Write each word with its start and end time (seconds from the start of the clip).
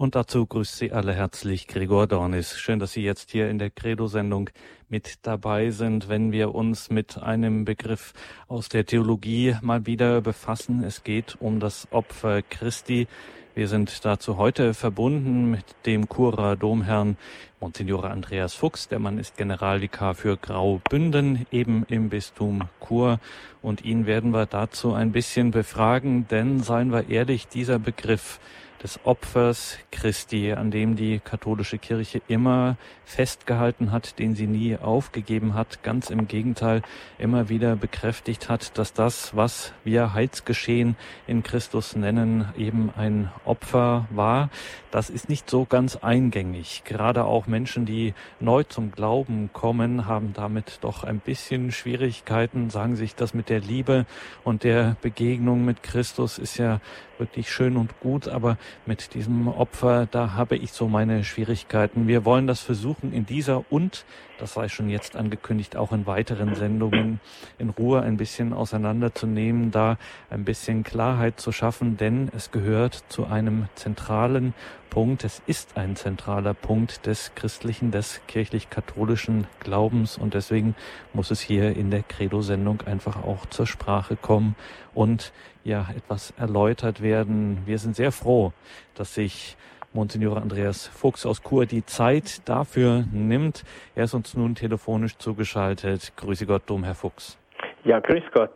Und 0.00 0.14
dazu 0.14 0.46
grüßt 0.46 0.78
Sie 0.78 0.92
alle 0.92 1.12
herzlich 1.12 1.66
Gregor 1.66 2.06
Dornis. 2.06 2.58
Schön, 2.58 2.78
dass 2.78 2.92
Sie 2.92 3.02
jetzt 3.02 3.30
hier 3.32 3.50
in 3.50 3.58
der 3.58 3.68
Credo-Sendung 3.68 4.48
mit 4.88 5.26
dabei 5.26 5.72
sind, 5.72 6.08
wenn 6.08 6.32
wir 6.32 6.54
uns 6.54 6.88
mit 6.88 7.18
einem 7.18 7.66
Begriff 7.66 8.14
aus 8.48 8.70
der 8.70 8.86
Theologie 8.86 9.56
mal 9.60 9.84
wieder 9.84 10.22
befassen. 10.22 10.84
Es 10.84 11.04
geht 11.04 11.36
um 11.38 11.60
das 11.60 11.86
Opfer 11.90 12.40
Christi. 12.40 13.08
Wir 13.54 13.68
sind 13.68 14.02
dazu 14.06 14.38
heute 14.38 14.72
verbunden 14.72 15.50
mit 15.50 15.66
dem 15.84 16.08
Churer 16.08 16.56
Domherrn 16.56 17.18
Monsignore 17.60 18.08
Andreas 18.08 18.54
Fuchs. 18.54 18.88
Der 18.88 19.00
Mann 19.00 19.18
ist 19.18 19.36
Generalvikar 19.36 20.14
für 20.14 20.38
Graubünden, 20.38 21.46
eben 21.50 21.84
im 21.90 22.08
Bistum 22.08 22.62
Chur. 22.82 23.20
Und 23.60 23.84
ihn 23.84 24.06
werden 24.06 24.30
wir 24.30 24.46
dazu 24.46 24.94
ein 24.94 25.12
bisschen 25.12 25.50
befragen, 25.50 26.26
denn 26.26 26.60
seien 26.60 26.90
wir 26.90 27.10
ehrlich, 27.10 27.48
dieser 27.48 27.78
Begriff 27.78 28.40
des 28.82 29.00
Opfers 29.04 29.78
Christi, 29.92 30.52
an 30.52 30.70
dem 30.70 30.96
die 30.96 31.18
katholische 31.18 31.78
Kirche 31.78 32.22
immer 32.28 32.76
festgehalten 33.04 33.92
hat, 33.92 34.18
den 34.18 34.34
sie 34.34 34.46
nie 34.46 34.76
aufgegeben 34.76 35.54
hat, 35.54 35.82
ganz 35.82 36.10
im 36.10 36.28
Gegenteil 36.28 36.82
immer 37.18 37.48
wieder 37.48 37.76
bekräftigt 37.76 38.48
hat, 38.48 38.78
dass 38.78 38.92
das, 38.92 39.36
was 39.36 39.72
wir 39.84 40.14
Heilsgeschehen 40.14 40.96
in 41.26 41.42
Christus 41.42 41.96
nennen, 41.96 42.48
eben 42.56 42.90
ein 42.96 43.30
Opfer 43.44 44.06
war. 44.10 44.48
Das 44.90 45.10
ist 45.10 45.28
nicht 45.28 45.50
so 45.50 45.66
ganz 45.66 45.96
eingängig. 45.96 46.82
Gerade 46.84 47.24
auch 47.24 47.46
Menschen, 47.46 47.84
die 47.84 48.14
neu 48.38 48.62
zum 48.64 48.92
Glauben 48.92 49.50
kommen, 49.52 50.06
haben 50.06 50.32
damit 50.32 50.78
doch 50.80 51.04
ein 51.04 51.20
bisschen 51.20 51.72
Schwierigkeiten, 51.72 52.70
sagen 52.70 52.96
sich, 52.96 53.14
das 53.14 53.34
mit 53.34 53.48
der 53.48 53.60
Liebe 53.60 54.06
und 54.44 54.64
der 54.64 54.96
Begegnung 55.02 55.64
mit 55.64 55.82
Christus 55.82 56.38
ist 56.38 56.56
ja 56.56 56.80
wirklich 57.20 57.52
schön 57.52 57.76
und 57.76 58.00
gut, 58.00 58.26
aber 58.26 58.56
mit 58.86 59.14
diesem 59.14 59.46
Opfer, 59.46 60.08
da 60.10 60.34
habe 60.34 60.56
ich 60.56 60.72
so 60.72 60.88
meine 60.88 61.22
Schwierigkeiten. 61.22 62.08
Wir 62.08 62.24
wollen 62.24 62.46
das 62.46 62.60
versuchen 62.60 63.12
in 63.12 63.26
dieser 63.26 63.64
und, 63.70 64.04
das 64.40 64.54
sei 64.54 64.68
schon 64.68 64.88
jetzt 64.88 65.16
angekündigt, 65.16 65.76
auch 65.76 65.92
in 65.92 66.06
weiteren 66.06 66.54
Sendungen 66.54 67.20
in 67.58 67.70
Ruhe 67.70 68.02
ein 68.02 68.16
bisschen 68.16 68.52
auseinanderzunehmen, 68.52 69.70
da 69.70 69.98
ein 70.30 70.44
bisschen 70.44 70.82
Klarheit 70.82 71.38
zu 71.38 71.52
schaffen, 71.52 71.96
denn 71.96 72.30
es 72.34 72.50
gehört 72.50 73.04
zu 73.08 73.26
einem 73.26 73.68
zentralen 73.74 74.54
Punkt, 74.88 75.22
es 75.24 75.40
ist 75.46 75.76
ein 75.76 75.94
zentraler 75.94 76.52
Punkt 76.54 77.06
des 77.06 77.32
christlichen, 77.34 77.92
des 77.92 78.20
kirchlich-katholischen 78.26 79.46
Glaubens 79.60 80.18
und 80.18 80.34
deswegen 80.34 80.74
muss 81.12 81.30
es 81.30 81.40
hier 81.40 81.76
in 81.76 81.90
der 81.90 82.02
Credo-Sendung 82.02 82.82
einfach 82.82 83.22
auch 83.22 83.46
zur 83.46 83.66
Sprache 83.66 84.16
kommen 84.16 84.56
und 84.92 85.32
ja 85.62 85.86
etwas 85.94 86.32
erläutert 86.38 87.02
werden. 87.02 87.58
Wir 87.66 87.78
sind 87.78 87.94
sehr 87.94 88.10
froh, 88.10 88.52
dass 88.94 89.14
sich 89.14 89.56
Monsignor 89.92 90.36
Andreas 90.36 90.86
Fuchs 90.86 91.26
aus 91.26 91.42
Chur 91.42 91.66
die 91.66 91.84
Zeit 91.84 92.48
dafür 92.48 93.04
nimmt. 93.12 93.64
Er 93.94 94.04
ist 94.04 94.14
uns 94.14 94.34
nun 94.34 94.54
telefonisch 94.54 95.16
zugeschaltet. 95.18 96.12
Grüße 96.16 96.46
Gott, 96.46 96.62
Dom 96.66 96.84
Herr 96.84 96.94
Fuchs. 96.94 97.36
Ja, 97.84 97.98
grüß 97.98 98.22
Gott. 98.32 98.54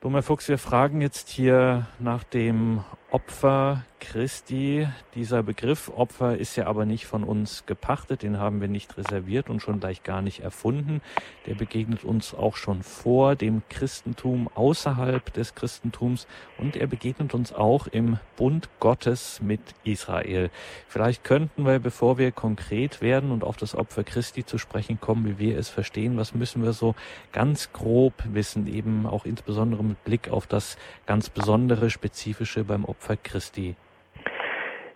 Dom 0.00 0.12
Herr 0.12 0.22
Fuchs, 0.22 0.48
wir 0.48 0.58
fragen 0.58 1.00
jetzt 1.00 1.28
hier 1.28 1.86
nach 1.98 2.24
dem 2.24 2.84
Opfer 3.10 3.84
Christi. 4.00 4.88
Dieser 5.14 5.42
Begriff 5.42 5.90
Opfer 5.94 6.36
ist 6.36 6.56
ja 6.56 6.66
aber 6.66 6.84
nicht 6.84 7.06
von 7.06 7.22
uns 7.22 7.64
gepachtet, 7.66 8.22
den 8.22 8.38
haben 8.38 8.60
wir 8.60 8.66
nicht 8.66 8.96
reserviert 8.96 9.48
und 9.48 9.60
schon 9.60 9.78
gleich 9.78 10.02
gar 10.02 10.22
nicht 10.22 10.40
erfunden. 10.40 11.00
Der 11.46 11.54
begegnet 11.54 12.02
uns 12.02 12.34
auch 12.34 12.56
schon 12.56 12.82
vor 12.82 13.36
dem 13.36 13.62
Christentum, 13.68 14.48
außerhalb 14.54 15.32
des 15.32 15.54
Christentums 15.54 16.26
und 16.58 16.76
er 16.76 16.86
begegnet 16.86 17.34
uns 17.34 17.52
auch 17.52 17.86
im 17.86 18.18
Bund 18.36 18.68
Gottes 18.80 19.40
mit 19.42 19.60
Israel. 19.84 20.50
Vielleicht 20.88 21.22
könnten 21.22 21.64
wir, 21.64 21.78
bevor 21.78 22.18
wir 22.18 22.32
konkret 22.32 23.00
werden 23.00 23.30
und 23.30 23.44
auf 23.44 23.56
das 23.56 23.74
Opfer 23.74 24.02
Christi 24.02 24.44
zu 24.44 24.58
sprechen 24.58 25.00
kommen, 25.00 25.26
wie 25.26 25.38
wir 25.38 25.58
es 25.58 25.68
verstehen, 25.68 26.16
was 26.16 26.34
müssen 26.34 26.64
wir 26.64 26.72
so 26.72 26.94
ganz 27.32 27.72
grob 27.72 28.14
wissen, 28.24 28.66
eben 28.66 29.06
auch 29.06 29.24
insbesondere 29.24 29.84
mit 29.84 30.02
Blick 30.04 30.30
auf 30.30 30.46
das 30.46 30.76
ganz 31.06 31.28
besondere, 31.28 31.90
spezifische 31.90 32.64
beim 32.64 32.84
Opfer 32.84 33.16
Christi? 33.16 33.76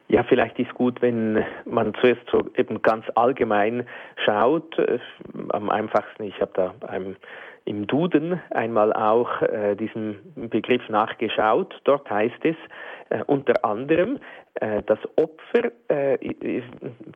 Ja, 0.09 0.23
vielleicht 0.23 0.59
ist 0.59 0.75
gut, 0.75 1.01
wenn 1.01 1.45
man 1.65 1.95
zuerst 1.95 2.23
so 2.31 2.43
eben 2.57 2.83
ganz 2.83 3.07
allgemein 3.15 3.87
schaut. 4.25 4.77
Am 5.49 5.71
einfachsten, 5.71 6.25
ich 6.25 6.41
habe 6.41 6.53
da 6.55 6.75
einem, 6.87 7.17
im 7.65 7.87
Duden 7.87 8.41
einmal 8.51 8.93
auch 8.93 9.41
äh, 9.41 9.75
diesen 9.75 10.19
Begriff 10.37 10.87
nachgeschaut. 10.91 11.81
Dort 11.85 12.09
heißt 12.11 12.45
es 12.45 12.57
äh, 13.09 13.25
unter 13.27 13.65
anderem, 13.65 14.19
äh, 14.55 14.83
das 14.83 14.99
Opfer, 15.17 15.73
äh, 15.89 16.63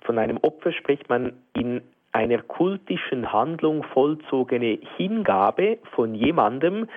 von 0.03 0.19
einem 0.19 0.39
Opfer 0.39 0.73
spricht 0.73 1.09
man 1.11 1.35
in 1.55 1.83
einer 2.13 2.41
kultischen 2.43 3.33
Handlung 3.33 3.83
vollzogene 3.85 4.79
Hingabe 4.97 5.79
von 5.95 6.15
jemandem, 6.15 6.89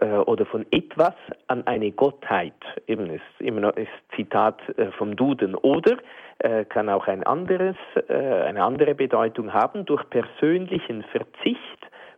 oder 0.00 0.46
von 0.46 0.64
etwas 0.70 1.14
an 1.48 1.66
eine 1.66 1.90
Gottheit. 1.90 2.54
Eben 2.86 3.10
ist 3.10 3.22
immer 3.40 3.60
noch 3.60 3.76
ist 3.76 3.88
Zitat 4.14 4.60
äh, 4.78 4.92
vom 4.92 5.16
Duden. 5.16 5.54
Oder 5.56 5.96
äh, 6.38 6.64
kann 6.66 6.88
auch 6.88 7.06
ein 7.08 7.24
anderes, 7.24 7.76
eine 8.08 8.62
andere 8.62 8.94
Bedeutung 8.94 9.52
haben, 9.52 9.84
durch 9.84 10.08
persönlichen 10.10 11.02
Verzicht 11.04 11.58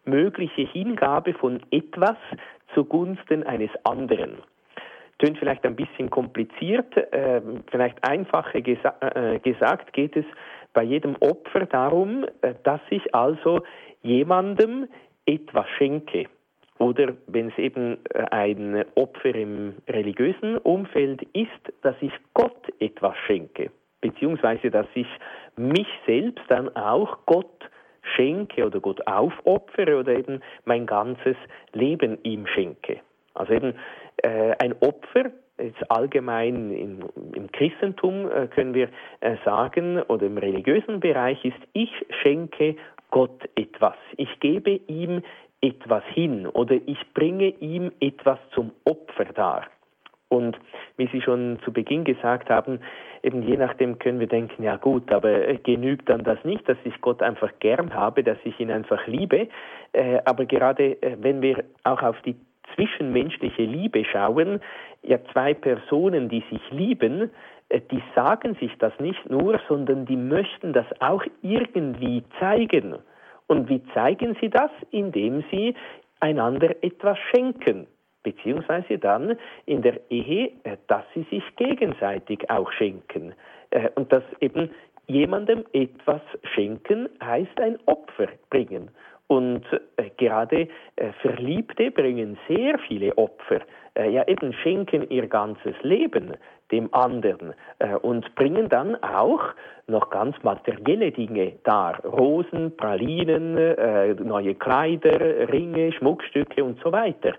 mögliche 0.04 0.62
Hingabe 0.62 1.32
von 1.34 1.60
etwas 1.70 2.16
zugunsten 2.74 3.44
eines 3.44 3.70
anderen. 3.84 4.38
Tönt 5.18 5.38
vielleicht 5.38 5.64
ein 5.64 5.76
bisschen 5.76 6.08
kompliziert, 6.08 6.94
vielleicht 7.70 8.02
einfacher 8.08 8.60
gesagt 8.62 9.92
geht 9.92 10.16
es 10.16 10.24
bei 10.72 10.82
jedem 10.82 11.16
Opfer 11.20 11.66
darum, 11.66 12.24
dass 12.62 12.80
ich 12.88 13.14
also 13.14 13.60
jemandem 14.02 14.88
etwas 15.26 15.66
schenke. 15.76 16.26
Oder 16.80 17.12
wenn 17.26 17.48
es 17.48 17.58
eben 17.58 17.98
äh, 18.14 18.24
ein 18.30 18.84
Opfer 18.94 19.34
im 19.34 19.74
religiösen 19.86 20.56
Umfeld 20.58 21.22
ist, 21.34 21.72
dass 21.82 21.94
ich 22.00 22.12
Gott 22.32 22.72
etwas 22.80 23.14
schenke, 23.26 23.70
beziehungsweise 24.00 24.70
dass 24.70 24.86
ich 24.94 25.06
mich 25.56 25.86
selbst 26.06 26.42
dann 26.48 26.74
auch 26.74 27.18
Gott 27.26 27.68
schenke 28.16 28.64
oder 28.64 28.80
Gott 28.80 29.06
aufopfere 29.06 29.98
oder 29.98 30.16
eben 30.16 30.41
mein 30.64 30.86
ganzes 30.86 31.36
Leben 31.74 32.18
ihm 32.22 32.46
schenke. 32.46 33.00
Also 33.34 33.52
eben 33.52 33.74
äh, 34.22 34.54
ein 34.58 34.74
Opfer, 34.80 35.32
jetzt 35.58 35.91
allgemein 35.91 36.70
im, 36.70 37.00
im 37.34 37.52
Christentum 37.52 38.30
äh, 38.30 38.47
können 38.47 38.72
wir 38.72 38.88
äh, 39.20 39.36
sagen, 39.44 40.00
oder 40.04 40.24
im 40.24 40.38
religiösen 40.38 41.00
Bereich 41.00 41.44
ist, 41.44 41.60
ich 41.74 41.91
schenke 42.22 42.76
Gott 43.10 43.48
etwas. 43.54 43.97
Ich 44.16 44.41
gebe 44.41 44.70
ihm 44.86 45.22
etwas 45.60 46.04
hin 46.15 46.47
oder 46.47 46.76
ich 46.87 46.98
bringe 47.15 47.48
ihm 47.60 47.93
etwas 48.00 48.38
zum 48.54 48.72
Opfer 48.84 49.26
dar. 49.26 49.66
Und 50.28 50.56
wie 50.97 51.09
Sie 51.09 51.21
schon 51.21 51.59
zu 51.65 51.72
Beginn 51.72 52.04
gesagt 52.04 52.50
haben, 52.50 52.81
eben 53.22 53.43
je 53.43 53.56
nachdem 53.56 53.98
können 53.98 54.21
wir 54.21 54.28
denken, 54.28 54.62
ja 54.62 54.76
gut, 54.76 55.10
aber 55.12 55.54
genügt 55.65 56.09
dann 56.09 56.22
das 56.22 56.43
nicht, 56.44 56.69
dass 56.69 56.78
ich 56.84 57.00
Gott 57.00 57.21
einfach 57.21 57.50
gern 57.59 57.93
habe, 57.93 58.22
dass 58.22 58.38
ich 58.44 58.59
ihn 58.60 58.71
einfach 58.71 59.06
liebe. 59.06 59.48
Äh, 59.93 60.21
aber 60.25 60.47
gerade 60.47 61.03
äh, 61.03 61.16
wenn 61.21 61.43
wir 61.43 61.65
auch 61.82 62.03
auf 62.03 62.21
die 62.22 62.37
zwischenmenschliche 62.75 63.62
Liebe 63.62 64.04
schauen, 64.04 64.60
ja 65.03 65.19
zwei 65.32 65.53
Personen, 65.53 66.28
die 66.28 66.44
sich 66.48 66.62
lieben, 66.71 67.31
äh, 67.69 67.81
die 67.91 68.03
sagen 68.15 68.54
sich 68.60 68.72
das 68.78 68.92
nicht 69.00 69.28
nur, 69.28 69.60
sondern 69.69 70.06
die 70.06 70.16
möchten 70.16 70.72
das 70.72 70.87
auch 71.00 71.25
irgendwie 71.42 72.22
zeigen. 72.38 72.97
Und 73.50 73.69
wie 73.69 73.83
zeigen 73.94 74.37
sie 74.41 74.49
das? 74.49 74.71
Indem 74.93 75.43
sie 75.50 75.75
einander 76.21 76.71
etwas 76.84 77.19
schenken, 77.33 77.88
beziehungsweise 78.22 78.97
dann 78.97 79.37
in 79.66 79.83
der 79.83 80.00
Ehe, 80.09 80.53
äh, 80.62 80.77
dass 80.87 81.03
sie 81.15 81.27
sich 81.31 81.43
gegenseitig 81.56 82.49
auch 82.49 82.71
schenken. 82.71 83.34
Äh, 83.71 83.89
und 83.97 84.13
dass 84.13 84.22
eben 84.39 84.71
jemandem 85.09 85.65
etwas 85.72 86.21
schenken 86.54 87.09
heißt 87.21 87.60
ein 87.60 87.77
Opfer 87.86 88.28
bringen. 88.51 88.89
Und 89.27 89.65
äh, 89.97 90.10
gerade 90.16 90.69
Verliebte 91.21 91.91
bringen 91.91 92.39
sehr 92.47 92.78
viele 92.86 93.16
Opfer, 93.19 93.60
ja 93.97 94.27
eben 94.28 94.53
schenken 94.53 95.09
ihr 95.10 95.27
ganzes 95.27 95.74
Leben 95.83 96.36
dem 96.71 96.93
anderen 96.93 97.55
äh, 97.78 97.95
und 97.97 98.34
bringen 98.34 98.69
dann 98.69 98.97
auch 99.03 99.43
noch 99.87 100.11
ganz 100.11 100.37
materielle 100.43 101.11
Dinge 101.11 101.53
dar. 101.65 102.05
Rosen, 102.05 102.77
Pralinen, 102.77 103.57
äh, 103.57 104.15
neue 104.15 104.55
Kleider, 104.55 105.49
Ringe, 105.53 105.93
Schmuckstücke 105.93 106.63
und 106.65 106.81
so 106.83 106.93
weiter. 106.93 107.34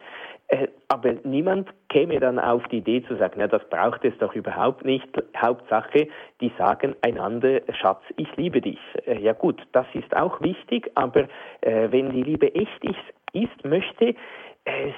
Äh, 0.51 0.67
aber 0.89 1.13
niemand 1.23 1.69
käme 1.87 2.19
dann 2.19 2.37
auf 2.37 2.67
die 2.67 2.79
Idee 2.79 3.03
zu 3.07 3.15
sagen, 3.15 3.39
ja, 3.39 3.47
das 3.47 3.63
braucht 3.69 4.03
es 4.03 4.17
doch 4.17 4.35
überhaupt 4.35 4.83
nicht. 4.83 5.07
Hauptsache, 5.37 6.09
die 6.41 6.51
sagen 6.57 6.93
einander, 7.01 7.61
Schatz, 7.79 8.01
ich 8.17 8.27
liebe 8.35 8.59
dich. 8.59 8.79
Äh, 9.05 9.19
ja 9.19 9.31
gut, 9.31 9.61
das 9.71 9.87
ist 9.93 10.13
auch 10.15 10.41
wichtig, 10.41 10.91
aber 10.95 11.27
äh, 11.61 11.87
wenn 11.91 12.11
die 12.11 12.23
Liebe 12.23 12.53
echt 12.53 12.83
ist, 12.83 13.33
ist 13.33 13.65
möchte 13.65 14.13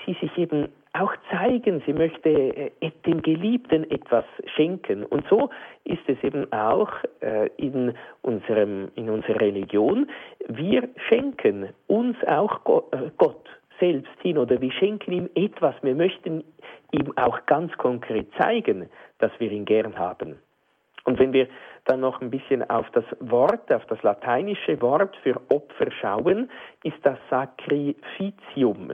sie 0.06 0.18
sich 0.20 0.38
eben 0.38 0.68
auch 0.94 1.12
zeigen, 1.32 1.82
sie 1.86 1.94
möchte 1.94 2.30
äh, 2.30 2.92
dem 3.06 3.22
Geliebten 3.22 3.90
etwas 3.90 4.26
schenken. 4.56 5.04
Und 5.04 5.26
so 5.28 5.50
ist 5.84 6.08
es 6.08 6.24
eben 6.24 6.52
auch 6.54 6.92
äh, 7.22 7.50
in, 7.58 7.94
unserem, 8.22 8.90
in 8.96 9.10
unserer 9.10 9.42
Religion. 9.42 10.10
Wir 10.48 10.88
schenken 11.10 11.70
uns 11.88 12.16
auch 12.28 12.62
äh, 12.92 13.10
Gott 13.18 13.46
selbst 13.80 14.14
hin 14.22 14.38
oder 14.38 14.62
wir 14.62 14.72
schenken 14.72 15.12
ihm 15.12 15.30
etwas. 15.34 15.76
Wir 15.82 15.96
möchten 15.96 16.44
ihm 16.92 17.12
auch 17.18 17.44
ganz 17.48 17.76
konkret 17.78 18.28
zeigen, 18.38 18.90
dass 19.18 19.32
wir 19.40 19.52
ihn 19.52 19.66
gern 19.66 19.98
haben. 19.98 20.38
Und 21.06 21.20
wenn 21.20 21.34
wir 21.34 21.48
dann 21.86 22.00
noch 22.00 22.22
ein 22.22 22.30
bisschen 22.30 22.70
auf 22.70 22.90
das 22.92 23.04
Wort, 23.20 23.72
auf 23.74 23.86
das 23.88 24.02
lateinische 24.04 24.80
Wort 24.82 25.18
für 25.18 25.36
Opfer 25.50 25.92
schauen, 26.00 26.50
ist 26.84 26.98
das 27.04 27.18
Sacrificium. 27.30 28.94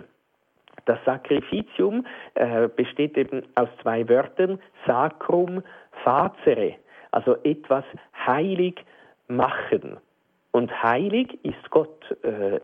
Das 0.90 0.98
Sacrificium 1.06 2.04
äh, 2.34 2.68
besteht 2.68 3.16
eben 3.16 3.44
aus 3.54 3.70
zwei 3.84 4.10
Wörtern, 4.10 4.60
sacrum 4.88 5.62
facere, 6.04 6.78
also 7.12 7.36
etwas 7.44 7.84
heilig 8.26 8.84
machen. 9.28 9.98
Und 10.50 10.82
heilig 10.82 11.38
ist 11.44 11.70
Gott. 11.70 12.04
Äh, 12.24 12.60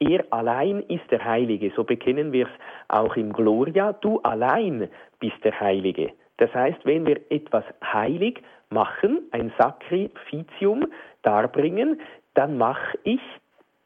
er 0.00 0.24
allein 0.30 0.80
ist 0.88 1.08
der 1.12 1.24
Heilige. 1.24 1.70
So 1.76 1.84
bekennen 1.84 2.32
wir 2.32 2.46
es 2.46 2.52
auch 2.88 3.14
im 3.14 3.32
Gloria. 3.32 3.92
Du 3.92 4.18
allein 4.22 4.88
bist 5.20 5.36
der 5.44 5.60
Heilige. 5.60 6.10
Das 6.38 6.52
heißt, 6.52 6.84
wenn 6.84 7.06
wir 7.06 7.20
etwas 7.30 7.64
heilig 7.84 8.42
machen, 8.70 9.28
ein 9.30 9.52
Sacrificium 9.56 10.88
darbringen, 11.22 12.00
dann 12.34 12.58
mache 12.58 12.98
ich 13.04 13.20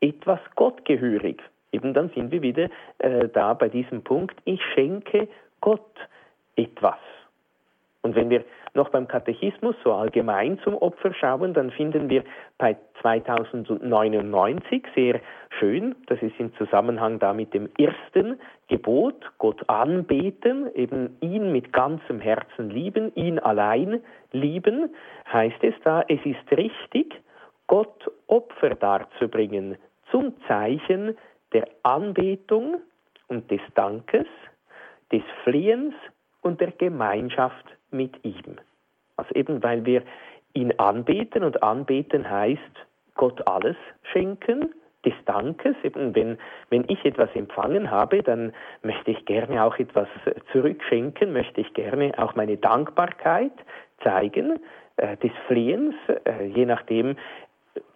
etwas 0.01 0.41
gottgehörig. 0.55 1.43
Eben 1.75 1.93
dann 1.93 2.09
sind 2.11 2.31
wir 2.31 2.41
wieder 2.41 2.69
äh, 2.99 3.29
da 3.29 3.53
bei 3.55 3.69
diesem 3.69 4.03
Punkt, 4.05 4.37
ich 4.44 4.62
schenke 4.75 5.26
Gott 5.61 5.81
etwas. 6.55 6.99
Und 8.03 8.15
wenn 8.15 8.31
wir 8.31 8.44
noch 8.75 8.91
beim 8.91 9.09
Katechismus 9.09 9.75
so 9.82 9.93
allgemein 9.93 10.59
zum 10.61 10.76
Opfer 10.76 11.12
schauen, 11.15 11.53
dann 11.55 11.71
finden 11.71 12.09
wir 12.11 12.23
bei 12.59 12.76
2099 13.00 14.85
sehr 14.94 15.21
schön, 15.59 15.97
das 16.06 16.21
ist 16.23 16.38
im 16.38 16.55
Zusammenhang 16.55 17.19
da 17.19 17.32
mit 17.32 17.55
dem 17.55 17.69
ersten 17.79 18.38
Gebot, 18.69 19.32
Gott 19.38 19.69
anbeten, 19.69 20.73
eben 20.75 21.17
ihn 21.21 21.50
mit 21.50 21.73
ganzem 21.73 22.21
Herzen 22.21 22.71
lieben, 22.71 23.12
ihn 23.17 23.38
allein 23.38 24.00
lieben, 24.32 24.91
heißt 25.32 25.62
es 25.62 25.75
da, 25.82 26.05
es 26.06 26.21
ist 26.25 26.56
richtig, 26.56 27.21
Gott 27.67 28.11
Opfer 28.26 28.75
darzubringen 28.75 29.76
zum 30.11 30.35
Zeichen 30.47 31.17
der 31.55 31.67
Anbetung 31.83 32.83
und 33.29 33.51
des 33.51 33.61
Dankes, 33.75 34.27
des 35.11 35.23
Flehens 35.45 35.95
und 36.43 36.61
der 36.61 36.73
Gemeinschaft 36.73 37.65
mit 37.91 38.23
ihm. 38.25 38.56
Also 39.17 39.35
eben 39.35 39.62
weil 39.62 39.87
wir 39.87 40.03
ihn 40.53 40.79
anbeten 40.79 41.45
und 41.45 41.62
anbeten 41.62 42.29
heißt 42.29 42.61
Gott 43.15 43.47
alles 43.47 43.77
schenken, 44.12 44.75
des 45.05 45.15
Dankes. 45.27 45.77
Eben 45.83 46.15
wenn, 46.15 46.39
wenn 46.71 46.85
ich 46.89 47.05
etwas 47.05 47.29
empfangen 47.35 47.91
habe, 47.91 48.23
dann 48.23 48.53
möchte 48.83 49.11
ich 49.11 49.25
gerne 49.27 49.65
auch 49.65 49.79
etwas 49.79 50.09
zurückschenken, 50.53 51.33
möchte 51.33 51.61
ich 51.61 51.73
gerne 51.75 52.12
auch 52.17 52.35
meine 52.35 52.57
Dankbarkeit 52.57 53.53
zeigen, 54.03 54.61
äh, 54.97 55.17
des 55.19 55.33
Flehens, 55.47 55.95
äh, 56.25 56.47
je 56.47 56.67
nachdem, 56.67 57.17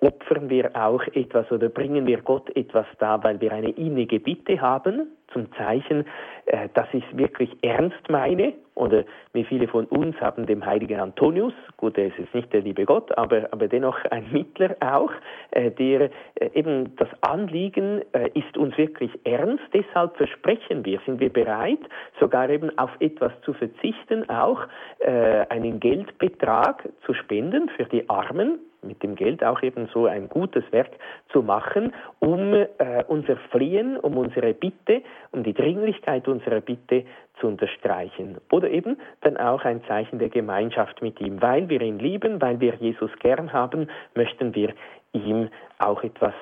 opfern 0.00 0.48
wir 0.50 0.74
auch 0.74 1.02
etwas 1.14 1.50
oder 1.50 1.68
bringen 1.68 2.06
wir 2.06 2.22
Gott 2.22 2.54
etwas 2.56 2.86
da, 2.98 3.22
weil 3.22 3.40
wir 3.40 3.52
eine 3.52 3.70
innige 3.70 4.20
Bitte 4.20 4.60
haben, 4.60 5.08
zum 5.32 5.52
Zeichen, 5.52 6.04
äh, 6.46 6.68
dass 6.74 6.86
ich 6.92 7.04
es 7.10 7.16
wirklich 7.16 7.50
ernst 7.62 8.08
meine. 8.08 8.54
Oder 8.78 9.04
wie 9.32 9.42
viele 9.42 9.66
von 9.66 9.86
uns 9.86 10.20
haben 10.20 10.46
dem 10.46 10.64
heiligen 10.64 11.00
Antonius, 11.00 11.52
gut, 11.76 11.98
er 11.98 12.06
ist 12.06 12.18
jetzt 12.18 12.32
nicht 12.32 12.52
der 12.52 12.60
liebe 12.60 12.84
Gott, 12.84 13.16
aber, 13.18 13.48
aber 13.50 13.66
dennoch 13.66 13.98
ein 14.04 14.26
Mittler 14.30 14.76
auch, 14.80 15.10
äh, 15.50 15.72
der 15.72 16.10
äh, 16.36 16.50
eben 16.54 16.94
das 16.96 17.08
Anliegen 17.20 18.02
äh, 18.12 18.30
ist 18.34 18.56
uns 18.56 18.78
wirklich 18.78 19.10
ernst, 19.24 19.64
deshalb 19.72 20.16
versprechen 20.16 20.84
wir, 20.84 21.00
sind 21.04 21.18
wir 21.18 21.32
bereit, 21.32 21.80
sogar 22.20 22.48
eben 22.50 22.76
auf 22.78 22.90
etwas 23.00 23.32
zu 23.42 23.52
verzichten, 23.52 24.30
auch 24.30 24.60
äh, 25.00 25.44
einen 25.48 25.80
Geldbetrag 25.80 26.88
zu 27.04 27.14
spenden 27.14 27.68
für 27.70 27.84
die 27.84 28.08
Armen, 28.08 28.60
mit 28.82 29.02
dem 29.02 29.14
Geld 29.14 29.42
auch 29.42 29.62
eben 29.62 29.88
so 29.92 30.06
ein 30.06 30.28
gutes 30.28 30.64
Werk 30.70 30.90
zu 31.32 31.42
machen, 31.42 31.92
um 32.20 32.54
äh, 32.54 32.66
unser 33.08 33.36
Fliehen, 33.50 33.96
um 33.96 34.16
unsere 34.16 34.54
Bitte, 34.54 35.02
um 35.32 35.42
die 35.42 35.52
Dringlichkeit 35.52 36.28
unserer 36.28 36.60
Bitte 36.60 37.04
zu 37.40 37.46
unterstreichen. 37.46 38.38
Oder 38.50 38.70
eben 38.70 38.98
dann 39.20 39.36
auch 39.36 39.64
ein 39.64 39.82
Zeichen 39.86 40.18
der 40.18 40.28
Gemeinschaft 40.28 41.02
mit 41.02 41.20
ihm. 41.20 41.40
Weil 41.40 41.68
wir 41.68 41.80
ihn 41.80 41.98
lieben, 41.98 42.40
weil 42.40 42.60
wir 42.60 42.74
Jesus 42.76 43.10
gern 43.20 43.52
haben, 43.52 43.88
möchten 44.14 44.54
wir 44.54 44.74
ihm 45.12 45.48
auch 45.78 46.02
etwas 46.02 46.34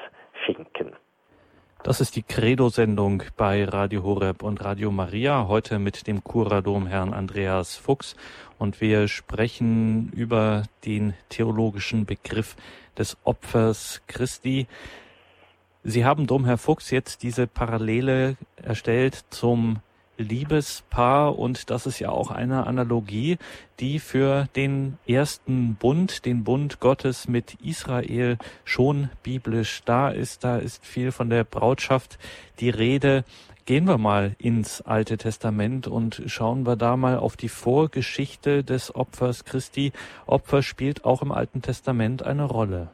schenken. 0.44 0.92
Das 1.82 2.00
ist 2.00 2.16
die 2.16 2.22
Credo-Sendung 2.24 3.22
bei 3.36 3.64
Radio 3.64 4.02
Horeb 4.02 4.42
und 4.42 4.64
Radio 4.64 4.90
Maria, 4.90 5.46
heute 5.46 5.78
mit 5.78 6.08
dem 6.08 6.24
Kuradom 6.24 6.88
Herrn 6.88 7.14
Andreas 7.14 7.76
Fuchs. 7.76 8.16
Und 8.58 8.80
wir 8.80 9.06
sprechen 9.06 10.10
über 10.12 10.64
den 10.84 11.14
theologischen 11.28 12.04
Begriff 12.04 12.56
des 12.98 13.16
Opfers 13.22 14.02
Christi. 14.08 14.66
Sie 15.84 16.04
haben, 16.04 16.26
Domherr 16.26 16.58
Fuchs, 16.58 16.90
jetzt 16.90 17.22
diese 17.22 17.46
Parallele 17.46 18.36
erstellt 18.60 19.24
zum 19.30 19.78
Liebespaar 20.18 21.38
und 21.38 21.70
das 21.70 21.86
ist 21.86 21.98
ja 21.98 22.10
auch 22.10 22.30
eine 22.30 22.66
Analogie, 22.66 23.38
die 23.80 23.98
für 23.98 24.48
den 24.56 24.98
ersten 25.06 25.74
Bund, 25.74 26.24
den 26.24 26.44
Bund 26.44 26.80
Gottes 26.80 27.28
mit 27.28 27.54
Israel 27.62 28.38
schon 28.64 29.10
biblisch 29.22 29.82
da 29.84 30.08
ist. 30.08 30.44
Da 30.44 30.58
ist 30.58 30.84
viel 30.84 31.12
von 31.12 31.30
der 31.30 31.44
Brautschaft 31.44 32.18
die 32.60 32.70
Rede. 32.70 33.24
Gehen 33.66 33.86
wir 33.86 33.98
mal 33.98 34.36
ins 34.38 34.80
Alte 34.80 35.16
Testament 35.18 35.88
und 35.88 36.22
schauen 36.26 36.66
wir 36.66 36.76
da 36.76 36.96
mal 36.96 37.18
auf 37.18 37.36
die 37.36 37.48
Vorgeschichte 37.48 38.62
des 38.62 38.94
Opfers 38.94 39.44
Christi. 39.44 39.92
Opfer 40.26 40.62
spielt 40.62 41.04
auch 41.04 41.20
im 41.20 41.32
Alten 41.32 41.62
Testament 41.62 42.22
eine 42.22 42.44
Rolle. 42.44 42.90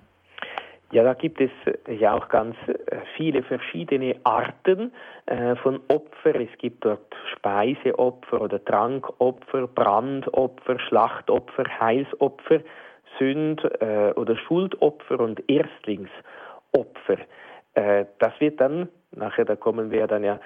Ja, 0.92 1.04
da 1.04 1.14
gibt 1.14 1.40
es 1.40 1.50
äh, 1.64 1.94
ja 1.94 2.12
auch 2.12 2.28
ganz 2.28 2.54
äh, 2.68 2.98
viele 3.16 3.42
verschiedene 3.42 4.14
Arten 4.24 4.92
äh, 5.24 5.56
von 5.56 5.80
Opfer. 5.88 6.34
Es 6.34 6.56
gibt 6.58 6.84
dort 6.84 7.16
Speiseopfer 7.34 8.42
oder 8.42 8.62
Trankopfer, 8.62 9.68
Brandopfer, 9.68 10.78
Schlachtopfer, 10.78 11.64
Heilsopfer, 11.80 12.60
Sünd- 13.18 13.62
oder 14.16 14.36
Schuldopfer 14.36 15.20
und 15.20 15.42
Erstlingsopfer. 15.46 17.18
Das 17.74 18.32
wird 18.40 18.58
dann, 18.58 18.88
nachher 19.10 19.44
da 19.44 19.54
kommen 19.54 19.90
wir 19.90 20.06
dann 20.06 20.24
ja 20.24 20.40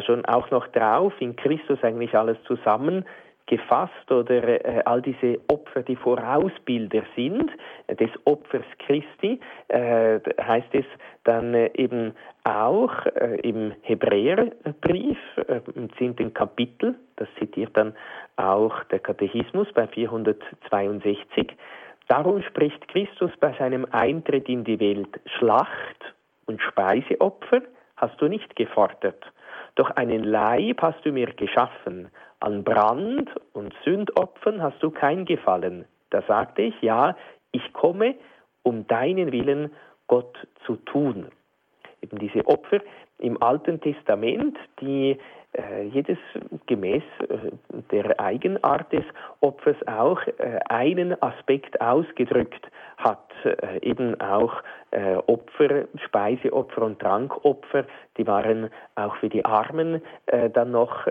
schon 0.00 0.24
auch 0.24 0.50
noch 0.50 0.66
drauf, 0.68 1.12
in 1.20 1.36
Christus 1.36 1.78
eigentlich 1.82 2.16
alles 2.16 2.38
zusammen 2.44 3.04
gefasst 3.46 4.10
oder 4.10 4.64
äh, 4.64 4.82
all 4.84 5.00
diese 5.00 5.38
Opfer, 5.48 5.82
die 5.82 5.96
Vorausbilder 5.96 7.02
sind 7.14 7.50
äh, 7.86 7.94
des 7.94 8.10
Opfers 8.24 8.64
Christi, 8.78 9.40
äh, 9.68 10.18
heißt 10.40 10.72
es 10.72 10.84
dann 11.24 11.54
äh, 11.54 11.70
eben 11.74 12.12
auch 12.44 13.06
äh, 13.06 13.40
im 13.40 13.72
Hebräerbrief 13.82 15.18
äh, 15.36 15.60
im 15.74 15.92
zehnten 15.96 16.34
Kapitel, 16.34 16.96
das 17.16 17.28
zitiert 17.38 17.76
dann 17.76 17.94
auch 18.36 18.82
der 18.84 18.98
Katechismus 18.98 19.68
bei 19.74 19.86
462, 19.86 21.56
darum 22.08 22.42
spricht 22.42 22.86
Christus 22.88 23.30
bei 23.40 23.52
seinem 23.58 23.86
Eintritt 23.92 24.48
in 24.48 24.64
die 24.64 24.78
Welt 24.80 25.20
Schlacht 25.38 26.14
und 26.46 26.60
Speiseopfer 26.60 27.62
hast 27.96 28.20
du 28.20 28.28
nicht 28.28 28.56
gefordert, 28.56 29.24
doch 29.76 29.90
einen 29.90 30.24
Leib 30.24 30.82
hast 30.82 31.04
du 31.04 31.12
mir 31.12 31.32
geschaffen, 31.32 32.10
an 32.46 32.62
Brand 32.62 33.28
und 33.54 33.74
Sündopfern 33.84 34.62
hast 34.62 34.80
du 34.80 34.92
kein 34.92 35.24
Gefallen. 35.24 35.84
Da 36.10 36.22
sagte 36.28 36.62
ich, 36.62 36.80
ja, 36.80 37.16
ich 37.50 37.72
komme, 37.72 38.14
um 38.62 38.86
deinen 38.86 39.32
Willen 39.32 39.72
Gott 40.06 40.38
zu 40.64 40.76
tun. 40.76 41.26
Eben 42.02 42.20
diese 42.20 42.46
Opfer 42.46 42.78
im 43.18 43.42
Alten 43.42 43.80
Testament, 43.80 44.56
die 44.80 45.18
jedes 45.92 46.18
gemäß 46.66 47.02
äh, 47.28 47.50
der 47.90 48.18
Eigenart 48.20 48.92
des 48.92 49.04
Opfers 49.40 49.76
auch 49.86 50.20
äh, 50.26 50.58
einen 50.68 51.20
Aspekt 51.22 51.80
ausgedrückt 51.80 52.66
hat, 52.98 53.30
äh, 53.44 53.78
eben 53.82 54.20
auch 54.20 54.62
äh, 54.90 55.16
Opfer, 55.26 55.86
Speiseopfer 56.04 56.82
und 56.82 56.98
Trankopfer, 56.98 57.84
die 58.16 58.26
waren 58.26 58.70
auch 58.94 59.16
für 59.16 59.28
die 59.28 59.44
Armen 59.44 60.00
äh, 60.26 60.50
dann 60.50 60.70
noch 60.70 61.06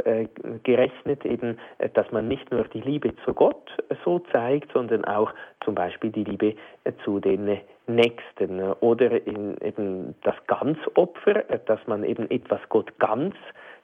gerechnet, 0.64 1.25
eben, 1.25 1.58
dass 1.94 2.12
man 2.12 2.28
nicht 2.28 2.52
nur 2.52 2.64
die 2.66 2.82
Liebe 2.82 3.14
zu 3.24 3.34
Gott 3.34 3.72
so 4.04 4.20
zeigt, 4.32 4.72
sondern 4.74 5.06
auch 5.06 5.32
zum 5.64 5.75
Beispiel 5.75 6.12
die 6.12 6.24
Liebe 6.24 6.56
zu 7.04 7.20
den 7.20 7.60
Nächsten. 7.88 8.62
Oder 8.80 9.25
eben 9.28 10.16
das 10.24 10.36
Ganzopfer, 10.48 11.44
dass 11.66 11.80
man 11.88 12.04
eben 12.04 12.30
etwas 12.32 12.62
Gott 12.70 12.98
ganz 13.00 13.36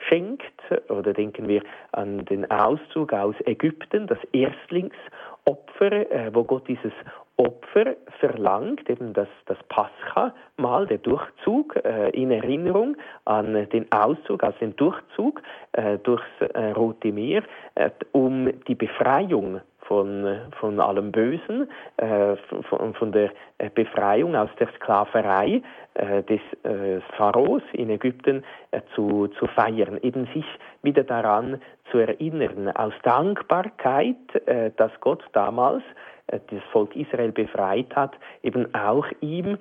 schenkt. 0.08 0.44
Oder 0.90 1.14
denken 1.14 1.48
wir 1.48 1.62
an 1.92 2.26
den 2.26 2.50
Auszug 2.50 3.14
aus 3.14 3.36
Ägypten, 3.46 4.08
das 4.08 4.20
Erstlingsopfer, 4.32 6.12
äh, 6.12 6.34
wo 6.34 6.44
Gott 6.44 6.68
dieses 6.68 6.94
Opfer 7.38 7.96
verlangt, 8.20 8.88
eben 8.90 9.14
das, 9.14 9.28
das 9.48 9.58
Pascha-Mal, 9.70 10.86
der 10.86 11.00
Durchzug, 11.00 11.76
äh, 11.84 12.10
in 12.10 12.30
Erinnerung 12.30 12.98
an 13.26 13.68
den 13.70 13.92
Auszug, 13.92 14.44
also 14.44 14.60
den 14.60 14.76
Durchzug 14.76 15.42
äh, 15.72 15.98
durchs 16.00 16.26
äh, 16.40 16.72
Rote 16.72 17.12
Meer, 17.12 17.44
äh, 17.76 17.90
um 18.12 18.52
die 18.68 18.76
Befreiung 18.76 19.62
von, 19.92 20.26
von 20.58 20.80
allem 20.80 21.12
Bösen, 21.12 21.70
äh, 21.98 22.38
von, 22.70 22.94
von, 22.94 23.12
der 23.12 23.30
äh, 23.58 23.70
Befreiung 23.70 24.38
aus 24.38 24.50
der 24.58 24.70
Sklaverei 24.78 25.62
äh, 25.96 26.24
des 26.24 26.40
äh, 26.64 27.02
Pharaos 27.18 27.62
in 27.74 27.90
Ägypten 27.90 28.46
äh, 28.72 28.80
zu, 28.96 29.28
zu 29.38 29.48
feiern, 29.48 30.00
eben 30.02 30.28
sich 30.34 30.46
wieder 30.82 31.04
daran 31.04 31.62
zu 31.92 31.98
erinnern, 31.98 32.70
aus 32.70 32.94
Dankbarkeit, 33.04 34.16
äh, 34.46 34.72
dass 34.78 34.94
Gott 35.02 35.24
damals 35.34 35.84
das 36.28 36.64
Volk 36.72 36.96
Israel 36.96 37.34
befreit 37.34 37.94
hat, 37.94 38.14
eben 38.42 38.74
auch 38.74 39.06
ihm 39.20 39.58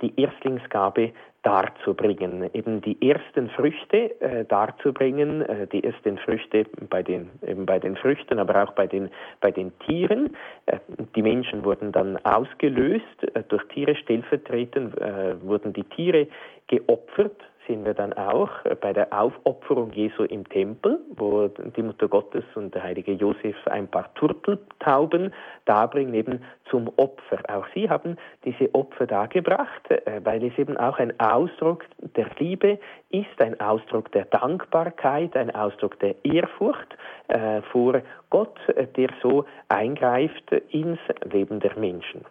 die 0.00 0.18
Erstlingsgabe 0.20 1.12
darzubringen, 1.46 2.50
eben 2.54 2.80
die 2.80 3.08
ersten 3.08 3.48
Früchte 3.50 4.20
äh, 4.20 4.44
darzubringen, 4.46 5.42
äh, 5.42 5.68
die 5.68 5.84
ersten 5.84 6.18
Früchte 6.18 6.66
bei 6.90 7.04
den, 7.04 7.30
eben 7.46 7.66
bei 7.66 7.78
den 7.78 7.94
Früchten, 7.96 8.40
aber 8.40 8.64
auch 8.64 8.72
bei 8.72 8.88
den, 8.88 9.10
bei 9.40 9.52
den 9.52 9.72
Tieren. 9.78 10.36
Äh, 10.66 10.78
die 11.14 11.22
Menschen 11.22 11.64
wurden 11.64 11.92
dann 11.92 12.16
ausgelöst, 12.24 13.04
äh, 13.34 13.44
durch 13.48 13.62
Tiere 13.68 13.94
stellvertretend 13.94 15.00
äh, 15.00 15.40
wurden 15.40 15.72
die 15.72 15.84
Tiere 15.84 16.26
geopfert 16.66 17.40
sehen 17.66 17.84
wir 17.84 17.94
dann 17.94 18.12
auch 18.12 18.50
bei 18.80 18.92
der 18.92 19.12
Aufopferung 19.12 19.92
Jesu 19.92 20.24
im 20.24 20.48
Tempel, 20.48 21.00
wo 21.16 21.48
die 21.48 21.82
Mutter 21.82 22.08
Gottes 22.08 22.44
und 22.54 22.74
der 22.74 22.82
heilige 22.82 23.12
Josef 23.12 23.56
ein 23.66 23.88
paar 23.88 24.12
Turteltauben 24.14 25.32
darbringen, 25.64 26.14
eben 26.14 26.40
zum 26.70 26.90
Opfer. 26.96 27.38
Auch 27.48 27.66
sie 27.74 27.88
haben 27.88 28.16
diese 28.44 28.74
Opfer 28.74 29.06
dargebracht, 29.06 29.90
äh, 29.90 30.20
weil 30.24 30.44
es 30.44 30.56
eben 30.58 30.76
auch 30.76 30.98
ein 30.98 31.18
Ausdruck 31.20 31.84
der 32.16 32.28
Liebe 32.38 32.78
ist, 33.10 33.40
ein 33.40 33.58
Ausdruck 33.60 34.12
der 34.12 34.26
Dankbarkeit, 34.26 35.36
ein 35.36 35.54
Ausdruck 35.54 35.98
der 36.00 36.14
Ehrfurcht 36.24 36.96
äh, 37.28 37.62
vor 37.62 38.00
Gott, 38.30 38.58
äh, 38.68 38.86
der 38.86 39.10
so 39.22 39.44
eingreift 39.68 40.50
ins 40.70 41.00
Leben 41.24 41.60
der 41.60 41.76
Menschen. 41.78 42.24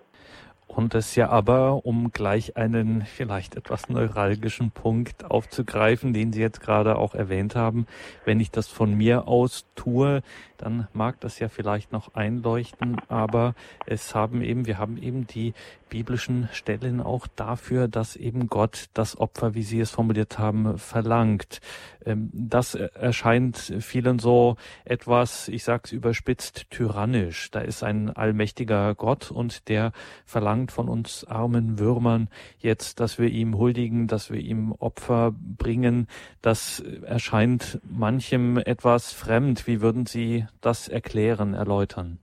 Und 0.68 0.96
es 0.96 1.16
ja 1.16 1.30
aber, 1.30 1.86
um 1.86 2.12
gleich 2.12 2.58
einen 2.58 3.04
vielleicht 3.06 3.56
etwas 3.56 3.88
neuralgischen 3.88 4.72
Punkt 4.72 5.24
aufzugreifen, 5.24 6.12
den 6.12 6.34
Sie 6.34 6.42
jetzt 6.42 6.60
gerade 6.60 6.98
auch 6.98 7.14
erwähnt 7.14 7.56
haben, 7.56 7.86
wenn 8.26 8.40
ich 8.40 8.52
das 8.52 8.68
von 8.68 8.94
mir 8.94 9.28
aus 9.28 9.66
tue, 9.76 10.22
dann 10.58 10.88
mag 10.92 11.20
das 11.22 11.40
ja 11.40 11.50
vielleicht 11.50 11.92
noch 11.92 12.16
einleuchten, 12.16 12.98
aber 13.08 13.54
es 13.86 14.16
haben 14.16 14.42
eben, 14.42 14.66
wir 14.66 14.78
haben 14.78 14.98
eben 14.98 15.28
die 15.28 15.54
biblischen 15.90 16.50
Stellen 16.52 17.02
auch 17.02 17.28
dafür, 17.28 17.88
dass 17.88 18.16
eben 18.16 18.48
Gott 18.48 18.86
das 18.94 19.18
Opfer, 19.18 19.54
wie 19.54 19.64
Sie 19.64 19.80
es 19.80 19.92
formuliert 19.92 20.40
haben, 20.40 20.78
verlangt. 20.78 21.62
Ähm, 22.06 22.30
das 22.34 22.76
erscheint 22.76 23.58
vielen 23.80 24.20
so 24.20 24.58
etwas, 24.84 25.48
ich 25.48 25.64
sag's 25.64 25.92
überspitzt, 25.92 26.70
tyrannisch. 26.70 27.52
Da 27.52 27.60
ist 27.60 27.84
ein 27.84 28.10
allmächtiger 28.10 28.96
Gott 28.96 29.32
und 29.32 29.70
der 29.70 29.92
verlangt 30.26 30.72
von 30.72 30.90
uns 30.90 31.24
armen 31.26 31.80
Würmern 31.80 32.30
jetzt, 32.60 33.00
dass 33.00 33.18
wir 33.18 33.30
ihm 33.30 33.58
huldigen, 33.58 34.08
dass 34.08 34.32
wir 34.32 34.40
ihm 34.40 34.72
Opfer 34.74 35.34
bringen. 35.34 36.08
Das 36.42 36.80
erscheint 36.80 37.80
manchem 37.84 38.58
etwas 38.58 39.12
fremd. 39.12 39.68
Wie 39.68 39.82
würden 39.82 40.06
Sie 40.06 40.46
das 40.62 40.88
erklären, 40.88 41.54
erläutern? 41.54 42.20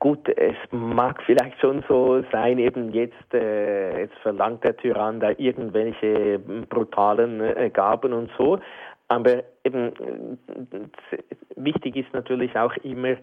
Gut, 0.00 0.30
es 0.30 0.56
mag 0.70 1.22
vielleicht 1.24 1.60
schon 1.60 1.84
so 1.86 2.24
sein, 2.32 2.58
eben 2.58 2.90
jetzt, 2.94 3.34
äh, 3.34 4.00
jetzt 4.00 4.16
verlangt 4.22 4.64
der 4.64 4.74
Tyrann 4.74 5.20
da 5.20 5.32
irgendwelche 5.36 6.38
brutalen 6.38 7.42
äh, 7.42 7.68
Gaben 7.68 8.14
und 8.14 8.30
so, 8.38 8.58
aber 9.08 9.42
eben 9.62 9.92
äh, 9.92 11.18
wichtig 11.54 11.96
ist 11.96 12.14
natürlich 12.14 12.56
auch 12.56 12.74
immer, 12.78 13.16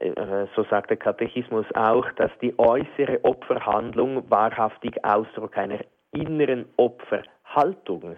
äh, 0.00 0.46
so 0.56 0.64
sagt 0.64 0.90
der 0.90 0.96
Katechismus 0.96 1.66
auch, 1.74 2.10
dass 2.16 2.32
die 2.42 2.58
äußere 2.58 3.22
Opferhandlung 3.22 4.28
wahrhaftig 4.28 5.04
Ausdruck 5.04 5.56
einer 5.56 5.78
inneren 6.10 6.66
Opferhaltung 6.76 8.16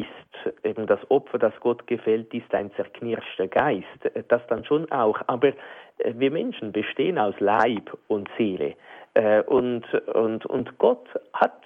ist. 0.00 0.64
Eben 0.64 0.86
das 0.86 1.00
Opfer, 1.10 1.38
das 1.38 1.52
Gott 1.60 1.86
gefällt, 1.86 2.32
ist 2.34 2.52
ein 2.54 2.70
zerknirschter 2.74 3.48
Geist. 3.48 3.86
Das 4.28 4.46
dann 4.48 4.64
schon 4.64 4.90
auch. 4.92 5.20
Aber 5.26 5.48
äh, 5.48 6.12
wir 6.14 6.30
Menschen 6.30 6.72
bestehen 6.72 7.18
aus 7.18 7.34
Leib 7.40 7.96
und 8.08 8.28
Seele. 8.36 8.74
Äh, 9.14 9.42
und, 9.42 9.84
und, 10.14 10.46
und 10.46 10.78
Gott 10.78 11.08
hat 11.32 11.60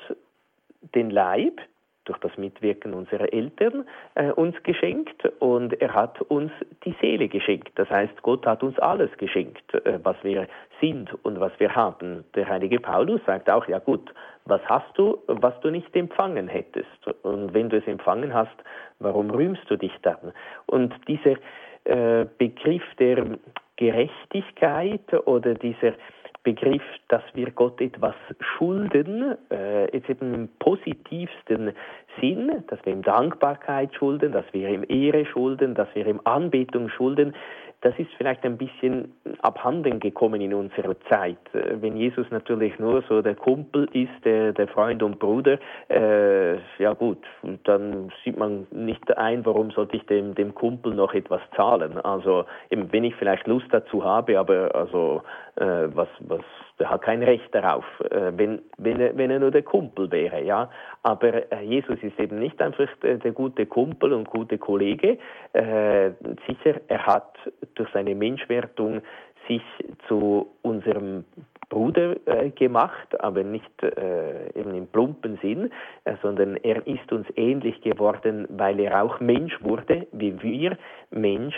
den 0.94 1.10
Leib, 1.10 1.60
durch 2.06 2.18
das 2.20 2.36
Mitwirken 2.38 2.94
unserer 2.94 3.32
Eltern 3.32 3.86
äh, 4.14 4.32
uns 4.32 4.60
geschenkt 4.62 5.22
und 5.38 5.80
er 5.80 5.94
hat 5.94 6.20
uns 6.22 6.50
die 6.84 6.94
Seele 7.00 7.28
geschenkt. 7.28 7.70
Das 7.76 7.88
heißt, 7.90 8.22
Gott 8.22 8.46
hat 8.46 8.62
uns 8.62 8.78
alles 8.78 9.10
geschenkt, 9.18 9.62
was 10.02 10.16
wir 10.22 10.48
sind 10.80 11.12
und 11.24 11.38
was 11.38 11.52
wir 11.58 11.76
haben. 11.76 12.24
Der 12.34 12.48
heilige 12.48 12.80
Paulus 12.80 13.20
sagt 13.26 13.50
auch, 13.50 13.68
ja 13.68 13.78
gut, 13.78 14.12
was 14.50 14.60
hast 14.66 14.98
du, 14.98 15.18
was 15.26 15.58
du 15.60 15.70
nicht 15.70 15.94
empfangen 15.96 16.48
hättest? 16.48 17.06
Und 17.22 17.54
wenn 17.54 17.70
du 17.70 17.78
es 17.78 17.86
empfangen 17.86 18.34
hast, 18.34 18.56
warum 18.98 19.30
rühmst 19.30 19.62
du 19.68 19.76
dich 19.76 19.92
dann? 20.02 20.32
Und 20.66 20.92
dieser 21.08 21.36
äh, 21.84 22.26
Begriff 22.36 22.82
der 22.98 23.38
Gerechtigkeit 23.76 25.14
oder 25.26 25.54
dieser 25.54 25.94
Begriff, 26.42 26.82
dass 27.08 27.22
wir 27.34 27.50
Gott 27.50 27.80
etwas 27.80 28.14
schulden, 28.40 29.36
äh, 29.50 29.94
jetzt 29.94 30.08
eben 30.08 30.34
im 30.34 30.48
positivsten 30.58 31.72
Sinn, 32.18 32.64
dass 32.68 32.84
wir 32.84 32.94
ihm 32.94 33.02
Dankbarkeit 33.02 33.94
schulden, 33.94 34.32
dass 34.32 34.46
wir 34.52 34.70
ihm 34.70 34.84
Ehre 34.88 35.26
schulden, 35.26 35.74
dass 35.74 35.88
wir 35.94 36.06
ihm 36.06 36.20
Anbetung 36.24 36.88
schulden, 36.88 37.34
das 37.82 37.98
ist 37.98 38.10
vielleicht 38.18 38.44
ein 38.44 38.58
bisschen 38.58 39.14
abhanden 39.40 40.00
gekommen 40.00 40.40
in 40.40 40.52
unserer 40.52 40.98
Zeit. 41.08 41.38
Äh, 41.54 41.80
wenn 41.80 41.96
Jesus 41.96 42.26
natürlich 42.30 42.78
nur 42.78 43.02
so 43.08 43.22
der 43.22 43.34
Kumpel 43.34 43.88
ist, 43.92 44.24
der, 44.24 44.52
der 44.52 44.68
Freund 44.68 45.02
und 45.02 45.18
Bruder, 45.18 45.58
äh, 45.88 46.56
ja 46.78 46.92
gut, 46.92 47.24
dann 47.64 48.12
sieht 48.22 48.36
man 48.36 48.66
nicht 48.70 49.16
ein, 49.16 49.44
warum 49.46 49.70
sollte 49.70 49.96
ich 49.96 50.04
dem, 50.06 50.34
dem 50.34 50.54
Kumpel 50.54 50.94
noch 50.94 51.14
etwas 51.14 51.40
zahlen. 51.56 51.98
Also 51.98 52.44
eben, 52.70 52.92
wenn 52.92 53.04
ich 53.04 53.14
vielleicht 53.16 53.46
Lust 53.46 53.66
dazu 53.70 54.04
habe, 54.04 54.38
aber 54.38 54.74
also 54.74 55.22
äh, 55.56 55.88
was, 55.94 56.08
was 56.20 56.42
der 56.80 56.90
hat 56.90 57.02
kein 57.02 57.22
Recht 57.22 57.54
darauf, 57.54 57.84
äh, 58.10 58.32
wenn, 58.36 58.62
wenn, 58.78 59.00
er, 59.00 59.16
wenn 59.16 59.30
er 59.30 59.38
nur 59.38 59.50
der 59.50 59.62
Kumpel 59.62 60.10
wäre, 60.10 60.42
ja. 60.42 60.70
Aber 61.02 61.52
äh, 61.52 61.62
Jesus 61.62 61.98
ist 62.02 62.18
eben 62.18 62.38
nicht 62.38 62.60
einfach 62.60 62.88
der, 63.02 63.32
gute 63.32 63.66
Kumpel 63.66 64.12
und 64.14 64.28
gute 64.28 64.58
Kollege. 64.58 65.18
Äh, 65.52 66.10
sicher, 66.48 66.80
er 66.88 67.06
hat 67.06 67.38
durch 67.74 67.90
seine 67.92 68.14
Menschwertung 68.14 69.02
sich 69.46 69.62
zu 70.08 70.50
unserem 70.62 71.24
Bruder 71.68 72.16
äh, 72.26 72.50
gemacht, 72.50 73.20
aber 73.20 73.44
nicht 73.44 73.82
äh, 73.82 74.58
eben 74.58 74.74
im 74.74 74.86
plumpen 74.88 75.38
Sinn, 75.40 75.70
äh, 76.04 76.16
sondern 76.22 76.56
er 76.56 76.86
ist 76.86 77.12
uns 77.12 77.26
ähnlich 77.36 77.80
geworden, 77.82 78.46
weil 78.50 78.80
er 78.80 79.02
auch 79.02 79.20
Mensch 79.20 79.56
wurde, 79.62 80.06
wie 80.12 80.42
wir 80.42 80.76
Mensch 81.10 81.56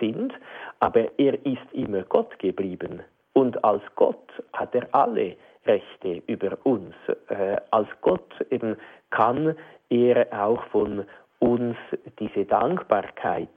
sind, 0.00 0.32
aber 0.80 1.18
er 1.18 1.34
ist 1.46 1.72
immer 1.72 2.02
Gott 2.02 2.38
geblieben. 2.38 3.02
Und 3.34 3.62
als 3.62 3.82
Gott 3.94 4.26
hat 4.52 4.74
er 4.74 4.88
alle 4.92 5.36
Rechte 5.66 6.22
über 6.26 6.56
uns. 6.64 6.94
Äh, 7.28 7.56
als 7.70 7.88
Gott 8.00 8.32
eben 8.50 8.76
kann 9.10 9.56
er 9.90 10.26
auch 10.32 10.64
von 10.66 11.04
uns 11.40 11.76
diese 12.18 12.44
Dankbarkeit 12.46 13.48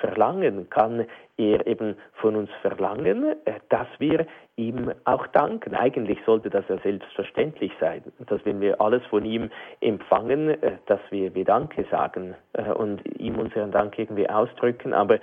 verlangen, 0.00 0.68
kann 0.70 1.06
er 1.36 1.66
eben 1.66 1.96
von 2.14 2.36
uns 2.36 2.50
verlangen, 2.62 3.36
äh, 3.44 3.54
dass 3.68 3.88
wir 3.98 4.26
ihm 4.56 4.92
auch 5.04 5.26
danken. 5.28 5.74
Eigentlich 5.74 6.18
sollte 6.24 6.50
das 6.50 6.64
ja 6.68 6.78
selbstverständlich 6.78 7.72
sein, 7.80 8.02
dass 8.26 8.44
wenn 8.44 8.60
wir 8.60 8.80
alles 8.80 9.04
von 9.06 9.24
ihm 9.24 9.50
empfangen, 9.80 10.50
äh, 10.62 10.78
dass 10.86 11.00
wir, 11.10 11.34
wir 11.34 11.44
Danke 11.44 11.84
sagen 11.90 12.34
äh, 12.54 12.70
und 12.70 13.02
ihm 13.18 13.38
unseren 13.38 13.70
Dank 13.70 13.98
irgendwie 13.98 14.28
ausdrücken. 14.28 14.94
Aber 14.94 15.18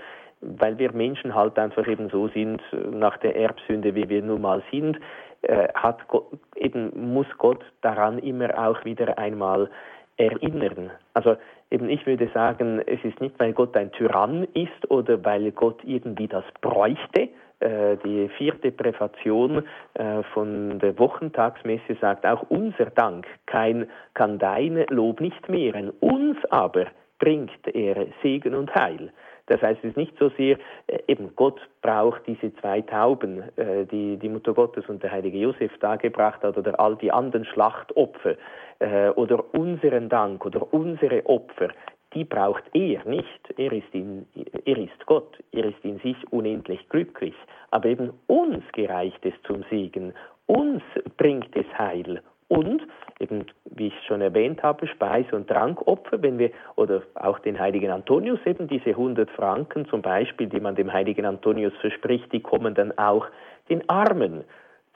weil 0.59 0.77
wir 0.77 0.91
Menschen 0.93 1.33
halt 1.33 1.57
einfach 1.57 1.87
eben 1.87 2.09
so 2.09 2.27
sind, 2.29 2.61
nach 2.91 3.17
der 3.17 3.35
Erbsünde, 3.35 3.95
wie 3.95 4.09
wir 4.09 4.21
nun 4.21 4.41
mal 4.41 4.61
sind, 4.71 4.97
äh, 5.43 5.67
hat 5.73 6.07
Gott, 6.07 6.27
eben 6.55 6.91
muss 7.13 7.27
Gott 7.37 7.63
daran 7.81 8.19
immer 8.19 8.57
auch 8.57 8.83
wieder 8.85 9.17
einmal 9.17 9.69
erinnern. 10.17 10.91
Also 11.13 11.35
eben 11.71 11.89
ich 11.89 12.05
würde 12.05 12.29
sagen, 12.33 12.81
es 12.85 13.03
ist 13.03 13.19
nicht, 13.19 13.39
weil 13.39 13.53
Gott 13.53 13.75
ein 13.75 13.91
Tyrann 13.91 14.47
ist 14.53 14.89
oder 14.89 15.23
weil 15.25 15.51
Gott 15.51 15.79
irgendwie 15.83 16.27
das 16.27 16.45
bräuchte. 16.61 17.29
Äh, 17.59 17.97
die 18.05 18.29
vierte 18.37 18.71
Präfation 18.71 19.63
äh, 19.95 20.23
von 20.33 20.79
der 20.79 20.97
Wochentagsmesse 20.99 21.95
sagt 21.99 22.25
auch, 22.25 22.43
unser 22.49 22.85
Dank 22.85 23.25
kann, 23.45 23.87
kann 24.13 24.39
dein 24.39 24.85
Lob 24.89 25.19
nicht 25.19 25.49
mehren. 25.49 25.89
Uns 25.99 26.37
aber 26.49 26.85
bringt 27.19 27.51
er 27.73 28.07
Segen 28.21 28.53
und 28.53 28.73
Heil. 28.75 29.11
Das 29.47 29.61
heißt, 29.61 29.79
es 29.83 29.89
ist 29.89 29.97
nicht 29.97 30.17
so 30.17 30.29
sehr, 30.37 30.57
äh, 30.87 30.99
eben 31.07 31.35
Gott 31.35 31.59
braucht 31.81 32.21
diese 32.27 32.53
zwei 32.55 32.81
Tauben, 32.81 33.43
äh, 33.57 33.85
die 33.85 34.17
die 34.17 34.29
Mutter 34.29 34.53
Gottes 34.53 34.87
und 34.87 35.03
der 35.03 35.11
heilige 35.11 35.37
Josef 35.37 35.71
dargebracht 35.79 36.41
hat, 36.43 36.57
oder 36.57 36.79
all 36.79 36.95
die 36.95 37.11
anderen 37.11 37.45
Schlachtopfer, 37.45 38.35
äh, 38.79 39.09
oder 39.09 39.43
unseren 39.53 40.09
Dank 40.09 40.45
oder 40.45 40.73
unsere 40.73 41.25
Opfer, 41.25 41.69
die 42.13 42.23
braucht 42.23 42.63
er 42.73 43.03
nicht. 43.05 43.53
Er 43.57 43.71
ist, 43.71 43.93
in, 43.93 44.25
er 44.65 44.77
ist 44.77 45.05
Gott, 45.05 45.37
er 45.51 45.65
ist 45.65 45.83
in 45.83 45.99
sich 45.99 46.17
unendlich 46.31 46.87
glücklich. 46.89 47.35
Aber 47.71 47.89
eben 47.89 48.11
uns 48.27 48.63
gereicht 48.71 49.25
es 49.25 49.33
zum 49.45 49.63
Segen, 49.69 50.13
uns 50.45 50.83
bringt 51.17 51.55
es 51.55 51.65
Heil 51.77 52.21
und 52.53 52.83
eben, 53.19 53.45
wie 53.65 53.87
ich 53.87 53.93
schon 54.05 54.21
erwähnt 54.21 54.61
habe, 54.61 54.85
Speise- 54.87 55.35
und 55.35 55.47
Trankopfer, 55.47 56.21
wenn 56.21 56.37
wir, 56.37 56.51
oder 56.75 57.01
auch 57.15 57.39
den 57.39 57.59
heiligen 57.59 57.89
Antonius 57.89 58.39
eben, 58.45 58.67
diese 58.67 58.91
100 58.91 59.29
Franken 59.31 59.87
zum 59.87 60.03
Beispiel, 60.03 60.47
die 60.47 60.59
man 60.59 60.75
dem 60.75 60.93
heiligen 60.93 61.25
Antonius 61.25 61.73
verspricht, 61.81 62.31
die 62.31 62.41
kommen 62.41 62.75
dann 62.75 62.95
auch 62.97 63.25
den 63.69 63.87
Armen 63.89 64.43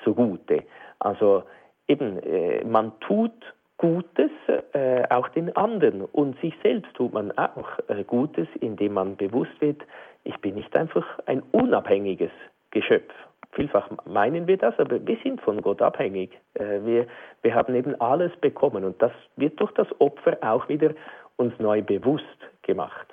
zugute. 0.04 0.64
Also 1.00 1.44
eben, 1.88 2.22
äh, 2.22 2.64
man 2.64 2.92
tut 3.00 3.34
Gutes 3.78 4.32
äh, 4.74 5.04
auch 5.10 5.28
den 5.30 5.56
anderen 5.56 6.02
und 6.02 6.40
sich 6.42 6.54
selbst 6.64 6.94
tut 6.96 7.14
man 7.14 7.32
auch 7.38 7.80
äh, 7.88 8.04
Gutes, 8.04 8.48
indem 8.60 8.94
man 8.94 9.16
bewusst 9.16 9.60
wird, 9.62 9.82
ich 10.24 10.38
bin 10.42 10.56
nicht 10.56 10.76
einfach 10.76 11.06
ein 11.26 11.42
unabhängiges 11.52 12.32
Geschöpf. 12.72 13.14
Vielfach 13.58 13.90
meinen 14.06 14.46
wir 14.46 14.58
das, 14.58 14.78
aber 14.78 15.04
wir 15.04 15.18
sind 15.24 15.42
von 15.42 15.60
Gott 15.64 15.82
abhängig. 15.82 16.30
Äh, 16.54 16.80
wir, 16.84 17.08
wir 17.42 17.56
haben 17.56 17.74
eben 17.74 18.00
alles 18.00 18.32
bekommen 18.38 18.86
und 18.86 19.02
das 19.02 19.12
wird 19.36 19.60
durch 19.60 19.72
das 19.72 19.88
Opfer 20.00 20.38
auch 20.42 20.70
wieder 20.70 20.92
uns 21.38 21.58
neu 21.58 21.82
bewusst 21.82 22.38
gemacht. 22.62 23.08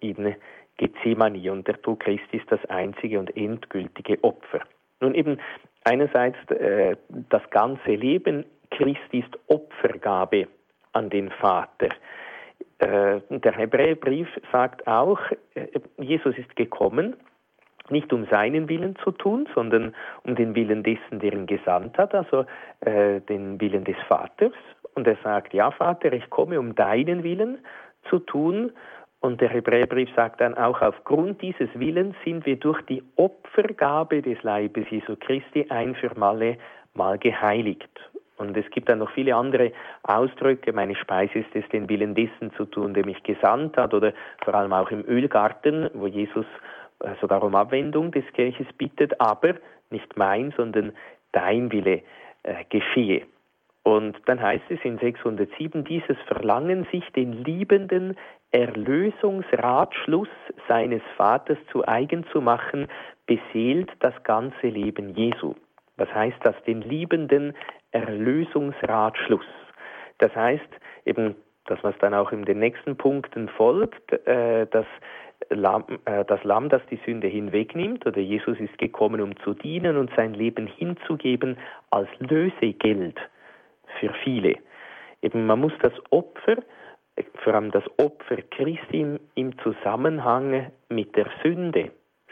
in 0.00 0.34
Gethsemane. 0.76 1.50
Und 1.50 1.66
der 1.66 1.80
Tod 1.80 2.00
Christi 2.00 2.38
ist 2.38 2.50
das 2.50 2.64
einzige 2.66 3.18
und 3.18 3.34
endgültige 3.36 4.22
Opfer. 4.22 4.60
Nun 5.02 5.14
eben 5.14 5.38
einerseits 5.84 6.38
äh, 6.50 6.96
das 7.28 7.42
ganze 7.50 7.90
Leben 7.90 8.44
Christi 8.70 9.18
ist 9.18 9.38
Opfergabe 9.48 10.46
an 10.92 11.10
den 11.10 11.30
Vater. 11.30 11.88
Äh, 12.78 13.20
der 13.28 13.52
Hebräerbrief 13.52 14.28
sagt 14.52 14.86
auch, 14.86 15.18
äh, 15.54 15.66
Jesus 15.98 16.38
ist 16.38 16.54
gekommen, 16.54 17.16
nicht 17.90 18.12
um 18.12 18.26
seinen 18.26 18.68
Willen 18.68 18.94
zu 19.02 19.10
tun, 19.10 19.48
sondern 19.56 19.92
um 20.24 20.36
den 20.36 20.54
Willen 20.54 20.84
dessen, 20.84 21.18
der 21.18 21.32
ihn 21.32 21.46
gesandt 21.46 21.98
hat, 21.98 22.14
also 22.14 22.46
äh, 22.80 23.20
den 23.22 23.60
Willen 23.60 23.82
des 23.82 23.96
Vaters. 24.06 24.52
Und 24.94 25.08
er 25.08 25.16
sagt, 25.24 25.52
ja 25.52 25.72
Vater, 25.72 26.12
ich 26.12 26.30
komme, 26.30 26.60
um 26.60 26.76
deinen 26.76 27.24
Willen 27.24 27.58
zu 28.08 28.20
tun 28.20 28.72
und 29.22 29.40
der 29.40 29.50
Hebräerbrief 29.50 30.10
sagt 30.16 30.40
dann 30.40 30.54
auch, 30.54 30.82
aufgrund 30.82 31.40
dieses 31.42 31.68
Willens 31.74 32.16
sind 32.24 32.44
wir 32.44 32.56
durch 32.56 32.82
die 32.82 33.02
Opfergabe 33.14 34.20
des 34.20 34.42
Leibes 34.42 34.84
Jesu 34.90 35.16
Christi 35.16 35.64
ein 35.70 35.94
für 35.94 36.10
alle 36.20 36.58
Mal 36.94 37.18
geheiligt. 37.18 37.88
Und 38.36 38.56
es 38.56 38.68
gibt 38.70 38.88
dann 38.88 38.98
noch 38.98 39.10
viele 39.12 39.36
andere 39.36 39.72
Ausdrücke. 40.02 40.72
Meine 40.72 40.96
Speise 40.96 41.38
ist 41.38 41.54
es, 41.54 41.66
den 41.68 41.88
Willen 41.88 42.16
dessen 42.16 42.52
zu 42.56 42.64
tun, 42.64 42.94
der 42.94 43.06
mich 43.06 43.22
gesandt 43.22 43.76
hat, 43.76 43.94
oder 43.94 44.12
vor 44.44 44.54
allem 44.54 44.72
auch 44.72 44.90
im 44.90 45.04
Ölgarten, 45.06 45.88
wo 45.94 46.08
Jesus 46.08 46.46
äh, 47.00 47.14
sogar 47.20 47.44
um 47.44 47.54
Abwendung 47.54 48.10
des 48.10 48.24
Kirches 48.34 48.66
bittet, 48.76 49.20
aber 49.20 49.54
nicht 49.90 50.16
mein, 50.16 50.52
sondern 50.56 50.92
dein 51.30 51.70
Wille 51.70 52.02
äh, 52.42 52.64
geschehe. 52.68 53.22
Und 53.84 54.16
dann 54.26 54.40
heißt 54.40 54.64
es 54.68 54.78
in 54.84 54.98
607, 54.98 55.84
dieses 55.84 56.16
Verlangen, 56.26 56.86
sich 56.92 57.04
den 57.12 57.44
Liebenden 57.44 58.16
Erlösungsratschluss 58.52 60.28
seines 60.68 61.02
Vaters 61.16 61.58
zu 61.72 61.86
eigen 61.86 62.24
zu 62.30 62.40
machen, 62.40 62.86
beseelt 63.26 63.90
das 64.00 64.14
ganze 64.22 64.68
Leben 64.68 65.14
Jesu. 65.14 65.54
Was 65.96 66.12
heißt 66.14 66.38
das? 66.42 66.54
Den 66.64 66.82
liebenden 66.82 67.54
Erlösungsratschluss. 67.90 69.46
Das 70.18 70.34
heißt 70.34 70.68
eben, 71.04 71.34
das 71.66 71.82
was 71.82 71.96
dann 71.98 72.14
auch 72.14 72.32
in 72.32 72.44
den 72.44 72.58
nächsten 72.58 72.96
Punkten 72.96 73.48
folgt, 73.48 74.12
äh, 74.26 74.66
das 74.70 74.86
Lamm, 75.50 75.84
äh, 76.04 76.24
das 76.24 76.42
Lamm, 76.44 76.68
das 76.68 76.82
die 76.90 77.00
Sünde 77.04 77.26
hinwegnimmt, 77.26 78.06
oder 78.06 78.20
Jesus 78.20 78.58
ist 78.60 78.76
gekommen, 78.78 79.20
um 79.20 79.36
zu 79.38 79.54
dienen 79.54 79.96
und 79.96 80.10
sein 80.16 80.34
Leben 80.34 80.66
hinzugeben 80.66 81.56
als 81.90 82.08
Lösegeld 82.20 83.18
für 84.00 84.12
viele. 84.24 84.56
Eben, 85.22 85.46
man 85.46 85.60
muss 85.60 85.72
das 85.80 85.92
Opfer 86.10 86.56
vor 87.42 87.54
allem 87.54 87.70
das 87.70 87.84
Opfer 87.98 88.36
Christi 88.50 89.18
im 89.34 89.58
Zusammenhang 89.58 90.70
mit 90.88 91.14
der 91.16 91.26
Sünde 91.42 91.90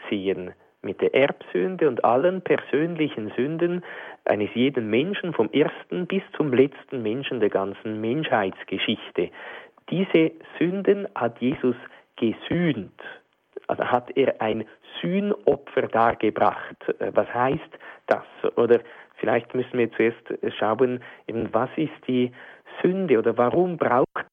sehen, 0.09 0.53
mit 0.81 1.01
der 1.01 1.13
Erbsünde 1.13 1.87
und 1.87 2.03
allen 2.03 2.41
persönlichen 2.41 3.31
Sünden 3.35 3.83
eines 4.25 4.49
jeden 4.55 4.89
Menschen, 4.89 5.33
vom 5.33 5.49
ersten 5.51 6.07
bis 6.07 6.23
zum 6.35 6.53
letzten 6.53 7.03
Menschen 7.03 7.39
der 7.39 7.49
ganzen 7.49 8.01
Menschheitsgeschichte. 8.01 9.29
Diese 9.89 10.31
Sünden 10.57 11.07
hat 11.15 11.39
Jesus 11.39 11.75
gesühnt, 12.15 12.99
also 13.67 13.83
hat 13.83 14.09
er 14.15 14.41
ein 14.41 14.65
Sühnopfer 15.01 15.83
dargebracht. 15.83 16.77
Was 16.99 17.31
heißt 17.33 17.77
das? 18.07 18.23
Oder 18.55 18.79
vielleicht 19.21 19.55
müssen 19.55 19.77
wir 19.77 19.89
zuerst 19.93 20.21
schauen, 20.59 21.01
was 21.53 21.69
ist 21.77 22.07
die 22.07 22.31
Sünde 22.81 23.17
oder 23.19 23.37
warum 23.37 23.77
braucht 23.77 24.25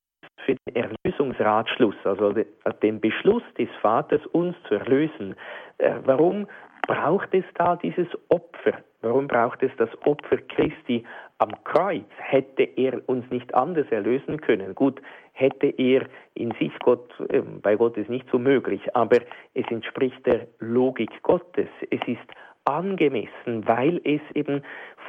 für 0.45 0.57
den 0.67 0.89
Erlösungsratschluss, 1.05 1.95
also 2.05 2.35
den 2.83 3.01
Beschluss 3.01 3.43
des 3.59 3.69
Vaters, 3.83 4.25
uns 4.33 4.57
zu 4.67 4.75
erlösen. 4.77 5.37
Äh, 5.77 5.97
warum 6.05 6.47
braucht 6.87 7.35
es 7.35 7.45
da 7.55 7.77
dieses 7.77 8.09
Opfer? 8.31 8.79
Warum 9.03 9.29
braucht 9.29 9.63
es 9.63 9.71
das 9.77 9.91
Opfer 10.07 10.39
Christi 10.39 11.05
am 11.37 11.53
Kreuz? 11.65 12.07
Hätte 12.17 12.63
er 12.63 13.07
uns 13.09 13.31
nicht 13.31 13.55
anders 13.55 13.87
erlösen 13.91 14.41
können? 14.41 14.75
Gut, 14.75 15.01
hätte 15.33 15.67
er 15.67 16.07
in 16.35 16.53
sich 16.53 16.73
Gott, 16.81 17.13
ähm, 17.31 17.61
bei 17.61 17.77
Gott 17.77 17.97
ist 17.99 18.09
nicht 18.09 18.27
so 18.33 18.39
möglich, 18.39 18.81
aber 18.95 19.19
es 19.53 19.67
entspricht 19.71 20.25
der 20.25 20.47
Logik 20.61 21.11
Gottes. 21.23 21.69
Es 21.91 22.01
ist 22.07 22.27
angemessen, 22.69 23.67
weil 23.67 24.01
es 24.05 24.21
eben 24.35 24.63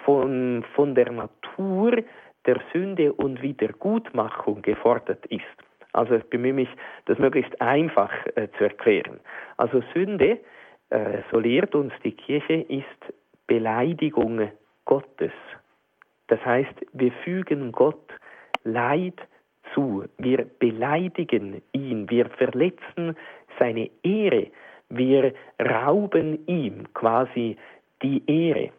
von, 0.05 0.63
von 0.75 0.95
der 0.95 1.11
Natur 1.11 1.97
der 2.45 2.59
Sünde 2.71 3.13
und 3.13 3.41
Wiedergutmachung 3.41 4.61
gefordert 4.61 5.25
ist. 5.27 5.43
Also 5.91 6.15
ich 6.15 6.23
bemühe 6.25 6.53
mich, 6.53 6.69
das 7.05 7.17
möglichst 7.17 7.59
einfach 7.61 8.11
äh, 8.35 8.47
zu 8.57 8.63
erklären. 8.63 9.19
Also 9.57 9.83
Sünde, 9.93 10.39
äh, 10.89 11.19
so 11.31 11.39
lehrt 11.39 11.75
uns 11.75 11.93
die 12.03 12.13
Kirche, 12.13 12.65
ist 12.69 13.13
Beleidigung 13.47 14.49
Gottes. 14.85 15.33
Das 16.27 16.43
heißt, 16.45 16.85
wir 16.93 17.11
fügen 17.23 17.71
Gott 17.71 18.11
Leid 18.63 19.19
zu, 19.73 20.05
wir 20.17 20.45
beleidigen 20.59 21.61
ihn, 21.73 22.09
wir 22.09 22.29
verletzen 22.29 23.15
seine 23.57 23.89
Ehre, 24.03 24.47
wir 24.89 25.33
rauben 25.61 26.45
ihm 26.47 26.91
quasi 26.93 27.57
die 28.01 28.23
Ehre. 28.27 28.71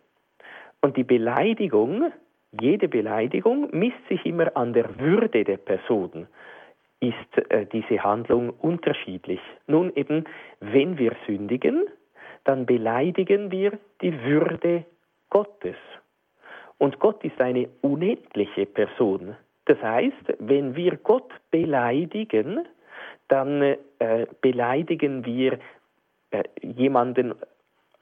Und 0.81 0.97
die 0.97 1.05
Beleidigung, 1.05 2.13
jede 2.61 2.89
Beleidigung 2.89 3.69
misst 3.73 4.07
sich 4.09 4.25
immer 4.25 4.57
an 4.57 4.73
der 4.73 4.99
Würde 4.99 5.45
der 5.45 5.59
Person. 5.59 6.27
Ist 7.01 7.51
äh, 7.51 7.67
diese 7.67 8.03
Handlung 8.03 8.51
unterschiedlich? 8.51 9.41
Nun 9.67 9.93
eben, 9.95 10.25
wenn 10.61 10.99
wir 10.99 11.13
sündigen, 11.27 11.87
dann 12.45 12.67
beleidigen 12.67 13.51
wir 13.51 13.79
die 14.01 14.23
Würde 14.23 14.85
Gottes. 15.29 15.77
Und 16.79 16.99
Gott 16.99 17.23
ist 17.25 17.41
eine 17.41 17.69
unendliche 17.83 18.67
Person. 18.67 19.37
Das 19.67 19.81
heißt, 19.83 20.35
wenn 20.39 20.75
wir 20.75 20.97
Gott 20.97 21.31
beleidigen, 21.51 22.67
dann 23.29 23.63
äh, 23.63 24.27
beleidigen 24.41 25.25
wir 25.25 25.59
äh, 26.31 26.45
jemanden 26.63 27.35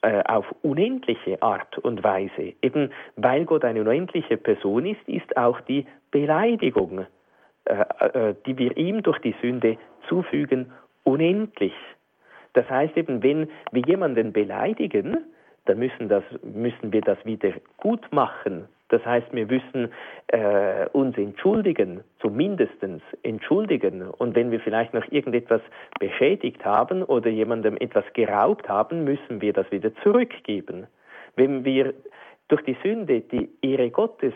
äh, 0.03 0.23
auf 0.25 0.47
unendliche 0.63 1.43
Art 1.43 1.77
und 1.79 2.05
Weise. 2.05 2.55
Eben 2.63 2.93
weil 3.17 3.45
Gott 3.45 3.65
eine 3.65 3.81
unendliche 3.81 4.37
Person 4.37 4.87
ist, 4.87 5.09
ist 5.09 5.37
auch 5.37 5.61
die 5.63 5.87
Beleidigung, 6.11 7.07
äh, 7.65 7.85
äh, 8.07 8.35
die 8.47 8.57
wir 8.57 8.77
ihm 8.77 9.03
durch 9.03 9.19
die 9.19 9.35
Sünde 9.43 9.77
zufügen, 10.09 10.73
unendlich. 11.05 11.75
Das 12.53 12.69
heißt 12.71 12.97
eben, 12.97 13.23
wenn 13.23 13.49
wir 13.73 13.83
jemanden 13.87 14.33
beleidigen, 14.33 15.19
dann 15.65 15.79
müssen, 15.79 16.09
das, 16.09 16.25
müssen 16.43 16.93
wir 16.93 17.01
das 17.01 17.19
wieder 17.25 17.53
gut 17.79 18.07
machen. 18.13 18.69
Das 18.89 19.05
heißt, 19.05 19.33
wir 19.33 19.47
müssen 19.47 19.93
äh, 20.29 20.87
uns 20.93 21.17
entschuldigen, 21.19 22.03
zumindest 22.21 22.75
entschuldigen. 23.23 24.09
Und 24.09 24.35
wenn 24.35 24.51
wir 24.51 24.61
vielleicht 24.61 24.95
noch 24.95 25.05
irgendetwas 25.11 25.61
beschädigt 25.99 26.65
haben 26.65 27.03
oder 27.03 27.29
jemandem 27.29 27.77
etwas 27.77 28.05
geraubt 28.15 28.69
haben, 28.69 29.05
müssen 29.05 29.41
wir 29.41 29.53
das 29.53 29.71
wieder 29.71 29.95
zurückgeben. 29.97 30.87
Wenn 31.37 31.65
wir 31.65 31.95
durch 32.49 32.63
die 32.63 32.77
Sünde 32.83 33.21
die 33.21 33.51
Ehre 33.61 33.91
Gottes, 33.91 34.33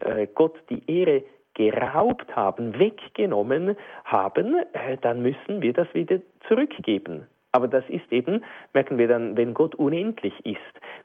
äh, 0.00 0.26
Gott 0.34 0.60
die 0.68 0.82
Ehre 0.86 1.22
geraubt 1.54 2.34
haben, 2.34 2.78
weggenommen 2.78 3.76
haben, 4.04 4.56
äh, 4.72 4.96
dann 5.00 5.22
müssen 5.22 5.62
wir 5.62 5.72
das 5.72 5.92
wieder 5.94 6.18
zurückgeben. 6.48 7.26
Aber 7.52 7.68
das 7.68 7.84
ist 7.88 8.10
eben, 8.10 8.42
merken 8.72 8.96
wir 8.96 9.08
dann, 9.08 9.36
wenn 9.36 9.52
Gott 9.52 9.74
unendlich 9.74 10.34
ist, 10.44 10.58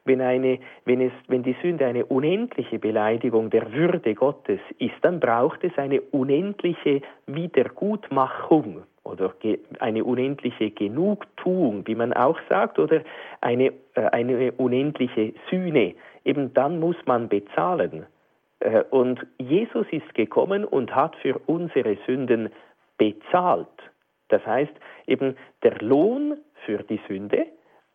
wenn, 0.06 0.22
eine, 0.22 0.60
wenn, 0.86 1.02
es, 1.02 1.12
wenn 1.28 1.44
die 1.44 1.56
Sünde 1.62 1.86
eine 1.86 2.06
unendliche 2.06 2.80
Beleidigung 2.80 3.50
der 3.50 3.74
Würde 3.74 4.16
Gottes 4.16 4.62
ist, 4.80 4.96
dann 5.02 5.20
braucht 5.20 5.64
es 5.66 5.78
eine 5.78 6.00
unendliche 6.00 7.02
Wiedergutmachung 7.26 8.84
oder 9.04 9.34
eine 9.80 10.04
unendliche 10.04 10.72
Genugtuung, 10.72 11.86
wie 11.86 11.96
man 11.96 12.14
auch 12.14 12.40
sagt, 12.50 12.80
oder 12.80 13.02
eine, 13.42 13.74
äh, 13.96 14.02
eine 14.12 14.54
unendliche 14.54 15.34
Sühne. 15.50 15.96
Eben 16.24 16.54
dann 16.54 16.80
muss 16.80 16.98
man 17.06 17.28
bezahlen. 17.28 18.06
Äh, 18.60 18.84
und 18.90 19.26
Jesus 19.38 19.88
ist 19.92 20.14
gekommen 20.14 20.66
und 20.66 20.96
hat 20.96 21.16
für 21.18 21.40
unsere 21.46 21.98
Sünden 22.06 22.50
bezahlt. 22.98 23.68
Das 24.30 24.46
heißt, 24.46 24.74
eben 25.06 25.36
der 25.64 25.80
Lohn 25.82 26.38
für 26.66 26.84
die 26.84 27.00
Sünde 27.08 27.46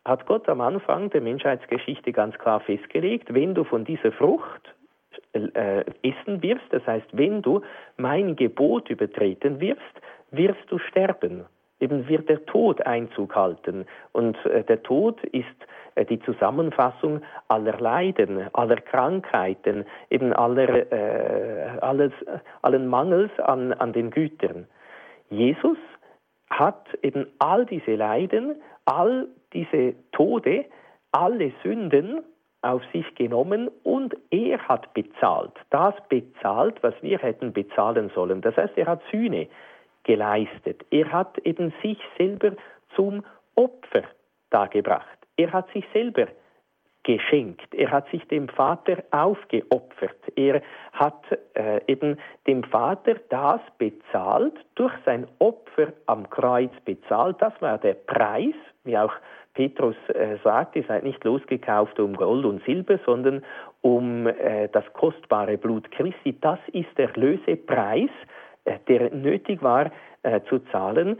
hat 0.05 0.25
Gott 0.25 0.49
am 0.49 0.61
Anfang 0.61 1.09
der 1.11 1.21
Menschheitsgeschichte 1.21 2.11
ganz 2.11 2.37
klar 2.37 2.59
festgelegt, 2.59 3.33
wenn 3.33 3.55
du 3.55 3.63
von 3.63 3.85
dieser 3.85 4.11
Frucht 4.11 4.73
äh, 5.33 5.83
essen 6.01 6.41
wirst, 6.41 6.65
das 6.71 6.85
heißt, 6.85 7.07
wenn 7.13 7.41
du 7.41 7.61
mein 7.97 8.35
Gebot 8.35 8.89
übertreten 8.89 9.59
wirst, 9.59 9.81
wirst 10.31 10.63
du 10.67 10.77
sterben. 10.79 11.45
Eben 11.79 12.07
wird 12.07 12.29
der 12.29 12.45
Tod 12.45 12.85
Einzug 12.85 13.35
halten. 13.35 13.85
Und 14.11 14.37
äh, 14.45 14.63
der 14.63 14.83
Tod 14.83 15.23
ist 15.25 15.45
äh, 15.95 16.05
die 16.05 16.19
Zusammenfassung 16.21 17.21
aller 17.47 17.77
Leiden, 17.79 18.47
aller 18.53 18.77
Krankheiten, 18.77 19.85
eben 20.09 20.33
aller, 20.33 20.91
äh, 20.91 21.79
alles, 21.81 22.11
allen 22.61 22.87
Mangels 22.87 23.31
an, 23.39 23.73
an 23.73 23.91
den 23.93 24.11
Gütern. 24.11 24.67
Jesus 25.29 25.77
hat 26.49 26.87
eben 27.01 27.27
all 27.39 27.65
diese 27.65 27.95
Leiden, 27.95 28.61
all 28.85 29.27
diese 29.53 29.95
Tode, 30.11 30.65
alle 31.11 31.51
Sünden 31.63 32.23
auf 32.61 32.81
sich 32.93 33.05
genommen 33.15 33.69
und 33.83 34.15
er 34.31 34.57
hat 34.67 34.93
bezahlt. 34.93 35.53
Das 35.69 35.93
bezahlt, 36.07 36.81
was 36.81 36.93
wir 37.01 37.19
hätten 37.19 37.51
bezahlen 37.51 38.09
sollen. 38.15 38.41
Das 38.41 38.55
heißt, 38.55 38.77
er 38.77 38.87
hat 38.87 39.01
Sühne 39.11 39.47
geleistet. 40.03 40.85
Er 40.89 41.11
hat 41.11 41.37
eben 41.39 41.73
sich 41.81 41.97
selber 42.17 42.53
zum 42.95 43.23
Opfer 43.55 44.03
dargebracht. 44.49 45.17
Er 45.35 45.51
hat 45.51 45.69
sich 45.71 45.85
selber 45.93 46.27
geschenkt. 47.03 47.73
Er 47.73 47.91
hat 47.91 48.09
sich 48.09 48.25
dem 48.27 48.47
Vater 48.47 49.03
aufgeopfert. 49.11 50.17
Er 50.35 50.61
hat 50.93 51.23
äh, 51.53 51.81
eben 51.87 52.17
dem 52.47 52.63
Vater 52.63 53.15
das 53.29 53.61
bezahlt, 53.77 54.53
durch 54.75 54.93
sein 55.05 55.27
Opfer 55.39 55.93
am 56.05 56.29
Kreuz 56.29 56.71
bezahlt. 56.85 57.37
Das 57.39 57.53
war 57.61 57.77
der 57.77 57.93
Preis, 57.93 58.55
wie 58.83 58.97
auch 58.97 59.13
Petrus 59.53 59.95
äh, 60.09 60.37
sagt, 60.43 60.75
ihr 60.75 60.83
seid 60.83 61.03
nicht 61.03 61.23
losgekauft 61.23 61.99
um 61.99 62.15
Gold 62.15 62.45
und 62.45 62.63
Silber, 62.63 62.99
sondern 63.05 63.43
um 63.81 64.27
äh, 64.27 64.67
das 64.69 64.85
kostbare 64.93 65.57
Blut 65.57 65.91
Christi. 65.91 66.35
Das 66.39 66.59
ist 66.71 66.97
der 66.97 67.11
Lösepreis, 67.15 68.09
äh, 68.65 68.79
der 68.87 69.13
nötig 69.13 69.61
war 69.61 69.91
äh, 70.23 70.41
zu 70.49 70.59
zahlen. 70.71 71.19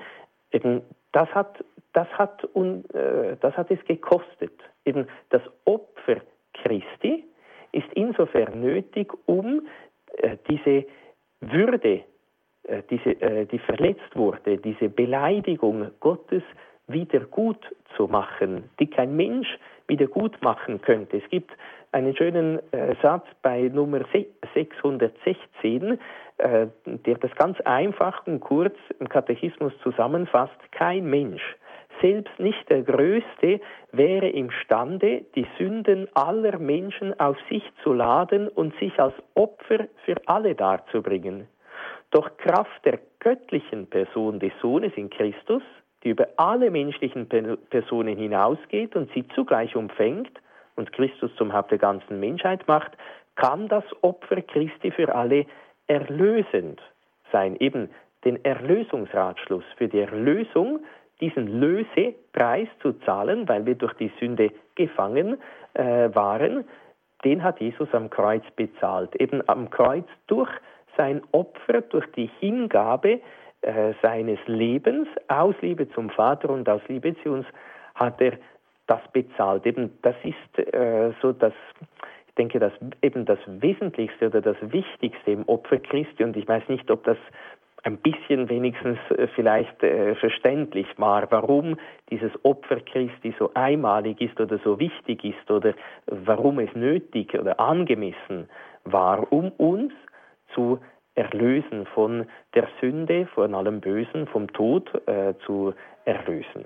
Eben, 0.51 0.81
das 1.11 1.29
hat, 1.35 1.63
das 1.93 2.07
hat, 2.17 2.43
äh, 2.55 3.35
das 3.39 3.55
hat 3.55 3.69
es 3.69 3.83
gekostet. 3.85 4.53
Eben 4.85 5.07
das 5.29 5.41
Opfer 5.65 6.21
Christi 6.53 7.25
ist 7.71 7.87
insofern 7.93 8.61
nötig, 8.61 9.11
um 9.25 9.67
äh, 10.17 10.37
diese 10.49 10.85
Würde, 11.41 12.03
äh, 12.63 12.83
diese, 12.89 13.21
äh, 13.21 13.45
die 13.45 13.59
verletzt 13.59 14.15
wurde, 14.15 14.57
diese 14.57 14.89
Beleidigung 14.89 15.91
Gottes 15.99 16.43
wieder 16.87 17.21
gut 17.21 17.59
zu 17.95 18.07
machen, 18.07 18.69
die 18.79 18.87
kein 18.87 19.15
Mensch 19.15 19.47
wieder 19.87 20.07
gut 20.07 20.41
machen 20.41 20.81
könnte. 20.81 21.17
Es 21.17 21.29
gibt 21.29 21.51
einen 21.91 22.15
schönen 22.15 22.59
äh, 22.71 22.95
Satz 23.01 23.25
bei 23.41 23.69
Nummer 23.73 24.01
616, 24.53 25.99
äh, 26.37 26.67
der 26.85 27.15
das 27.15 27.33
ganz 27.35 27.59
einfach 27.61 28.25
und 28.25 28.39
kurz 28.39 28.75
im 28.99 29.07
Katechismus 29.09 29.73
zusammenfasst. 29.83 30.57
Kein 30.71 31.09
Mensch 31.09 31.43
selbst 32.01 32.37
nicht 32.39 32.69
der 32.69 32.83
Größte 32.83 33.59
wäre 33.91 34.29
imstande, 34.29 35.25
die 35.35 35.45
Sünden 35.57 36.07
aller 36.13 36.57
Menschen 36.59 37.19
auf 37.19 37.37
sich 37.49 37.63
zu 37.83 37.93
laden 37.93 38.47
und 38.47 38.77
sich 38.79 38.99
als 38.99 39.13
Opfer 39.35 39.87
für 40.05 40.15
alle 40.25 40.55
darzubringen. 40.55 41.47
Doch 42.11 42.37
Kraft 42.37 42.85
der 42.85 42.99
göttlichen 43.19 43.87
Person 43.87 44.39
des 44.39 44.51
Sohnes 44.61 44.93
in 44.95 45.09
Christus, 45.09 45.63
die 46.03 46.09
über 46.09 46.27
alle 46.37 46.69
menschlichen 46.69 47.27
Personen 47.69 48.17
hinausgeht 48.17 48.95
und 48.95 49.11
sie 49.13 49.27
zugleich 49.29 49.75
umfängt 49.75 50.39
und 50.75 50.91
Christus 50.91 51.31
zum 51.35 51.53
Haupt 51.53 51.71
der 51.71 51.77
ganzen 51.77 52.19
Menschheit 52.19 52.67
macht, 52.67 52.91
kann 53.35 53.67
das 53.67 53.83
Opfer 54.01 54.41
Christi 54.41 54.91
für 54.91 55.13
alle 55.15 55.45
erlösend 55.87 56.81
sein, 57.31 57.55
eben 57.57 57.89
den 58.25 58.43
Erlösungsratschluss 58.45 59.65
für 59.77 59.87
die 59.87 59.99
Erlösung 59.99 60.79
diesen 61.21 61.47
Lösepreis 61.47 62.67
zu 62.81 62.93
zahlen, 63.05 63.47
weil 63.47 63.65
wir 63.65 63.75
durch 63.75 63.93
die 63.93 64.11
Sünde 64.19 64.51
gefangen 64.75 65.37
äh, 65.73 66.09
waren, 66.13 66.65
den 67.23 67.43
hat 67.43 67.59
Jesus 67.61 67.87
am 67.93 68.09
Kreuz 68.09 68.43
bezahlt. 68.55 69.15
Eben 69.15 69.41
am 69.47 69.69
Kreuz 69.69 70.05
durch 70.27 70.49
sein 70.97 71.21
Opfer, 71.31 71.81
durch 71.81 72.05
die 72.11 72.29
Hingabe 72.39 73.21
äh, 73.61 73.93
seines 74.01 74.39
Lebens, 74.45 75.07
aus 75.27 75.55
Liebe 75.61 75.89
zum 75.91 76.09
Vater 76.09 76.49
und 76.49 76.67
aus 76.67 76.81
Liebe 76.87 77.15
zu 77.23 77.31
uns, 77.31 77.45
hat 77.95 78.19
er 78.19 78.33
das 78.87 79.01
bezahlt. 79.13 79.65
Eben, 79.65 79.97
das 80.01 80.15
ist 80.23 80.73
äh, 80.73 81.13
so 81.21 81.31
das, 81.31 81.53
ich 82.27 82.35
denke, 82.35 82.59
das 82.59 82.73
eben 83.01 83.25
das 83.25 83.39
Wesentlichste 83.47 84.27
oder 84.27 84.41
das 84.41 84.57
Wichtigste 84.61 85.31
im 85.31 85.47
Opfer 85.47 85.79
Christi. 85.79 86.23
Und 86.23 86.35
ich 86.35 86.47
weiß 86.47 86.67
nicht, 86.67 86.89
ob 86.91 87.03
das 87.05 87.17
ein 87.83 87.97
bisschen 87.97 88.49
wenigstens 88.49 88.97
äh, 89.11 89.27
vielleicht 89.35 89.83
äh, 89.83 90.15
verständlich 90.15 90.87
war, 90.97 91.29
warum 91.31 91.77
dieses 92.09 92.31
Opfer 92.43 92.79
Christi 92.79 93.35
so 93.37 93.51
einmalig 93.53 94.21
ist 94.21 94.39
oder 94.39 94.57
so 94.63 94.79
wichtig 94.79 95.23
ist 95.23 95.51
oder 95.51 95.73
warum 96.07 96.59
es 96.59 96.73
nötig 96.75 97.37
oder 97.37 97.59
angemessen 97.59 98.49
war, 98.85 99.31
um 99.31 99.51
uns 99.51 99.93
zu 100.53 100.79
erlösen 101.15 101.85
von 101.93 102.25
der 102.55 102.67
Sünde, 102.81 103.27
von 103.27 103.53
allem 103.53 103.81
Bösen, 103.81 104.27
vom 104.27 104.51
Tod 104.51 104.89
äh, 105.07 105.33
zu 105.45 105.73
erlösen. 106.05 106.65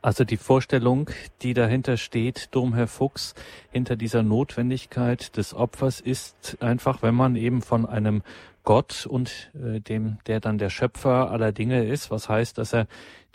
Also 0.00 0.24
die 0.24 0.36
Vorstellung, 0.36 1.10
die 1.42 1.54
dahinter 1.54 1.96
steht, 1.96 2.54
Domherr 2.54 2.86
Fuchs, 2.86 3.34
hinter 3.70 3.96
dieser 3.96 4.22
Notwendigkeit 4.22 5.36
des 5.36 5.54
Opfers 5.54 6.00
ist 6.00 6.56
einfach, 6.60 7.02
wenn 7.02 7.16
man 7.16 7.34
eben 7.34 7.62
von 7.62 7.84
einem 7.84 8.22
Gott 8.62 9.06
und 9.06 9.50
äh, 9.54 9.80
dem, 9.80 10.18
der 10.26 10.40
dann 10.40 10.58
der 10.58 10.70
Schöpfer 10.70 11.30
aller 11.30 11.52
Dinge 11.52 11.84
ist, 11.84 12.10
was 12.10 12.28
heißt, 12.28 12.58
dass 12.58 12.74
er 12.74 12.86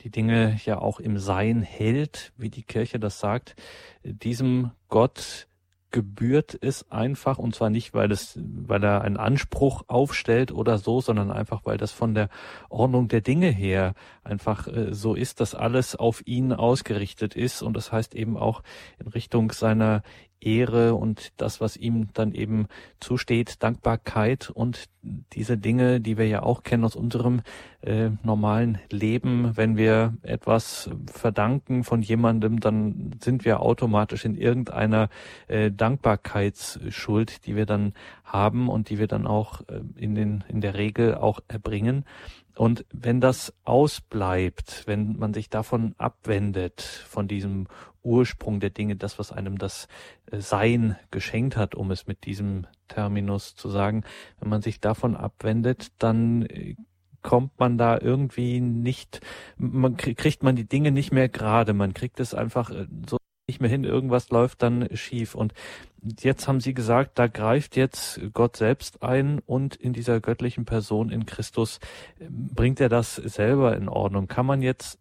die 0.01 0.09
Dinge 0.09 0.59
ja 0.63 0.77
auch 0.77 0.99
im 0.99 1.17
Sein 1.17 1.63
hält, 1.63 2.31
wie 2.37 2.49
die 2.49 2.63
Kirche 2.63 2.99
das 2.99 3.19
sagt, 3.19 3.55
diesem 4.03 4.71
Gott 4.89 5.47
gebührt 5.93 6.57
es 6.59 6.91
einfach 6.91 7.37
und 7.37 7.55
zwar 7.55 7.69
nicht, 7.69 7.93
weil 7.93 8.11
es, 8.11 8.37
weil 8.43 8.83
er 8.83 9.01
einen 9.01 9.15
Anspruch 9.15 9.83
aufstellt 9.87 10.51
oder 10.51 10.77
so, 10.77 10.99
sondern 10.99 11.31
einfach, 11.31 11.61
weil 11.63 11.77
das 11.77 11.91
von 11.93 12.15
der 12.15 12.29
Ordnung 12.67 13.07
der 13.07 13.21
Dinge 13.21 13.49
her 13.49 13.93
einfach 14.23 14.67
äh, 14.67 14.93
so 14.93 15.13
ist, 15.13 15.39
dass 15.39 15.55
alles 15.55 15.95
auf 15.95 16.25
ihn 16.25 16.51
ausgerichtet 16.51 17.35
ist. 17.35 17.61
Und 17.61 17.77
das 17.77 17.91
heißt 17.91 18.15
eben 18.15 18.35
auch 18.37 18.63
in 18.99 19.07
Richtung 19.07 19.51
seiner 19.51 20.01
Ehre 20.45 20.95
und 20.95 21.31
das, 21.37 21.61
was 21.61 21.77
ihm 21.77 22.09
dann 22.13 22.33
eben 22.33 22.67
zusteht, 22.99 23.61
Dankbarkeit 23.63 24.49
und 24.49 24.89
diese 25.33 25.57
Dinge, 25.57 25.99
die 25.99 26.17
wir 26.17 26.27
ja 26.27 26.43
auch 26.43 26.63
kennen 26.63 26.85
aus 26.85 26.95
unserem 26.95 27.41
äh, 27.81 28.09
normalen 28.23 28.79
Leben, 28.89 29.55
wenn 29.55 29.75
wir 29.75 30.13
etwas 30.21 30.89
verdanken 31.11 31.83
von 31.83 32.01
jemandem, 32.01 32.59
dann 32.59 33.11
sind 33.21 33.43
wir 33.43 33.59
automatisch 33.59 34.23
in 34.23 34.35
irgendeiner 34.35 35.09
äh, 35.47 35.71
Dankbarkeitsschuld, 35.71 37.45
die 37.45 37.55
wir 37.55 37.65
dann 37.65 37.93
haben 38.23 38.69
und 38.69 38.89
die 38.89 38.99
wir 38.99 39.07
dann 39.07 39.27
auch 39.27 39.61
äh, 39.67 39.81
in 39.97 40.15
den 40.15 40.43
in 40.47 40.61
der 40.61 40.75
Regel 40.75 41.15
auch 41.15 41.41
erbringen. 41.47 42.05
Und 42.55 42.85
wenn 42.93 43.19
das 43.19 43.53
ausbleibt, 43.63 44.83
wenn 44.85 45.17
man 45.17 45.33
sich 45.33 45.49
davon 45.49 45.95
abwendet, 45.97 46.81
von 46.81 47.27
diesem 47.27 47.67
Ursprung 48.03 48.59
der 48.59 48.69
Dinge, 48.69 48.95
das, 48.95 49.17
was 49.17 49.31
einem 49.31 49.57
das 49.57 49.87
äh, 50.31 50.39
Sein 50.39 50.97
geschenkt 51.09 51.57
hat, 51.57 51.73
um 51.73 51.89
es 51.91 52.05
mit 52.05 52.25
diesem 52.25 52.67
Terminus 52.87 53.55
zu 53.55 53.69
sagen, 53.69 54.03
wenn 54.39 54.49
man 54.49 54.61
sich 54.61 54.79
davon 54.79 55.15
abwendet, 55.15 55.91
dann 55.97 56.45
äh, 56.45 56.75
kommt 57.21 57.57
man 57.57 57.77
da 57.77 57.97
irgendwie 57.99 58.59
nicht, 58.59 59.21
man 59.57 59.95
kriegt 59.97 60.43
man 60.43 60.55
die 60.55 60.67
Dinge 60.67 60.91
nicht 60.91 61.11
mehr 61.11 61.29
gerade, 61.29 61.73
man 61.73 61.93
kriegt 61.93 62.19
es 62.19 62.33
einfach 62.33 62.69
äh, 62.69 62.85
so 63.09 63.17
nicht 63.47 63.59
mehr 63.59 63.69
hin, 63.69 63.83
irgendwas 63.83 64.29
läuft 64.29 64.61
dann 64.61 64.87
schief. 64.95 65.35
Und 65.35 65.53
jetzt 66.21 66.47
haben 66.47 66.61
Sie 66.61 66.73
gesagt, 66.73 67.19
da 67.19 67.27
greift 67.27 67.75
jetzt 67.75 68.21
Gott 68.33 68.55
selbst 68.55 69.03
ein 69.03 69.39
und 69.39 69.75
in 69.75 69.93
dieser 69.93 70.21
göttlichen 70.21 70.65
Person 70.65 71.09
in 71.09 71.25
Christus 71.25 71.79
bringt 72.29 72.79
er 72.79 72.89
das 72.89 73.15
selber 73.15 73.75
in 73.75 73.89
Ordnung. 73.89 74.27
Kann 74.27 74.45
man 74.45 74.61
jetzt 74.61 74.99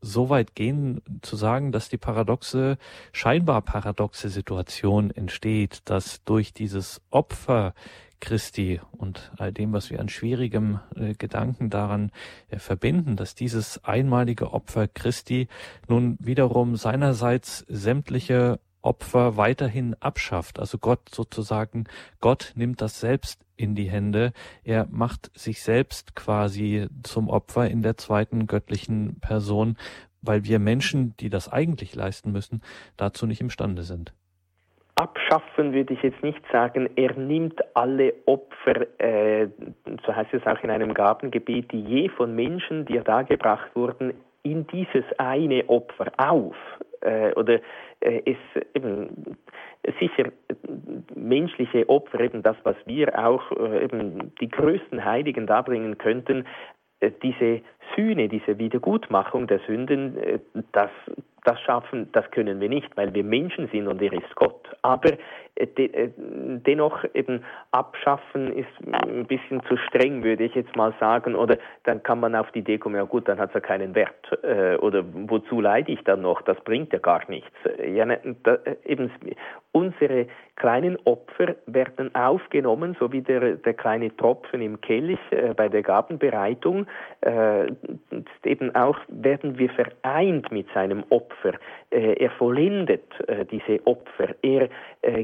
so 0.00 0.28
weit 0.28 0.54
gehen, 0.54 1.00
zu 1.22 1.36
sagen, 1.36 1.72
dass 1.72 1.88
die 1.88 1.96
paradoxe, 1.96 2.76
scheinbar 3.12 3.62
paradoxe 3.62 4.28
Situation 4.28 5.10
entsteht, 5.10 5.80
dass 5.86 6.22
durch 6.24 6.52
dieses 6.52 7.00
Opfer 7.10 7.74
Christi 8.20 8.80
und 8.92 9.32
all 9.38 9.52
dem, 9.52 9.72
was 9.72 9.90
wir 9.90 10.00
an 10.00 10.08
schwierigem 10.08 10.80
äh, 10.94 11.14
Gedanken 11.14 11.70
daran 11.70 12.10
äh, 12.48 12.58
verbinden, 12.58 13.16
dass 13.16 13.34
dieses 13.34 13.82
einmalige 13.84 14.52
Opfer 14.52 14.88
Christi 14.88 15.48
nun 15.88 16.16
wiederum 16.20 16.76
seinerseits 16.76 17.64
sämtliche 17.68 18.60
Opfer 18.82 19.36
weiterhin 19.36 19.94
abschafft. 20.00 20.60
Also 20.60 20.78
Gott 20.78 21.08
sozusagen, 21.12 21.84
Gott 22.20 22.52
nimmt 22.54 22.80
das 22.80 23.00
selbst 23.00 23.40
in 23.56 23.74
die 23.74 23.90
Hände. 23.90 24.32
Er 24.62 24.86
macht 24.90 25.30
sich 25.34 25.62
selbst 25.62 26.14
quasi 26.14 26.86
zum 27.02 27.28
Opfer 27.28 27.68
in 27.68 27.82
der 27.82 27.96
zweiten 27.96 28.46
göttlichen 28.46 29.18
Person, 29.20 29.76
weil 30.22 30.44
wir 30.44 30.58
Menschen, 30.58 31.16
die 31.16 31.30
das 31.30 31.48
eigentlich 31.48 31.94
leisten 31.94 32.30
müssen, 32.30 32.62
dazu 32.96 33.26
nicht 33.26 33.40
imstande 33.40 33.82
sind. 33.82 34.12
Abschaffen 34.96 35.74
würde 35.74 35.92
ich 35.92 36.02
jetzt 36.02 36.22
nicht 36.22 36.40
sagen. 36.50 36.88
Er 36.96 37.14
nimmt 37.16 37.60
alle 37.74 38.14
Opfer, 38.24 38.86
äh, 38.98 39.48
so 40.06 40.16
heißt 40.16 40.32
es 40.32 40.46
auch 40.46 40.58
in 40.62 40.70
einem 40.70 40.94
Gabengebiet, 40.94 41.70
die 41.70 41.82
je 41.82 42.08
von 42.08 42.34
Menschen, 42.34 42.86
die 42.86 42.98
dargebracht 43.00 43.74
wurden, 43.74 44.14
in 44.42 44.66
dieses 44.68 45.04
eine 45.18 45.68
Opfer 45.68 46.06
auf. 46.16 46.56
Äh, 47.02 47.32
oder 47.34 47.60
äh, 48.00 48.22
es 48.24 48.62
eben 48.74 49.36
sicher 50.00 50.32
menschliche 51.14 51.86
Opfer, 51.90 52.20
eben 52.20 52.42
das, 52.42 52.56
was 52.62 52.76
wir 52.86 53.18
auch 53.18 53.52
äh, 53.52 53.84
eben 53.84 54.34
die 54.40 54.48
größten 54.48 55.04
Heiligen 55.04 55.46
darbringen 55.46 55.98
könnten, 55.98 56.46
äh, 57.00 57.10
diese 57.22 57.60
Sühne, 57.94 58.28
diese 58.28 58.58
Wiedergutmachung 58.58 59.46
der 59.46 59.60
Sünden, 59.66 60.16
äh, 60.18 60.38
das, 60.72 60.90
das 61.44 61.60
schaffen, 61.60 62.10
das 62.12 62.28
können 62.30 62.60
wir 62.60 62.68
nicht, 62.68 62.96
weil 62.96 63.14
wir 63.14 63.24
Menschen 63.24 63.68
sind 63.68 63.86
und 63.86 64.02
er 64.02 64.12
ist 64.12 64.34
Gott. 64.34 64.68
Aber 64.82 65.12
äh, 65.56 65.64
äh, 65.64 66.10
dennoch 66.16 67.04
eben 67.14 67.42
abschaffen 67.70 68.52
ist 68.52 68.68
ein 68.92 69.26
bisschen 69.26 69.62
zu 69.68 69.76
streng, 69.76 70.22
würde 70.22 70.44
ich 70.44 70.54
jetzt 70.54 70.74
mal 70.76 70.92
sagen. 71.00 71.34
Oder 71.34 71.56
dann 71.84 72.02
kann 72.02 72.20
man 72.20 72.34
auf 72.34 72.50
die 72.52 72.60
Idee 72.60 72.78
kommen, 72.78 72.96
ja 72.96 73.04
gut, 73.04 73.28
dann 73.28 73.38
hat 73.38 73.50
es 73.50 73.54
ja 73.54 73.60
keinen 73.60 73.94
Wert. 73.94 74.12
Oder 74.82 75.04
wozu 75.28 75.60
leide 75.60 75.92
ich 75.92 76.02
dann 76.04 76.22
noch? 76.22 76.42
Das 76.42 76.58
bringt 76.64 76.92
ja 76.92 76.98
gar 76.98 77.22
nichts. 77.28 77.56
Ja, 77.84 78.04
ne, 78.04 78.18
da, 78.42 78.58
eben 78.84 79.10
unsere 79.72 80.26
kleinen 80.56 80.98
Opfer 81.04 81.56
werden 81.66 82.14
aufgenommen, 82.14 82.96
so 82.98 83.12
wie 83.12 83.22
der, 83.22 83.56
der 83.56 83.74
kleine 83.74 84.14
Tropfen 84.16 84.62
im 84.62 84.80
Kelch 84.80 85.18
bei 85.56 85.68
der 85.68 85.82
Gabenbereitung. 85.82 86.86
Äh, 87.82 88.50
eben 88.50 88.74
auch 88.74 88.98
werden 89.08 89.58
wir 89.58 89.70
vereint 89.70 90.50
mit 90.52 90.66
seinem 90.72 91.04
Opfer. 91.10 91.54
Äh, 91.90 92.14
er 92.14 92.30
vollendet 92.30 93.04
äh, 93.28 93.44
diese 93.44 93.84
Opfer. 93.86 94.34
Er 94.42 94.68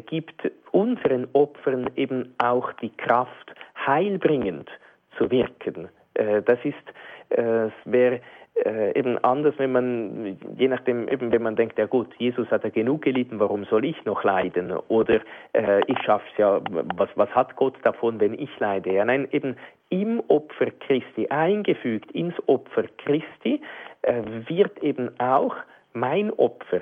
gibt 0.06 0.50
unseren 0.72 1.28
Opfern 1.32 1.90
eben 1.96 2.34
auch 2.38 2.72
die 2.74 2.90
Kraft, 2.96 3.54
heilbringend 3.86 4.70
zu 5.18 5.30
wirken. 5.30 5.88
Das 6.14 6.58
ist, 6.62 6.74
es 7.30 7.72
wäre 7.84 8.20
äh, 8.54 8.98
eben 8.98 9.18
anders, 9.18 9.54
wenn 9.58 9.72
man, 9.72 10.38
je 10.56 10.68
nachdem, 10.68 11.08
eben 11.08 11.32
wenn 11.32 11.42
man 11.42 11.56
denkt, 11.56 11.78
ja 11.78 11.86
gut, 11.86 12.08
Jesus 12.18 12.50
hat 12.50 12.64
ja 12.64 12.70
genug 12.70 13.02
gelitten, 13.02 13.40
warum 13.40 13.64
soll 13.64 13.84
ich 13.84 14.04
noch 14.04 14.24
leiden? 14.24 14.72
Oder 14.88 15.20
äh, 15.52 15.80
ich 15.86 15.98
schaff's 16.04 16.30
ja, 16.36 16.60
was, 16.96 17.08
was 17.14 17.30
hat 17.30 17.56
Gott 17.56 17.74
davon, 17.82 18.20
wenn 18.20 18.34
ich 18.34 18.50
leide? 18.58 18.92
Ja, 18.92 19.04
nein, 19.04 19.26
eben 19.32 19.56
im 19.88 20.22
Opfer 20.28 20.70
Christi 20.70 21.28
eingefügt, 21.28 22.12
ins 22.12 22.34
Opfer 22.46 22.84
Christi, 22.98 23.60
äh, 24.02 24.22
wird 24.48 24.82
eben 24.82 25.10
auch 25.18 25.56
mein 25.94 26.30
Opfer 26.32 26.80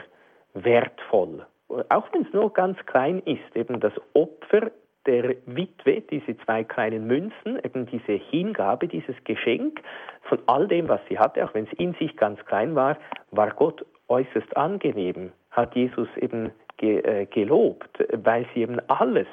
wertvoll. 0.55 1.47
Auch 1.89 2.13
wenn 2.13 2.23
es 2.23 2.33
nur 2.33 2.53
ganz 2.53 2.79
klein 2.87 3.21
ist, 3.25 3.55
eben 3.55 3.79
das 3.79 3.93
Opfer 4.15 4.73
der 5.07 5.37
Witwe 5.47 6.03
diese 6.03 6.37
zwei 6.39 6.65
kleinen 6.65 7.07
Münzen, 7.07 7.59
eben 7.65 7.87
diese 7.87 8.13
Hingabe, 8.13 8.89
dieses 8.89 9.17
Geschenk 9.25 9.81
von 10.23 10.39
all 10.47 10.69
dem, 10.69 10.89
was 10.89 11.01
sie 11.09 11.19
hatte, 11.19 11.45
auch 11.45 11.55
wenn 11.55 11.65
es 11.65 11.73
in 11.79 11.95
sich 11.95 12.17
ganz 12.17 12.45
klein 12.47 12.75
war, 12.75 12.99
war 13.31 13.51
Gott 13.51 13.85
äußerst 14.09 14.57
angenehm, 14.57 15.33
hat 15.51 15.75
Jesus 15.75 16.09
eben 16.17 16.53
ge, 16.77 16.99
äh, 17.01 17.27
gelobt, 17.27 18.05
weil 18.13 18.47
sie 18.53 18.63
eben 18.63 18.81
alles 18.89 19.29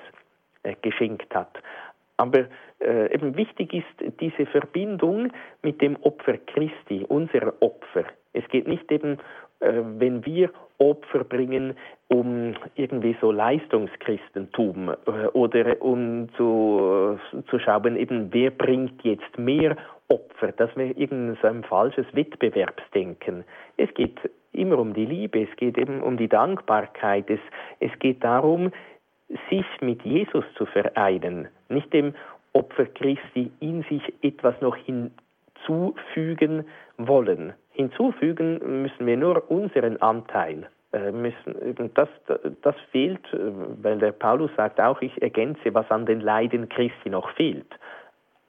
äh, 0.63 0.75
geschenkt 0.81 1.33
hat. 1.35 1.57
Aber 2.17 2.45
äh, 2.79 3.13
eben 3.13 3.35
wichtig 3.35 3.73
ist 3.73 4.19
diese 4.19 4.45
Verbindung 4.47 5.31
mit 5.61 5.81
dem 5.81 5.95
Opfer 5.97 6.37
Christi, 6.37 7.05
unser 7.07 7.53
Opfer. 7.61 8.05
Es 8.33 8.47
geht 8.49 8.67
nicht 8.67 8.91
eben, 8.91 9.19
wenn 9.59 10.25
wir 10.25 10.51
Opfer 10.79 11.23
bringen, 11.23 11.75
um 12.09 12.53
irgendwie 12.75 13.15
so 13.19 13.31
Leistungschristentum 13.31 14.89
äh, 14.89 15.27
oder 15.33 15.81
um 15.81 16.29
zu, 16.37 17.19
zu 17.49 17.59
schauen, 17.59 17.95
eben 17.95 18.31
wer 18.31 18.51
bringt 18.51 19.03
jetzt 19.03 19.37
mehr 19.37 19.75
Opfer, 20.09 20.51
dass 20.51 20.75
wir 20.77 20.97
irgendein 20.97 21.37
so 21.41 21.47
ein 21.47 21.63
falsches 21.63 22.05
Wettbewerbsdenken. 22.13 23.43
Es 23.77 23.93
geht 23.95 24.17
immer 24.53 24.77
um 24.77 24.93
die 24.93 25.05
Liebe, 25.05 25.47
es 25.49 25.55
geht 25.57 25.77
eben 25.77 26.01
um 26.01 26.17
die 26.17 26.29
Dankbarkeit, 26.29 27.29
es, 27.29 27.39
es 27.79 27.91
geht 27.99 28.23
darum, 28.23 28.71
sich 29.49 29.65
mit 29.81 30.03
Jesus 30.03 30.45
zu 30.55 30.65
vereinen, 30.67 31.49
nicht 31.67 31.91
dem 31.91 32.13
Opfer 32.53 32.85
Christi 32.85 33.51
in 33.59 33.83
sich 33.89 34.01
etwas 34.21 34.59
noch 34.61 34.75
hin 34.75 35.11
hinzufügen 35.67 36.65
wollen. 36.97 37.53
Hinzufügen 37.77 38.81
müssen 38.81 39.05
wir 39.05 39.17
nur 39.17 39.49
unseren 39.51 39.97
Anteil 39.97 40.67
äh, 40.93 41.11
müssen. 41.11 41.91
Das, 41.93 42.09
das 42.63 42.75
fehlt, 42.91 43.21
äh, 43.33 43.37
weil 43.83 43.99
der 43.99 44.13
Paulus 44.13 44.49
sagt 44.57 44.81
auch, 44.81 44.99
ich 45.01 45.21
ergänze, 45.21 45.73
was 45.75 45.89
an 45.91 46.07
den 46.07 46.21
Leiden 46.21 46.67
Christi 46.69 47.11
noch 47.11 47.29
fehlt. 47.35 47.67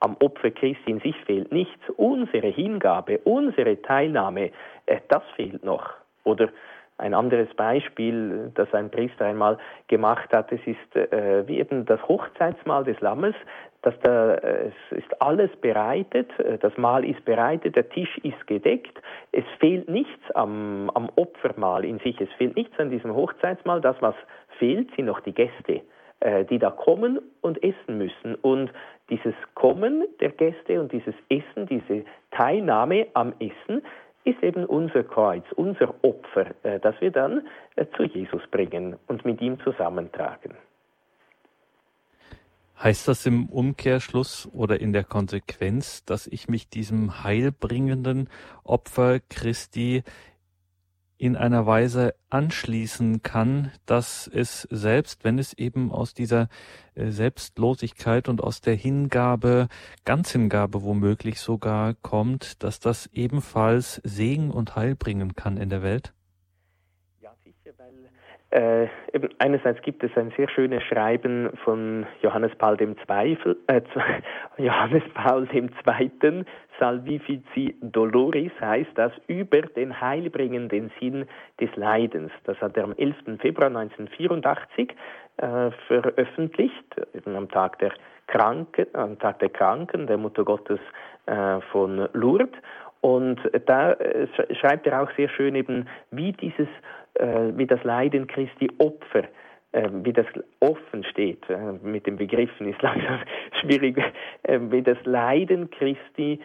Am 0.00 0.16
Opfer 0.20 0.50
Christi 0.50 0.90
in 0.90 1.00
sich 1.00 1.16
fehlt 1.26 1.52
nichts. 1.52 1.82
Unsere 1.96 2.46
Hingabe, 2.46 3.18
unsere 3.24 3.82
Teilnahme, 3.82 4.50
äh, 4.86 5.00
das 5.08 5.22
fehlt 5.36 5.62
noch. 5.62 5.90
Oder 6.24 6.48
ein 6.96 7.12
anderes 7.12 7.52
Beispiel, 7.54 8.50
das 8.54 8.72
ein 8.72 8.90
Priester 8.90 9.26
einmal 9.26 9.58
gemacht 9.88 10.32
hat, 10.32 10.50
es 10.50 10.60
ist 10.66 10.96
äh, 10.96 11.46
wie 11.46 11.58
eben 11.58 11.84
das 11.84 12.00
Hochzeitsmahl 12.08 12.84
des 12.84 12.98
Lammes, 13.00 13.34
dass 13.82 13.94
da, 14.00 14.34
äh, 14.34 14.70
es 14.90 14.98
ist 14.98 15.22
alles 15.22 15.50
bereitet, 15.60 16.30
äh, 16.38 16.58
das 16.58 16.76
Mahl 16.76 17.04
ist 17.04 17.24
bereitet, 17.24 17.76
der 17.76 17.88
Tisch 17.88 18.18
ist 18.18 18.46
gedeckt, 18.46 19.00
es 19.32 19.44
fehlt 19.60 19.88
nichts 19.88 20.30
am, 20.34 20.90
am 20.94 21.10
Opfermahl 21.16 21.84
in 21.84 21.98
sich, 22.00 22.20
es 22.20 22.30
fehlt 22.38 22.56
nichts 22.56 22.78
an 22.78 22.90
diesem 22.90 23.14
Hochzeitsmahl, 23.14 23.80
das 23.80 23.96
was 24.00 24.14
fehlt, 24.58 24.94
sind 24.96 25.06
noch 25.06 25.20
die 25.20 25.32
Gäste 25.32 25.82
äh, 26.20 26.44
die 26.44 26.58
da 26.58 26.70
kommen 26.70 27.20
und 27.42 27.62
essen 27.62 27.96
müssen. 27.98 28.34
Und 28.36 28.72
dieses 29.08 29.34
Kommen 29.54 30.04
der 30.20 30.30
Gäste 30.30 30.80
und 30.80 30.90
dieses 30.90 31.14
Essen, 31.28 31.66
diese 31.66 32.04
Teilnahme 32.32 33.06
am 33.14 33.32
Essen, 33.38 33.82
ist 34.24 34.42
eben 34.42 34.64
unser 34.66 35.04
Kreuz, 35.04 35.44
unser 35.54 35.94
Opfer, 36.02 36.46
das 36.82 37.00
wir 37.00 37.10
dann 37.10 37.46
zu 37.96 38.02
Jesus 38.02 38.42
bringen 38.50 38.96
und 39.06 39.24
mit 39.24 39.40
ihm 39.40 39.58
zusammentragen. 39.60 40.54
Heißt 42.80 43.08
das 43.08 43.26
im 43.26 43.46
Umkehrschluss 43.46 44.48
oder 44.52 44.80
in 44.80 44.92
der 44.92 45.02
Konsequenz, 45.02 46.04
dass 46.04 46.28
ich 46.28 46.48
mich 46.48 46.68
diesem 46.68 47.24
heilbringenden 47.24 48.28
Opfer 48.62 49.18
Christi 49.18 50.04
in 51.16 51.34
einer 51.36 51.66
Weise 51.66 52.14
anschließen 52.30 53.22
kann, 53.22 53.72
dass 53.86 54.30
es 54.32 54.62
selbst, 54.70 55.24
wenn 55.24 55.40
es 55.40 55.52
eben 55.54 55.90
aus 55.90 56.14
dieser 56.14 56.48
äh, 56.94 57.10
Selbstlosigkeit 57.10 58.28
und 58.28 58.40
aus 58.40 58.60
der 58.60 58.76
Hingabe, 58.76 59.66
Ganzhingabe 60.04 60.82
womöglich 60.82 61.40
sogar 61.40 61.94
kommt, 61.94 62.62
dass 62.62 62.78
das 62.78 63.06
ebenfalls 63.12 64.00
Segen 64.04 64.52
und 64.52 64.76
Heil 64.76 64.94
bringen 64.94 65.34
kann 65.34 65.56
in 65.56 65.70
der 65.70 65.82
Welt? 65.82 66.12
Äh, 68.50 68.84
eben 69.12 69.28
einerseits 69.38 69.82
gibt 69.82 70.02
es 70.02 70.10
ein 70.16 70.32
sehr 70.36 70.48
schönes 70.48 70.82
Schreiben 70.84 71.50
von 71.64 72.06
Johannes 72.22 72.54
Paul 72.56 72.80
II., 72.80 72.94
äh, 73.66 73.82
Johannes 74.56 75.02
Paul 75.12 75.46
II., 75.52 76.44
Salvifici 76.78 77.76
Doloris 77.82 78.52
heißt 78.60 78.92
das 78.94 79.12
über 79.26 79.62
den 79.62 80.00
heilbringenden 80.00 80.90
Sinn 81.00 81.26
des 81.60 81.74
Leidens. 81.76 82.30
Das 82.44 82.58
hat 82.60 82.76
er 82.76 82.84
am 82.84 82.94
11. 82.96 83.16
Februar 83.40 83.66
1984 83.66 84.94
äh, 85.38 85.70
veröffentlicht, 85.88 86.96
eben 87.14 87.36
am 87.36 87.50
Tag 87.50 87.78
der 87.80 87.92
Kranken, 88.28 88.86
am 88.94 89.18
Tag 89.18 89.40
der 89.40 89.50
Kranken, 89.50 90.06
der 90.06 90.18
Mutter 90.18 90.44
Gottes 90.44 90.80
äh, 91.26 91.60
von 91.72 92.08
Lourdes. 92.12 92.50
Und 93.00 93.40
da 93.66 93.92
äh, 93.92 94.26
schreibt 94.60 94.86
er 94.86 95.02
auch 95.02 95.10
sehr 95.16 95.28
schön 95.28 95.54
eben, 95.54 95.88
wie 96.10 96.32
dieses 96.32 96.68
äh, 97.18 97.56
wie 97.56 97.66
das 97.66 97.82
Leiden 97.82 98.26
Christi 98.26 98.70
Opfer, 98.78 99.24
äh, 99.72 99.88
wie 99.92 100.12
das 100.12 100.26
offen 100.60 101.04
steht, 101.04 101.48
äh, 101.50 101.72
mit 101.82 102.06
den 102.06 102.16
Begriffen 102.16 102.68
ist 102.72 102.80
langsam 102.80 103.20
schwierig, 103.60 104.00
wie 104.46 104.82
das 104.82 104.98
Leiden 105.04 105.70
Christi 105.70 106.40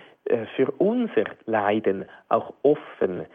für 0.56 0.72
unser 0.78 1.26
Leiden 1.46 2.06
auch 2.30 2.54
offen 2.64 3.26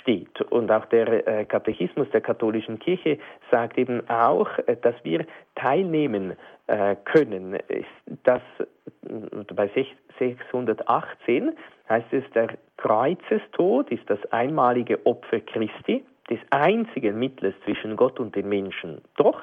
steht. 0.00 0.40
Und 0.50 0.70
auch 0.70 0.84
der 0.86 1.44
Katechismus 1.46 2.08
der 2.10 2.20
katholischen 2.20 2.78
Kirche 2.78 3.18
sagt 3.50 3.78
eben 3.78 4.08
auch, 4.10 4.48
dass 4.82 4.94
wir 5.04 5.26
teilnehmen 5.54 6.34
können. 7.04 7.58
Das, 8.24 8.42
bei 9.54 9.70
618 10.18 11.52
heißt 11.88 12.12
es, 12.12 12.24
der 12.34 12.48
Kreuzestod 12.76 13.90
ist 13.90 14.08
das 14.08 14.20
einmalige 14.32 15.04
Opfer 15.06 15.40
Christi 15.40 16.04
des 16.30 16.38
einzigen 16.50 17.18
Mittels 17.18 17.54
zwischen 17.64 17.96
Gott 17.96 18.20
und 18.20 18.34
den 18.36 18.48
Menschen. 18.48 19.00
Doch, 19.16 19.40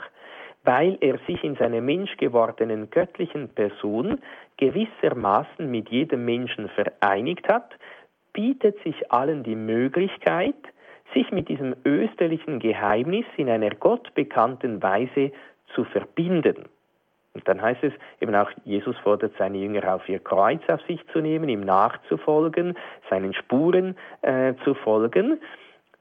weil 0.64 0.98
er 1.02 1.18
sich 1.28 1.44
in 1.44 1.56
seiner 1.56 1.82
menschgewordenen 1.82 2.90
göttlichen 2.90 3.50
Person 3.50 4.20
gewissermaßen 4.58 5.70
mit 5.70 5.90
jedem 5.90 6.26
Menschen 6.26 6.70
vereinigt 6.70 7.48
hat, 7.48 7.76
bietet 8.34 8.78
sich 8.84 9.12
allen 9.12 9.44
die 9.44 9.56
Möglichkeit, 9.56 10.56
sich 11.14 11.32
mit 11.32 11.50
diesem 11.50 11.76
österlichen 11.86 12.60
Geheimnis 12.60 13.26
in 13.38 13.50
einer 13.50 13.70
gottbekannten 13.70 14.82
Weise 14.82 15.32
zu 15.74 15.84
verbinden. 15.86 16.66
Und 17.34 17.48
dann 17.48 17.62
heißt 17.62 17.84
es 17.84 17.94
eben 18.22 18.34
auch, 18.34 18.50
Jesus 18.64 18.98
fordert 19.00 19.34
seine 19.38 19.58
Jünger 19.58 19.94
auf, 19.94 20.08
ihr 20.08 20.20
Kreuz 20.20 20.62
auf 20.70 20.82
sich 20.84 21.06
zu 21.12 21.20
nehmen, 21.20 21.50
ihm 21.50 21.62
nachzufolgen, 21.62 22.78
seinen 23.10 23.34
Spuren 23.34 23.98
äh, 24.22 24.54
zu 24.64 24.74
folgen. 24.74 25.40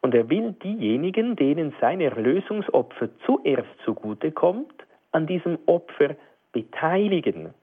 Und 0.04 0.14
er 0.14 0.28
will 0.28 0.52
diejenigen, 0.62 1.34
denen 1.34 1.72
sein 1.80 2.02
Erlösungsopfer 2.02 3.08
zuerst 3.24 3.70
zugutekommt, 3.86 4.84
an 5.12 5.26
diesem 5.26 5.58
Opfer 5.64 6.16
beteiligen. 6.52 7.54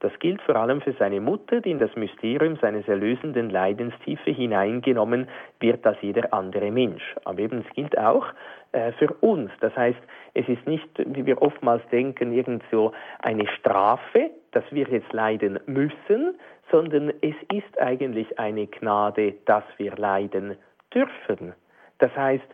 Das 0.00 0.12
gilt 0.18 0.42
vor 0.42 0.56
allem 0.56 0.82
für 0.82 0.92
seine 0.98 1.22
Mutter, 1.22 1.62
die 1.62 1.70
in 1.70 1.78
das 1.78 1.96
Mysterium 1.96 2.56
seines 2.56 2.86
erlösenden 2.88 3.48
Leidens 3.48 3.94
tiefer 4.04 4.32
hineingenommen 4.32 5.28
wird 5.60 5.86
als 5.86 5.96
jeder 6.02 6.34
andere 6.34 6.70
Mensch. 6.70 7.16
Aber 7.24 7.38
eben 7.38 7.64
es 7.66 7.74
gilt 7.74 7.96
auch 7.96 8.26
äh, 8.72 8.92
für 8.92 9.10
uns. 9.20 9.50
Das 9.60 9.74
heißt, 9.74 10.00
es 10.34 10.46
ist 10.50 10.66
nicht, 10.66 10.90
wie 10.98 11.24
wir 11.24 11.40
oftmals 11.40 11.82
denken, 11.90 12.34
irgend 12.34 12.62
so 12.70 12.92
eine 13.20 13.48
Strafe, 13.48 14.30
dass 14.50 14.64
wir 14.72 14.86
jetzt 14.88 15.14
leiden 15.14 15.58
müssen, 15.64 16.34
sondern 16.70 17.14
es 17.22 17.34
ist 17.50 17.80
eigentlich 17.80 18.38
eine 18.38 18.66
Gnade, 18.66 19.36
dass 19.46 19.64
wir 19.78 19.96
leiden 19.96 20.58
dürfen. 20.94 21.54
Das 22.02 22.14
heißt, 22.16 22.44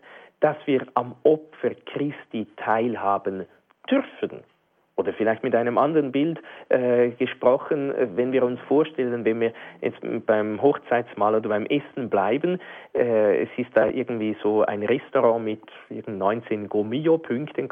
dass 0.41 0.57
wir 0.67 0.87
am 0.93 1.15
Opfer 1.23 1.71
Christi 1.87 2.47
teilhaben 2.57 3.47
dürfen. 3.91 4.45
Oder 4.97 5.15
vielleicht 5.15 5.43
mit 5.43 5.55
einem 5.55 5.79
anderen 5.79 6.13
Bild 6.13 6.39
äh, 6.69 7.11
gesprochen, 7.11 7.95
äh, 7.95 8.09
wenn 8.17 8.33
wir 8.33 8.45
uns 8.45 8.61
vorstellen, 8.63 9.25
wenn 9.25 9.41
wir 9.41 9.53
jetzt 9.81 10.01
beim 10.27 10.61
Hochzeitsmahl 10.61 11.37
oder 11.37 11.49
beim 11.49 11.65
Essen 11.67 12.11
bleiben, 12.11 12.61
äh, 12.95 13.45
es 13.45 13.49
ist 13.57 13.71
da 13.75 13.87
irgendwie 13.87 14.37
so 14.43 14.65
ein 14.65 14.83
Restaurant 14.83 15.43
mit 15.43 15.63
19 16.07 16.69
Gomio-Punkten, 16.69 17.71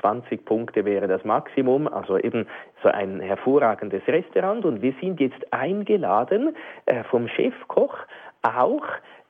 20 0.00 0.32
äh, 0.32 0.36
Punkte 0.38 0.84
wäre 0.84 1.06
das 1.06 1.22
Maximum, 1.24 1.86
also 1.86 2.18
eben 2.18 2.48
so 2.82 2.88
ein 2.88 3.20
hervorragendes 3.20 4.02
Restaurant 4.08 4.64
und 4.64 4.82
wir 4.82 4.94
sind 5.00 5.20
jetzt 5.20 5.52
eingeladen 5.52 6.56
äh, 6.86 7.04
vom 7.04 7.28
Chefkoch 7.28 7.96
auch 8.42 8.86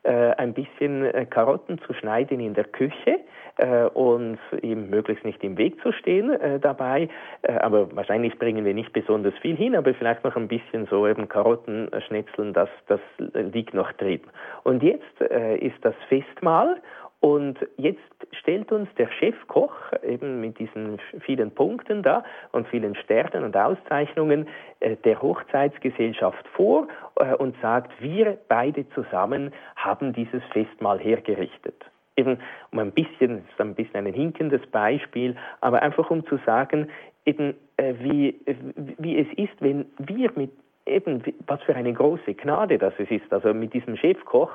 ein 0.09 0.53
bisschen 0.53 1.05
äh, 1.05 1.27
Karotten 1.27 1.79
zu 1.87 1.95
schneiden 1.95 2.41
in 2.41 2.55
der 2.55 2.65
Küche 2.65 3.21
äh, 3.57 3.85
und 3.85 4.39
ihm 4.63 4.91
möglichst 4.91 5.25
nicht 5.25 5.43
im 5.45 5.57
Weg 5.59 5.81
zu 5.83 5.93
stehen 5.93 6.31
äh, 6.31 6.59
dabei. 6.59 7.09
Äh, 7.43 7.53
aber 7.55 7.95
wahrscheinlich 7.95 8.39
bringen 8.39 8.65
wir 8.65 8.75
nicht 8.75 8.93
besonders 8.93 9.35
viel 9.41 9.57
hin, 9.57 9.77
aber 9.77 9.95
vielleicht 9.95 10.25
noch 10.25 10.37
ein 10.37 10.49
bisschen 10.49 10.87
so 10.87 11.07
eben 11.07 11.29
Karotten 11.29 11.91
schnetzeln, 12.07 12.53
das, 12.53 12.69
das 12.89 13.01
liegt 13.19 13.75
noch 13.75 13.93
drin. 13.93 14.21
Und 14.65 14.83
jetzt 14.83 15.21
äh, 15.21 15.57
ist 15.57 15.77
das 15.83 15.95
Festmahl 16.09 16.81
und 17.23 17.57
jetzt 17.77 18.01
stellt 18.33 18.73
uns 18.73 18.89
der 18.99 19.09
Chefkoch 19.09 19.73
eben 20.03 20.41
mit 20.41 20.59
diesen 20.59 20.99
vielen 21.21 21.53
Punkten 21.53 22.03
da 22.03 22.25
und 22.51 22.67
vielen 22.67 22.97
Sternen 22.97 23.45
und 23.45 23.57
Auszeichnungen 23.57 24.49
äh, 24.81 24.97
der 25.05 25.23
Hochzeitsgesellschaft 25.23 26.45
vor 26.49 26.89
äh, 27.21 27.33
und 27.37 27.55
sagt, 27.63 27.93
wir 28.03 28.37
beide 28.49 28.89
zusammen 28.91 29.53
haben 29.77 30.13
dieses 30.13 30.43
Festmahl 30.53 30.99
hergerichtet. 30.99 31.77
Eben 32.17 32.39
um 32.73 32.81
ein 32.81 32.91
bisschen, 32.91 33.45
das 33.45 33.53
ist 33.53 33.61
ein 33.61 33.75
bisschen 33.77 34.05
ein 34.05 34.13
hinkendes 34.13 34.67
Beispiel, 34.73 35.37
aber 35.61 35.81
einfach 35.81 36.11
um 36.11 36.27
zu 36.27 36.39
sagen, 36.45 36.89
eben 37.25 37.55
äh, 37.77 37.95
wie, 38.01 38.41
wie 38.99 39.19
es 39.19 39.29
ist, 39.39 39.55
wenn 39.61 39.87
wir 39.99 40.33
mit 40.35 40.51
eben 40.87 41.23
was 41.47 41.63
für 41.63 41.77
eine 41.77 41.93
große 41.93 42.35
Gnade 42.35 42.79
das 42.79 42.95
ist. 42.99 43.33
Also 43.33 43.55
mit 43.55 43.73
diesem 43.73 43.97
Chefkoch 43.97 44.51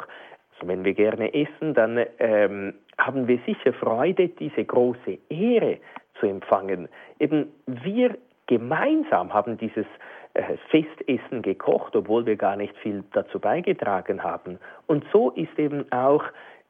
also 0.57 0.67
wenn 0.67 0.83
wir 0.83 0.93
gerne 0.93 1.33
essen, 1.33 1.73
dann 1.73 2.03
ähm, 2.19 2.73
haben 2.97 3.27
wir 3.27 3.39
sicher 3.45 3.73
Freude, 3.73 4.29
diese 4.29 4.65
große 4.65 5.19
Ehre 5.29 5.77
zu 6.19 6.25
empfangen. 6.25 6.89
Eben 7.19 7.51
wir 7.67 8.17
gemeinsam 8.47 9.33
haben 9.33 9.57
dieses 9.57 9.85
äh, 10.33 10.57
Festessen 10.69 11.43
gekocht, 11.43 11.95
obwohl 11.95 12.25
wir 12.25 12.35
gar 12.35 12.55
nicht 12.55 12.75
viel 12.77 13.03
dazu 13.13 13.39
beigetragen 13.39 14.23
haben. 14.23 14.57
Und 14.87 15.05
so 15.13 15.29
ist 15.31 15.57
eben 15.59 15.91
auch 15.91 16.23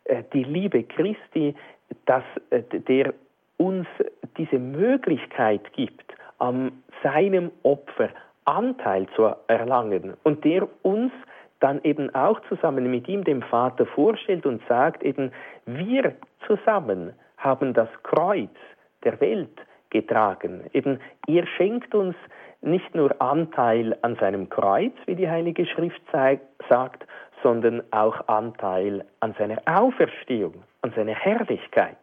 äh, 0.06 0.24
die 0.34 0.44
Liebe 0.44 0.84
Christi, 0.84 1.56
dass 2.06 2.24
äh, 2.50 2.64
der 2.64 3.14
uns 3.56 3.88
diese 4.38 4.60
Möglichkeit 4.60 5.72
gibt, 5.74 6.14
an 6.40 6.84
seinem 7.02 7.52
Opfer 7.64 8.10
Anteil 8.46 9.08
zu 9.16 9.36
erlangen 9.48 10.16
und 10.24 10.46
der 10.46 10.68
uns 10.84 11.12
dann 11.60 11.82
eben 11.84 12.14
auch 12.14 12.40
zusammen 12.50 12.90
mit 12.90 13.08
ihm 13.08 13.24
dem 13.24 13.42
Vater 13.42 13.86
vorstellt 13.86 14.46
und 14.46 14.62
sagt 14.68 15.04
eben, 15.04 15.32
wir 15.66 16.16
zusammen 16.46 17.14
haben 17.38 17.74
das 17.74 17.90
Kreuz 18.04 18.56
der 19.04 19.20
Welt 19.20 19.60
getragen. 19.90 20.66
Eben, 20.74 21.00
ihr 21.28 21.46
schenkt 21.46 21.96
uns 21.96 22.16
nicht 22.62 22.96
nur 22.96 23.22
Anteil 23.22 23.98
an 24.02 24.16
seinem 24.16 24.50
Kreuz, 24.50 24.94
wie 25.06 25.16
die 25.16 25.30
Heilige 25.30 25.66
Schrift 25.66 26.02
sagt, 26.12 27.06
sondern 27.44 27.84
auch 27.92 28.28
Anteil 28.28 29.06
an 29.20 29.36
seiner 29.38 29.62
Auferstehung, 29.66 30.64
an 30.82 30.92
seiner 30.96 31.14
Herrlichkeit. 31.14 31.98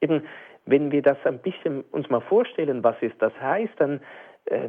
Eben, 0.00 0.22
wenn 0.66 0.90
wir 0.90 1.02
das 1.02 1.18
ein 1.24 1.38
bisschen 1.38 1.82
uns 1.92 2.08
mal 2.10 2.20
vorstellen, 2.20 2.82
was 2.84 2.96
es 3.00 3.12
das 3.18 3.32
heißt, 3.40 3.74
dann 3.78 4.00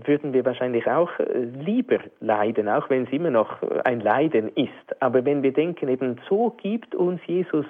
würden 0.06 0.34
wir 0.34 0.46
wahrscheinlich 0.46 0.88
auch 0.88 1.10
äh, 1.20 1.40
lieber 1.40 2.00
leiden, 2.20 2.68
auch 2.68 2.90
wenn 2.90 3.04
es 3.04 3.12
immer 3.12 3.30
noch 3.32 3.62
ein 3.84 4.00
Leiden 4.00 4.50
ist. 4.56 5.02
Aber 5.02 5.26
wenn 5.26 5.44
wir 5.44 5.54
denken, 5.54 5.90
eben 5.90 6.20
so 6.28 6.52
gibt 6.62 6.96
uns 6.96 7.22
Jesus 7.26 7.66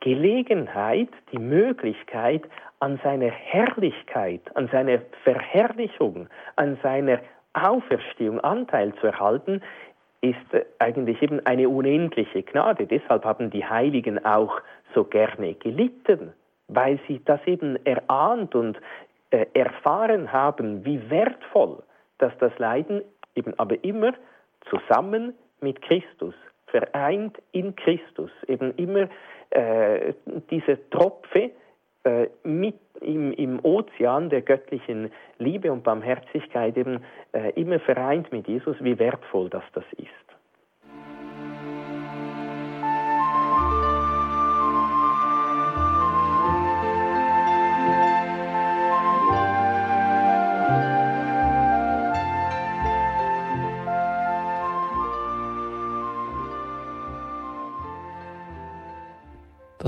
Gelegenheit, 0.00 1.08
die 1.32 1.38
Möglichkeit, 1.38 2.42
an 2.80 3.00
seiner 3.02 3.30
Herrlichkeit, 3.30 4.40
an 4.54 4.68
seiner 4.68 5.00
Verherrlichung, 5.24 6.28
an 6.56 6.78
seiner 6.82 7.18
Auferstehung 7.52 8.38
Anteil 8.40 8.94
zu 9.00 9.08
erhalten, 9.08 9.60
ist 10.20 10.36
eigentlich 10.78 11.22
eben 11.22 11.44
eine 11.46 11.68
unendliche 11.68 12.42
Gnade. 12.42 12.86
Deshalb 12.86 13.24
haben 13.24 13.50
die 13.50 13.64
Heiligen 13.64 14.24
auch 14.24 14.60
so 14.94 15.04
gerne 15.04 15.54
gelitten, 15.54 16.32
weil 16.68 16.98
sie 17.06 17.20
das 17.24 17.40
eben 17.46 17.76
erahnt 17.84 18.54
und 18.54 18.78
äh, 19.30 19.46
erfahren 19.54 20.32
haben, 20.32 20.84
wie 20.84 21.10
wertvoll 21.10 21.82
dass 22.18 22.36
das 22.38 22.56
Leiden 22.58 23.02
eben 23.34 23.58
aber 23.58 23.82
immer 23.82 24.12
zusammen 24.68 25.34
mit 25.60 25.80
Christus, 25.82 26.34
vereint 26.66 27.38
in 27.52 27.74
Christus, 27.76 28.30
eben 28.46 28.74
immer 28.76 29.08
äh, 29.50 30.12
diese 30.50 30.78
Tropfe 30.90 31.52
äh, 32.04 32.28
mit 32.42 32.76
im, 33.00 33.32
im 33.32 33.64
Ozean 33.64 34.28
der 34.28 34.42
göttlichen 34.42 35.10
Liebe 35.38 35.72
und 35.72 35.84
Barmherzigkeit 35.84 36.76
eben 36.76 37.04
äh, 37.32 37.50
immer 37.52 37.78
vereint 37.80 38.30
mit 38.32 38.48
Jesus, 38.48 38.76
wie 38.80 38.98
wertvoll 38.98 39.48
das 39.48 39.64
das 39.72 39.84
ist. 39.96 40.08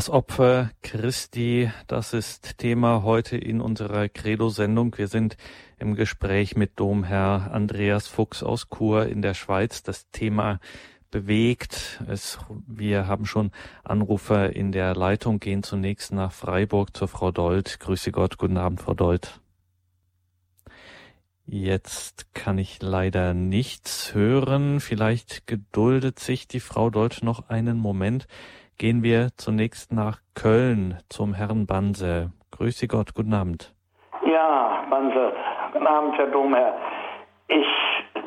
Das 0.01 0.09
Opfer 0.09 0.71
Christi, 0.81 1.71
das 1.87 2.15
ist 2.15 2.57
Thema 2.57 3.03
heute 3.03 3.37
in 3.37 3.61
unserer 3.61 4.09
Credo-Sendung. 4.09 4.97
Wir 4.97 5.09
sind 5.09 5.37
im 5.79 5.95
Gespräch 5.95 6.57
mit 6.57 6.81
Domherr 6.81 7.51
Andreas 7.53 8.09
Fuchs 8.09 8.43
aus 8.43 8.69
Chur 8.71 9.09
in 9.09 9.21
der 9.21 9.35
Schweiz. 9.35 9.83
Das 9.83 10.11
Thema 10.11 10.59
bewegt. 11.11 12.03
Es, 12.09 12.39
wir 12.67 13.09
haben 13.09 13.27
schon 13.27 13.51
Anrufer 13.85 14.57
in 14.57 14.73
der 14.73 14.95
Leitung, 14.95 15.39
gehen 15.39 15.63
zunächst 15.63 16.13
nach 16.13 16.33
Freiburg 16.33 16.97
zur 16.97 17.09
Frau 17.09 17.31
Dold. 17.31 17.79
Grüße 17.79 18.11
Gott, 18.11 18.39
guten 18.39 18.57
Abend, 18.57 18.81
Frau 18.81 18.95
Dold. 18.95 19.39
Jetzt 21.45 22.33
kann 22.33 22.57
ich 22.57 22.81
leider 22.81 23.35
nichts 23.35 24.15
hören. 24.15 24.81
Vielleicht 24.81 25.47
geduldet 25.47 26.21
sich 26.21 26.49
die 26.49 26.61
Frau 26.61 26.89
Dold 26.89 27.23
noch 27.23 27.51
einen 27.51 27.77
Moment 27.77 28.27
gehen 28.81 29.03
wir 29.03 29.29
zunächst 29.37 29.93
nach 29.93 30.21
Köln 30.35 30.97
zum 31.11 31.35
Herrn 31.35 31.67
Banse. 31.67 32.31
Grüße 32.51 32.89
Gott, 32.89 33.13
guten 33.15 33.35
Abend. 33.35 33.75
Ja, 34.25 34.85
Banse, 34.89 35.35
guten 35.75 35.87
Abend, 35.87 36.17
Herr 36.17 36.29
Domherr. 36.29 36.73
Ich 37.49 37.67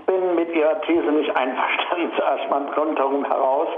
bin 0.05 0.35
mit 0.35 0.55
Ihrer 0.55 0.79
These 0.81 1.11
nicht 1.11 1.35
einverstanden, 1.35 2.11
zuerst 2.15 2.47
mal 2.51 2.69
rundherum 2.77 3.25
heraus. 3.25 3.69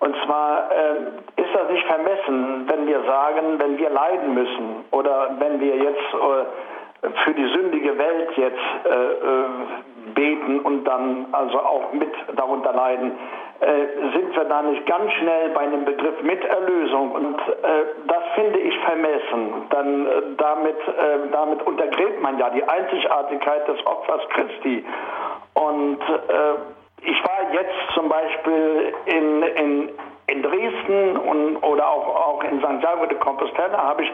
Und 0.00 0.16
zwar 0.24 0.70
äh, 0.72 1.42
ist 1.42 1.54
das 1.54 1.70
nicht 1.70 1.84
vermessen, 1.84 2.68
wenn 2.68 2.86
wir 2.86 3.04
sagen, 3.04 3.58
wenn 3.58 3.76
wir 3.76 3.90
leiden 3.90 4.32
müssen 4.32 4.84
oder 4.92 5.36
wenn 5.38 5.60
wir 5.60 5.76
jetzt 5.76 6.08
äh, 6.14 7.10
für 7.22 7.34
die 7.34 7.48
sündige 7.52 7.98
Welt 7.98 8.30
jetzt 8.38 8.86
äh, 8.86 8.88
äh 8.88 9.46
beten 10.14 10.60
und 10.60 10.84
dann 10.84 11.26
also 11.32 11.58
auch 11.58 11.92
mit 11.92 12.12
darunter 12.36 12.72
leiden, 12.72 13.12
äh, 13.60 14.12
sind 14.12 14.36
wir 14.36 14.44
da 14.44 14.62
nicht 14.62 14.84
ganz 14.86 15.12
schnell 15.12 15.50
bei 15.50 15.66
dem 15.66 15.84
Begriff 15.84 16.20
Miterlösung. 16.22 17.12
Und 17.12 17.38
äh, 17.40 17.84
das 18.06 18.22
finde 18.34 18.58
ich 18.58 18.78
vermessen. 18.80 19.66
Dann, 19.70 20.06
äh, 20.06 20.10
damit, 20.36 20.76
äh, 20.76 21.30
damit 21.32 21.62
untergräbt 21.66 22.20
man 22.22 22.38
ja 22.38 22.50
die 22.50 22.64
Einzigartigkeit 22.64 23.66
des 23.68 23.86
Opfers 23.86 24.28
Christi. 24.30 24.84
Und 25.54 26.00
äh, 26.00 26.54
ich 27.02 27.22
war 27.22 27.52
jetzt 27.52 27.94
zum 27.94 28.08
Beispiel 28.08 28.94
in, 29.06 29.42
in, 29.42 29.90
in 30.26 30.42
Dresden 30.42 31.16
und, 31.16 31.56
oder 31.58 31.88
auch, 31.88 32.08
auch 32.08 32.44
in. 32.44 32.60
Salvo 32.60 33.06
de 33.06 33.18
Compostela, 33.18 33.78
habe 33.78 34.02
ich 34.02 34.12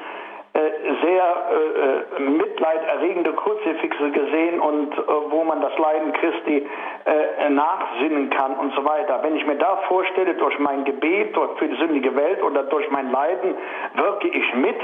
sehr 0.53 1.25
äh, 1.51 2.17
äh, 2.17 2.29
mitleiderregende 2.29 3.33
Kruzifixe 3.33 4.11
gesehen 4.11 4.61
und 4.61 4.93
äh, 4.93 5.03
wo 5.29 5.45
man 5.45 5.61
das 5.61 5.77
Leiden 5.79 6.13
Christi 6.15 6.67
äh, 7.05 7.51
nachsinnen 7.51 8.31
kann 8.31 8.57
und 8.57 8.75
so 8.75 8.85
weiter. 8.85 9.23
Wenn 9.23 9.37
ich 9.37 9.47
mir 9.47 9.57
da 9.57 9.77
vorstelle, 9.89 10.35
durch 10.35 10.59
mein 10.59 10.85
Gebet 10.85 11.37
durch, 11.37 11.59
für 11.59 11.69
die 11.69 11.77
sündige 11.77 12.15
Welt 12.17 12.43
oder 12.43 12.65
durch 12.65 12.91
mein 12.91 13.11
Leiden 13.13 13.55
wirke 13.95 14.29
ich 14.29 14.55
mit 14.55 14.77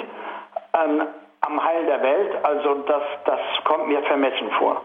ähm, 0.74 1.02
am 1.40 1.64
Heil 1.64 1.86
der 1.86 2.02
Welt, 2.02 2.44
also 2.44 2.74
das, 2.86 3.02
das 3.24 3.40
kommt 3.64 3.88
mir 3.88 4.02
vermessen 4.02 4.50
vor. 4.58 4.82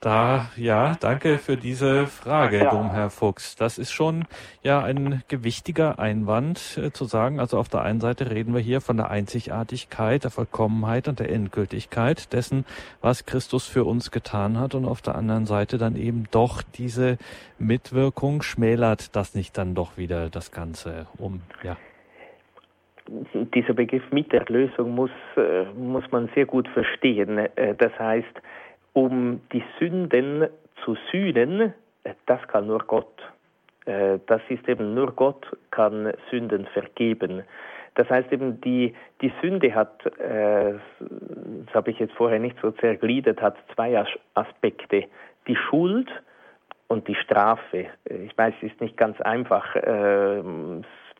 Da, 0.00 0.46
ja, 0.56 0.94
danke 1.00 1.38
für 1.38 1.56
diese 1.56 2.06
Frage, 2.06 2.58
ja. 2.58 2.70
Domherr 2.70 3.10
Fuchs. 3.10 3.56
Das 3.56 3.78
ist 3.78 3.90
schon 3.90 4.26
ja 4.62 4.80
ein 4.80 5.24
gewichtiger 5.26 5.98
Einwand 5.98 6.78
äh, 6.80 6.92
zu 6.92 7.04
sagen. 7.04 7.40
Also 7.40 7.58
auf 7.58 7.68
der 7.68 7.82
einen 7.82 7.98
Seite 7.98 8.30
reden 8.30 8.54
wir 8.54 8.60
hier 8.60 8.80
von 8.80 8.96
der 8.96 9.10
Einzigartigkeit, 9.10 10.22
der 10.22 10.30
Vollkommenheit 10.30 11.08
und 11.08 11.18
der 11.18 11.30
Endgültigkeit 11.30 12.32
dessen, 12.32 12.64
was 13.00 13.26
Christus 13.26 13.66
für 13.66 13.82
uns 13.84 14.12
getan 14.12 14.60
hat. 14.60 14.76
Und 14.76 14.84
auf 14.84 15.02
der 15.02 15.16
anderen 15.16 15.46
Seite 15.46 15.78
dann 15.78 15.96
eben 15.96 16.28
doch 16.30 16.62
diese 16.62 17.18
Mitwirkung 17.58 18.42
schmälert 18.42 19.16
das 19.16 19.34
nicht 19.34 19.58
dann 19.58 19.74
doch 19.74 19.96
wieder 19.96 20.30
das 20.30 20.52
Ganze 20.52 21.08
um, 21.18 21.40
ja 21.64 21.76
dieser 23.54 23.72
Begriff 23.72 24.02
Miterlösung 24.12 24.94
muss, 24.94 25.10
äh, 25.38 25.64
muss 25.74 26.04
man 26.10 26.28
sehr 26.34 26.44
gut 26.44 26.68
verstehen. 26.68 27.38
Äh, 27.38 27.74
das 27.74 27.98
heißt, 27.98 28.42
um 28.98 29.40
die 29.52 29.62
Sünden 29.78 30.48
zu 30.84 30.96
sühnen, 31.12 31.72
äh, 32.02 32.14
das 32.26 32.40
kann 32.48 32.66
nur 32.66 32.80
Gott. 32.80 33.14
Äh, 33.84 34.18
das 34.26 34.42
ist 34.48 34.68
eben 34.68 34.94
nur 34.94 35.12
Gott 35.12 35.46
kann 35.70 36.12
Sünden 36.30 36.66
vergeben. 36.66 37.44
Das 37.94 38.10
heißt 38.10 38.32
eben, 38.32 38.60
die, 38.60 38.94
die 39.20 39.32
Sünde 39.40 39.72
hat, 39.72 40.04
äh, 40.18 40.74
das 40.98 41.74
habe 41.74 41.90
ich 41.92 41.98
jetzt 42.00 42.14
vorher 42.14 42.40
nicht 42.40 42.56
so 42.60 42.72
zergliedert, 42.72 43.40
hat 43.40 43.56
zwei 43.74 44.04
Aspekte. 44.34 45.04
Die 45.46 45.56
Schuld 45.56 46.08
und 46.88 47.06
die 47.06 47.14
Strafe. 47.14 47.86
Ich 48.04 48.36
weiß, 48.36 48.54
es 48.62 48.72
ist 48.72 48.80
nicht 48.80 48.96
ganz 48.96 49.20
einfach, 49.20 49.74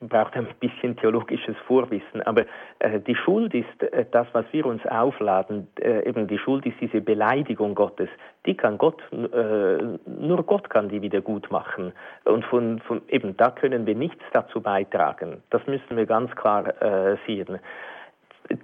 braucht 0.01 0.35
ein 0.37 0.47
bisschen 0.61 0.97
theologisches 0.97 1.57
Vorwissen. 1.67 2.23
Aber 2.23 2.45
äh, 2.79 3.01
die 3.01 3.15
Schuld 3.15 3.55
ist 3.55 3.83
äh, 3.83 4.05
das, 4.11 4.27
was 4.33 4.45
wir 4.53 4.67
uns 4.67 4.85
aufladen. 4.87 5.69
Äh, 5.81 6.09
eben 6.09 6.27
die 6.29 6.39
Schuld 6.39 6.67
ist 6.67 6.81
diese 6.81 7.01
Beleidigung 7.01 7.75
Gottes. 7.75 8.09
Die 8.47 8.57
kann 8.57 8.79
Gott, 8.79 9.01
äh, 9.13 9.79
nur 10.07 10.43
Gott 10.45 10.71
kann 10.71 10.89
die 10.89 11.03
wieder 11.03 11.21
gut 11.21 11.51
machen. 11.51 11.93
Und 12.25 12.45
von, 12.45 12.79
von, 12.81 13.03
eben 13.09 13.37
da 13.37 13.51
können 13.51 13.87
wir 13.87 13.95
nichts 13.95 14.25
dazu 14.33 14.61
beitragen. 14.61 15.43
Das 15.51 15.67
müssen 15.67 15.97
wir 15.97 16.07
ganz 16.07 16.35
klar 16.37 16.81
äh, 16.83 17.17
sehen 17.27 17.59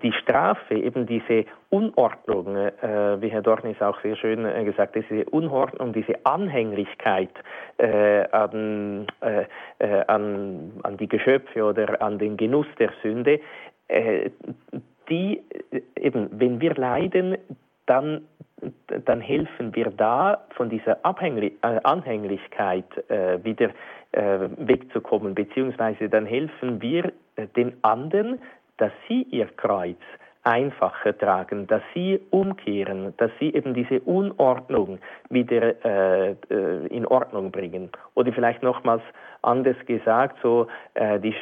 die 0.02 0.12
Strafe, 0.12 0.74
eben 0.74 1.06
diese 1.06 1.44
Unordnung, 1.70 2.56
äh, 2.56 3.20
wie 3.20 3.28
Herr 3.28 3.42
Dornis 3.42 3.80
auch 3.80 4.00
sehr 4.02 4.16
schön 4.16 4.44
äh, 4.44 4.64
gesagt 4.64 4.96
hat, 4.96 5.04
diese 5.10 5.24
Unordnung, 5.30 5.92
diese 5.92 6.14
Anhänglichkeit 6.24 7.30
äh, 7.78 8.24
an, 8.30 9.06
äh, 9.20 9.44
äh, 9.78 10.04
an, 10.06 10.72
an 10.82 10.96
die 10.96 11.08
Geschöpfe 11.08 11.64
oder 11.64 12.00
an 12.00 12.18
den 12.18 12.36
Genuss 12.36 12.66
der 12.78 12.90
Sünde, 13.02 13.40
äh, 13.88 14.30
die 15.08 15.42
eben, 15.96 16.28
wenn 16.32 16.60
wir 16.60 16.74
leiden, 16.74 17.36
dann 17.86 18.22
dann 19.04 19.20
helfen 19.20 19.74
wir 19.74 19.90
da, 19.90 20.46
von 20.56 20.70
dieser 20.70 21.04
Abhängli 21.04 21.54
Anhänglichkeit 21.60 22.86
wieder 23.42 23.68
wegzukommen, 24.10 25.34
beziehungsweise 25.34 26.08
dann 26.08 26.24
helfen 26.24 26.80
wir 26.80 27.12
den 27.56 27.74
anderen, 27.82 28.40
dass 28.76 28.92
sie 29.08 29.22
ihr 29.30 29.46
Kreuz 29.56 29.98
einfacher 30.44 31.16
tragen, 31.16 31.66
dass 31.66 31.82
sie 31.94 32.20
umkehren, 32.30 33.14
dass 33.16 33.30
sie 33.40 33.54
eben 33.54 33.72
diese 33.72 34.00
Unordnung 34.00 34.98
wieder 35.30 35.84
äh, 35.84 36.36
äh 36.50 36.86
in 36.88 37.06
Ordnung 37.06 37.50
bringen. 37.50 37.90
Oder 38.14 38.32
vielleicht 38.32 38.62
nochmals 38.62 39.02
anders 39.40 39.76
gesagt, 39.86 40.36
so 40.42 40.66
äh, 40.94 41.18
die, 41.18 41.34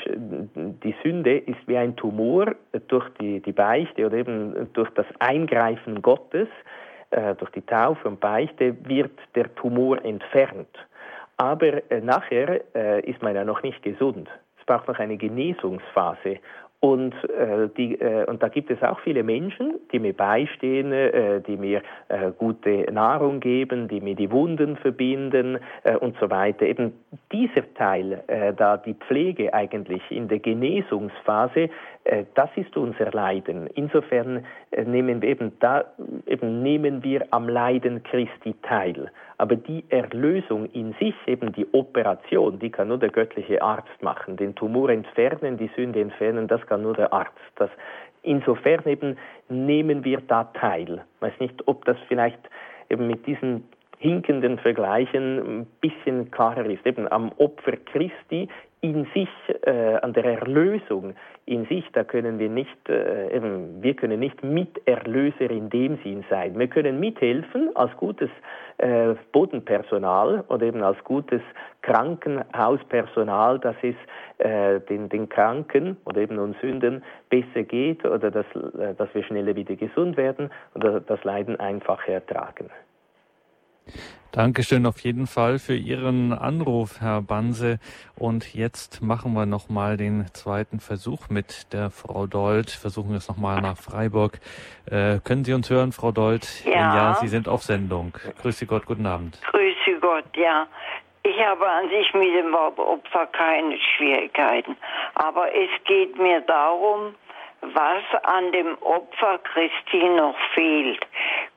die 0.55 0.95
Sünde 1.03 1.39
ist 1.39 1.67
wie 1.67 1.77
ein 1.77 1.97
Tumor 1.97 2.55
durch 2.89 3.09
die, 3.21 3.41
die 3.41 3.53
Beichte 3.53 4.07
oder 4.07 4.17
eben 4.17 4.73
durch 4.73 4.91
das 4.91 5.07
Eingreifen 5.19 6.01
Gottes, 6.01 6.49
äh, 7.11 7.35
durch 7.35 7.51
die 7.51 7.63
Taufe 7.63 8.07
und 8.09 8.21
Beichte 8.21 8.77
wird 8.87 9.19
der 9.35 9.53
Tumor 9.57 10.05
entfernt. 10.05 10.69
Aber 11.39 11.91
äh, 11.91 12.01
nachher 12.01 12.61
äh, 12.75 13.01
ist 13.01 13.21
man 13.21 13.35
ja 13.35 13.45
noch 13.45 13.63
nicht 13.65 13.83
gesund. 13.83 14.29
Es 14.61 14.67
braucht 14.67 14.87
noch 14.87 14.99
eine 15.01 15.17
Genesungsphase. 15.17 16.39
Und, 16.85 17.15
äh, 17.31 17.69
die, 17.77 17.95
äh, 18.01 18.25
und 18.25 18.43
da 18.43 18.49
gibt 18.49 18.69
es 18.69 18.83
auch 18.83 18.99
viele 19.05 19.23
Menschen, 19.23 19.75
die 19.93 20.01
mir 20.01 20.13
beistehen, 20.13 20.91
äh, 20.91 21.41
die 21.41 21.57
mir 21.57 21.81
äh, 22.09 22.33
gute 22.37 22.93
Nahrung 22.93 23.39
geben, 23.39 23.87
die 23.87 24.01
mir 24.01 24.17
die 24.17 24.33
Wunden 24.33 24.77
verbinden 24.77 25.61
äh, 25.85 25.95
und 25.95 26.17
so 26.19 26.29
weiter. 26.29 26.67
Eben 26.67 26.93
dieser 27.31 27.73
Teil, 27.75 28.25
äh, 28.27 28.53
da 28.53 28.79
die 28.79 28.95
Pflege 28.95 29.55
eigentlich 29.55 30.03
in 30.11 30.27
der 30.27 30.41
Genesungsphase, 30.41 31.71
das 32.35 32.51
ist 32.57 32.77
unser 32.77 33.11
Leiden. 33.13 33.69
Insofern 33.75 34.45
äh, 34.71 34.85
nehmen 34.85 35.23
wir 35.23 35.29
eben 35.29 35.53
da, 35.61 35.85
eben 36.27 36.63
nehmen 36.63 37.05
wir 37.05 37.27
am 37.31 37.49
Leiden 37.49 38.03
Christi 38.03 38.55
teil. 38.63 39.11
Aber 39.39 39.57
die 39.57 39.85
Erlösung 39.89 40.67
in 40.67 40.95
sich, 40.95 41.15
eben 41.27 41.53
die 41.53 41.67
Operation, 41.73 42.59
die 42.59 42.71
kann 42.71 42.89
nur 42.89 42.99
der 42.99 43.11
göttliche 43.11 43.63
Arzt 43.63 44.03
machen. 44.03 44.37
Den 44.37 44.55
Tumor 44.55 44.91
entfernen, 44.91 45.57
die 45.57 45.71
Sünde 45.77 46.01
entfernen, 46.01 46.49
das 46.49 46.65
kann 46.67 46.83
nur 46.83 46.95
der 46.95 47.13
Arzt. 47.13 47.39
Das, 47.57 47.71
insofern 48.23 48.85
eben 48.87 49.17
nehmen 49.49 50.05
wir 50.05 50.21
da 50.21 50.45
teil. 50.45 51.05
Ich 51.17 51.23
weiß 51.23 51.41
nicht, 51.41 51.69
ob 51.69 51.85
das 51.85 51.97
vielleicht 52.09 52.41
eben 52.91 53.07
mit 53.07 53.27
diesen 53.27 53.69
hinkenden 53.99 54.59
Vergleichen 54.59 55.61
ein 55.61 55.67
bisschen 55.81 56.31
klarer 56.33 56.67
ist. 56.67 56.85
Eben 56.85 57.11
am 57.11 57.31
Opfer 57.39 57.77
Christi 57.77 58.49
in 58.83 59.07
sich, 59.15 59.29
äh, 59.63 59.95
an 60.03 60.13
der 60.13 60.25
Erlösung 60.25 61.15
in 61.47 61.67
sich, 61.67 61.85
da 61.93 62.03
können 62.03 62.41
wir 62.41 62.49
nicht, 62.49 62.89
äh, 62.89 63.41
wir 63.81 63.95
können 63.95 64.19
nicht 64.19 64.43
Miterlöser 64.43 65.51
in 65.51 65.71
dem 65.71 65.99
Sinn 66.03 66.25
sein. 66.29 66.59
Wir 66.59 66.67
können 66.67 66.99
mithelfen 66.99 67.71
als 67.77 67.97
gutes 67.97 68.29
äh, 68.79 69.15
Bodenpersonal 69.31 70.45
oder 70.49 70.67
eben 70.67 70.83
als 70.83 70.99
gutes 71.05 71.43
Krankenhauspersonal, 71.83 73.61
dass 73.61 73.77
es 73.83 73.95
äh, 74.39 74.81
den, 74.81 75.09
den 75.09 75.29
Kranken 75.29 75.97
oder 76.05 76.21
eben 76.21 76.39
uns 76.41 76.57
Sünden 76.61 77.05
besser 77.31 77.63
geht 77.63 78.05
oder 78.05 78.33
dass, 78.33 78.47
äh, 78.79 78.95
dass 78.97 79.15
wir 79.15 79.23
schneller 79.23 79.55
wieder 79.55 79.77
gesund 79.77 80.17
werden 80.17 80.51
oder 80.75 80.99
das 80.99 81.23
Leiden 81.23 81.59
einfacher 81.61 82.15
ertragen. 82.15 82.69
Dankeschön 84.33 84.87
auf 84.87 85.01
jeden 85.01 85.27
Fall 85.27 85.59
für 85.59 85.75
Ihren 85.75 86.33
Anruf, 86.33 87.03
Herr 87.03 87.21
Banse. 87.21 87.79
Und 88.19 88.55
jetzt 88.55 89.03
machen 89.03 89.35
wir 89.35 89.45
nochmal 89.45 89.99
den 89.99 90.25
zweiten 90.33 90.81
Versuch 90.81 91.29
mit 91.29 91.71
der 91.75 91.91
Frau 91.91 92.27
Dold. 92.27 92.71
Versuchen 92.71 93.11
wir 93.11 93.19
es 93.19 93.29
nochmal 93.29 93.61
nach 93.61 93.77
Freiburg. 93.77 94.41
Äh, 94.91 95.19
können 95.23 95.45
Sie 95.45 95.53
uns 95.53 95.69
hören, 95.69 95.93
Frau 95.93 96.13
Dold? 96.13 96.65
Ja. 96.65 96.73
ja, 96.73 97.15
Sie 97.21 97.29
sind 97.29 97.47
auf 97.47 97.63
Sendung. 97.63 98.15
Grüße 98.41 98.65
Gott, 98.65 98.87
guten 98.87 99.05
Abend. 99.05 99.39
Grüße 99.51 100.01
Gott, 100.01 100.35
ja. 100.35 100.67
Ich 101.25 101.39
habe 101.39 101.69
an 101.69 101.91
sich 101.91 102.15
mit 102.15 102.35
dem 102.35 102.55
Opfer 102.55 103.27
keine 103.27 103.79
Schwierigkeiten. 103.79 104.77
Aber 105.15 105.55
es 105.55 105.69
geht 105.85 106.19
mir 106.19 106.41
darum, 106.41 107.15
was 107.63 108.03
an 108.25 108.51
dem 108.53 108.77
Opfer 108.81 109.39
Christi 109.39 110.09
noch 110.17 110.35
fehlt, 110.55 111.01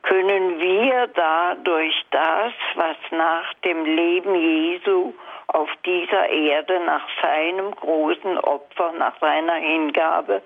können 0.08 0.60
wir 0.60 1.08
dadurch 1.08 2.06
das, 2.12 2.54
was 2.76 2.98
nach 3.12 3.54
dem 3.66 3.86
Leben 3.86 4.36
Jesu 4.36 5.14
auf 5.48 5.70
dieser 5.86 6.30
Erde 6.30 6.80
nach 6.86 7.08
seinem 7.22 7.72
großen 7.72 8.38
Opfer, 8.40 8.92
nach 8.98 9.20
seiner 9.20 9.56
Hingabe 9.56 10.42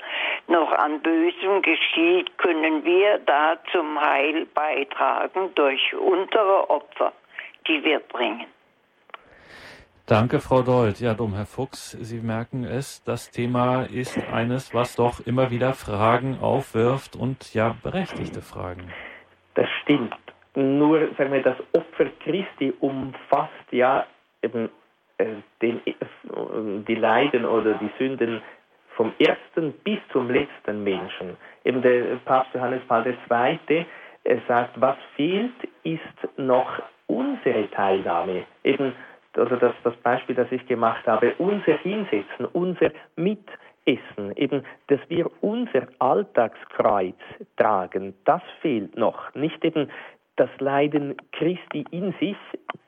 noch 0.47 0.71
an 0.71 1.01
Bösem 1.01 1.61
geschieht, 1.61 2.37
können 2.37 2.83
wir 2.85 3.19
da 3.19 3.57
zum 3.71 3.99
Heil 3.99 4.45
beitragen 4.53 5.53
durch 5.55 5.93
unsere 5.95 6.69
Opfer, 6.69 7.11
die 7.67 7.83
wir 7.83 7.99
bringen. 7.99 8.45
Danke, 10.05 10.39
Frau 10.39 10.63
Dold. 10.63 10.99
Ja, 10.99 11.13
dumm, 11.13 11.35
Herr 11.35 11.45
Fuchs, 11.45 11.91
Sie 11.91 12.19
merken 12.19 12.63
es, 12.63 13.03
das 13.03 13.29
Thema 13.29 13.83
ist 13.83 14.17
eines, 14.33 14.73
was 14.73 14.95
doch 14.95 15.19
immer 15.19 15.51
wieder 15.51 15.73
Fragen 15.73 16.39
aufwirft 16.41 17.15
und 17.15 17.53
ja, 17.53 17.75
berechtigte 17.83 18.41
Fragen. 18.41 18.91
Das 19.59 19.67
stimmt. 19.81 20.15
Nur, 20.55 21.09
sagen 21.17 21.33
wir, 21.33 21.43
das 21.43 21.57
Opfer 21.73 22.05
Christi 22.23 22.73
umfasst 22.79 23.71
ja 23.71 24.05
eben 24.41 24.69
äh, 25.17 25.25
den, 25.61 25.81
äh, 25.85 25.93
die 26.87 26.95
Leiden 26.95 27.43
oder 27.43 27.73
die 27.73 27.89
Sünden 27.97 28.41
vom 28.95 29.11
ersten 29.19 29.73
bis 29.83 29.99
zum 30.13 30.29
letzten 30.29 30.81
Menschen. 30.85 31.35
Eben 31.65 31.81
der 31.81 32.03
Papst 32.23 32.53
Johannes 32.53 32.81
Paul 32.87 33.05
II. 33.05 33.85
Sagt, 34.47 34.79
was 34.79 34.95
fehlt, 35.17 35.51
ist 35.83 36.37
noch 36.37 36.81
unsere 37.07 37.69
Teilnahme. 37.71 38.45
Eben 38.63 38.93
also 39.35 39.57
das, 39.57 39.73
das 39.83 39.95
Beispiel, 39.97 40.35
das 40.35 40.51
ich 40.51 40.65
gemacht 40.67 41.05
habe, 41.05 41.33
unser 41.37 41.77
Hinsetzen, 41.79 42.45
unser 42.53 42.91
Mitessen, 43.89 44.35
eben, 44.35 44.63
dass 44.87 44.99
wir 45.07 45.29
unser 45.41 45.87
Alltagskreuz 45.99 47.15
tragen, 47.57 48.13
das 48.25 48.41
fehlt 48.61 48.97
noch. 48.97 49.33
Nicht 49.35 49.63
eben 49.63 49.89
das 50.35 50.49
Leiden 50.59 51.15
Christi 51.33 51.83
in 51.91 52.13
sich, 52.19 52.37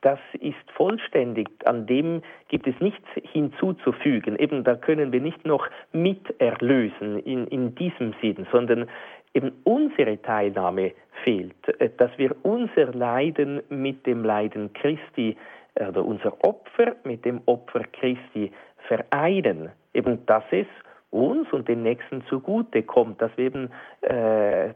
das 0.01 0.19
ist 0.39 0.71
vollständig, 0.73 1.49
an 1.65 1.85
dem 1.85 2.21
gibt 2.47 2.65
es 2.65 2.79
nichts 2.79 3.07
hinzuzufügen. 3.33 4.37
Eben 4.37 4.63
da 4.63 4.75
können 4.75 5.11
wir 5.11 5.19
nicht 5.19 5.45
noch 5.45 5.67
miterlösen 5.91 7.19
in, 7.19 7.47
in 7.47 7.75
diesem 7.75 8.13
Sinn, 8.21 8.47
sondern 8.51 8.87
eben 9.33 9.51
unsere 9.63 10.21
Teilnahme 10.21 10.93
fehlt, 11.23 11.55
dass 11.97 12.11
wir 12.17 12.35
unser 12.43 12.93
Leiden 12.93 13.61
mit 13.69 14.05
dem 14.05 14.23
Leiden 14.23 14.71
Christi 14.73 15.35
oder 15.75 16.05
unser 16.05 16.33
Opfer 16.43 16.95
mit 17.03 17.25
dem 17.25 17.41
Opfer 17.45 17.83
Christi 17.91 18.51
vereinen, 18.87 19.71
eben 19.93 20.25
dass 20.25 20.43
es 20.51 20.67
uns 21.11 21.51
und 21.51 21.67
den 21.67 21.83
Nächsten 21.83 22.23
zugute 22.27 22.83
kommt, 22.83 23.21
dass 23.21 23.31
wir 23.37 23.45
eben, 23.45 23.69
äh, 24.01 24.69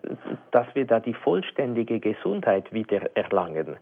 dass 0.51 0.67
wir 0.73 0.85
da 0.85 0.99
die 0.99 1.13
vollständige 1.13 1.99
Gesundheit 1.99 2.71
wieder 2.71 3.15
erlangen 3.15 3.77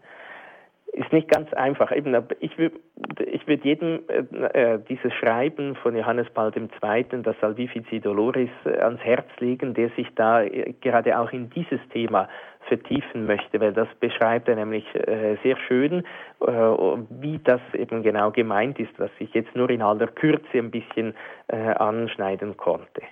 ist 0.92 1.12
nicht 1.12 1.28
ganz 1.28 1.52
einfach. 1.54 1.90
Eben, 1.94 2.16
ich 2.40 2.56
würde 2.56 2.78
ich 3.18 3.46
würd 3.46 3.64
jedem 3.64 4.00
äh, 4.08 4.74
äh, 4.74 4.78
dieses 4.88 5.12
Schreiben 5.14 5.74
von 5.76 5.96
Johannes 5.96 6.28
Paul 6.30 6.52
II., 6.54 7.22
das 7.22 7.36
Salvifici 7.40 8.00
Doloris, 8.00 8.50
äh, 8.64 8.78
ans 8.78 9.00
Herz 9.00 9.26
legen, 9.40 9.74
der 9.74 9.90
sich 9.90 10.08
da 10.14 10.42
äh, 10.42 10.72
gerade 10.80 11.18
auch 11.18 11.32
in 11.32 11.50
dieses 11.50 11.80
Thema 11.92 12.28
vertiefen 12.68 13.26
möchte, 13.26 13.60
weil 13.60 13.72
das 13.72 13.88
beschreibt 14.00 14.48
er 14.48 14.56
nämlich 14.56 14.86
äh, 14.94 15.36
sehr 15.42 15.56
schön, 15.68 16.04
äh, 16.40 16.46
wie 16.46 17.38
das 17.42 17.60
eben 17.74 18.02
genau 18.02 18.30
gemeint 18.30 18.78
ist, 18.78 18.98
was 18.98 19.10
ich 19.18 19.34
jetzt 19.34 19.54
nur 19.54 19.68
in 19.70 19.82
aller 19.82 20.06
Kürze 20.06 20.58
ein 20.58 20.70
bisschen 20.70 21.14
anschneiden 21.48 22.56
konnte. 22.56 23.02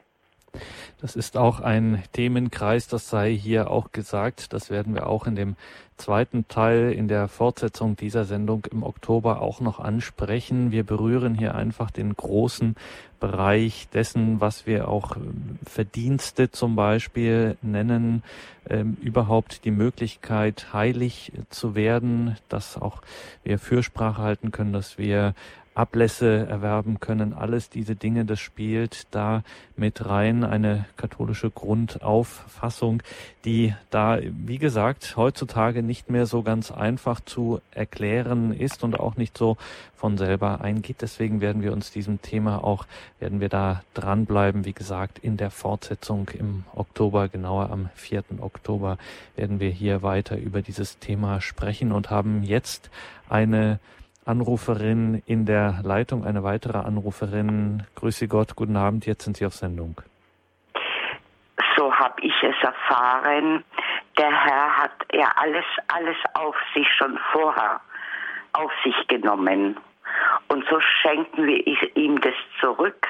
Das 1.01 1.17
ist 1.17 1.37
auch 1.37 1.61
ein 1.61 2.03
Themenkreis, 2.13 2.87
das 2.87 3.09
sei 3.09 3.35
hier 3.35 3.71
auch 3.71 3.91
gesagt. 3.93 4.53
Das 4.53 4.71
werden 4.71 4.95
wir 4.95 5.07
auch 5.09 5.27
in 5.27 5.35
dem 5.35 5.57
zweiten 5.97 6.47
Teil 6.49 6.93
in 6.93 7.09
der 7.09 7.29
Fortsetzung 7.29 7.97
dieser 7.97 8.25
Sendung 8.25 8.67
im 8.71 8.83
Oktober 8.83 9.41
auch 9.41 9.61
noch 9.61 9.81
ansprechen. 9.81 10.71
Wir 10.71 10.85
berühren 10.85 11.35
hier 11.35 11.55
einfach 11.55 11.91
den 11.91 12.15
großen 12.15 12.77
Bereich 13.21 13.89
dessen, 13.93 14.41
was 14.41 14.67
wir 14.67 14.89
auch 14.89 15.17
ähm, 15.17 15.59
Verdienste 15.65 16.51
zum 16.51 16.75
Beispiel 16.75 17.57
nennen, 17.63 18.25
ähm, 18.69 18.97
überhaupt 19.01 19.65
die 19.65 19.71
Möglichkeit, 19.71 20.73
heilig 20.73 21.33
zu 21.49 21.77
werden, 21.77 22.37
dass 22.49 22.77
auch 22.77 23.01
wir 23.45 23.61
Fürsprache 23.61 24.23
halten 24.23 24.51
können, 24.51 24.73
dass 24.73 24.99
wir 24.99 25.35
Ablässe 25.75 26.47
erwerben 26.47 27.01
können. 27.01 27.33
Alles 27.33 27.71
diese 27.71 27.97
Dinge, 27.97 28.25
das 28.25 28.41
spielt 28.41 29.07
da 29.11 29.43
mit 29.77 30.07
rein. 30.07 30.45
Eine 30.45 30.85
katholische 30.97 31.51
Grundauffassung, 31.51 33.03
die 33.45 33.75
da, 33.91 34.19
wie 34.21 34.59
gesagt, 34.59 35.17
heutzutage 35.17 35.83
nicht 35.83 36.11
mehr 36.11 36.27
so 36.27 36.43
ganz 36.43 36.71
einfach 36.71 37.21
zu 37.21 37.61
erklären 37.71 38.53
ist 38.53 38.85
und 38.85 39.01
auch 39.01 39.17
nicht 39.17 39.37
so 39.39 39.57
von 39.97 40.19
selber 40.19 40.61
eingeht. 40.61 40.97
Deswegen 41.01 41.41
werden 41.41 41.63
wir 41.63 41.73
uns 41.73 41.91
diesem 41.91 42.21
Thema 42.21 42.63
auch, 42.63 42.87
werden 43.19 43.41
wir 43.41 43.49
da 43.49 43.83
dranbleiben. 43.95 44.65
Wie 44.65 44.73
gesagt, 44.73 45.19
in 45.21 45.37
der 45.37 45.51
Fortsetzung 45.51 46.29
im 46.37 46.65
Oktober, 46.75 47.29
genauer 47.29 47.71
am 47.71 47.89
4. 47.95 48.25
Oktober, 48.41 48.99
werden 49.37 49.61
wir 49.61 49.71
hier 49.71 50.03
weiter 50.03 50.37
über 50.37 50.61
dieses 50.61 50.99
Thema 50.99 51.41
sprechen 51.41 51.93
und 51.93 52.11
haben 52.11 52.43
jetzt 52.43 52.91
eine 53.29 53.79
Anruferin 54.25 55.23
in 55.27 55.47
der 55.47 55.81
Leitung, 55.83 56.25
eine 56.25 56.45
weitere 56.45 56.79
Anruferin. 56.79 57.85
Grüße 57.97 58.29
Gott, 58.29 58.55
guten 58.55 58.77
Abend, 58.77 59.07
jetzt 59.07 59.25
sind 59.25 59.37
Sie 59.37 59.47
auf 59.47 59.55
Sendung. 59.55 60.01
So, 61.77 61.93
habe 61.93 62.21
ich 62.23 62.35
es 62.43 62.55
erfahren, 62.63 63.65
der 64.19 64.31
Herr 64.31 64.77
hat 64.77 64.93
ja 65.13 65.29
alles, 65.37 65.65
alles 65.89 66.17
auf 66.35 66.55
sich 66.75 66.87
schon 66.97 67.19
vorher 67.33 67.81
auf 68.53 68.71
sich 68.85 68.95
genommen. 69.09 69.77
Und 70.49 70.65
so 70.69 70.79
schenken 70.81 71.47
wir 71.47 71.97
ihm 71.97 72.21
das 72.21 72.35
zurück. 72.61 73.09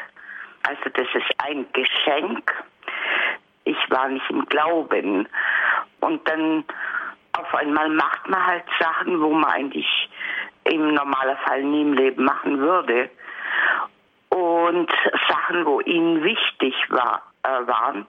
Also 0.66 0.90
das 0.94 1.08
ist 1.14 1.30
ein 1.38 1.66
Geschenk. 1.72 2.52
Ich 3.64 3.78
war 3.90 4.08
nicht 4.08 4.28
im 4.30 4.44
Glauben. 4.46 5.28
Und 6.00 6.28
dann 6.28 6.64
auf 7.32 7.54
einmal 7.54 7.88
macht 7.88 8.28
man 8.28 8.46
halt 8.46 8.64
Sachen, 8.78 9.20
wo 9.20 9.32
man 9.32 9.50
eigentlich 9.50 10.08
im 10.64 10.94
normalen 10.94 11.36
Fall 11.38 11.62
nie 11.62 11.82
im 11.82 11.92
Leben 11.94 12.24
machen 12.24 12.58
würde. 12.58 13.10
Und 14.28 14.90
Sachen, 15.28 15.66
wo 15.66 15.80
ihnen 15.80 16.22
wichtig 16.24 16.74
war, 16.88 17.22
äh, 17.42 17.66
waren, 17.66 18.06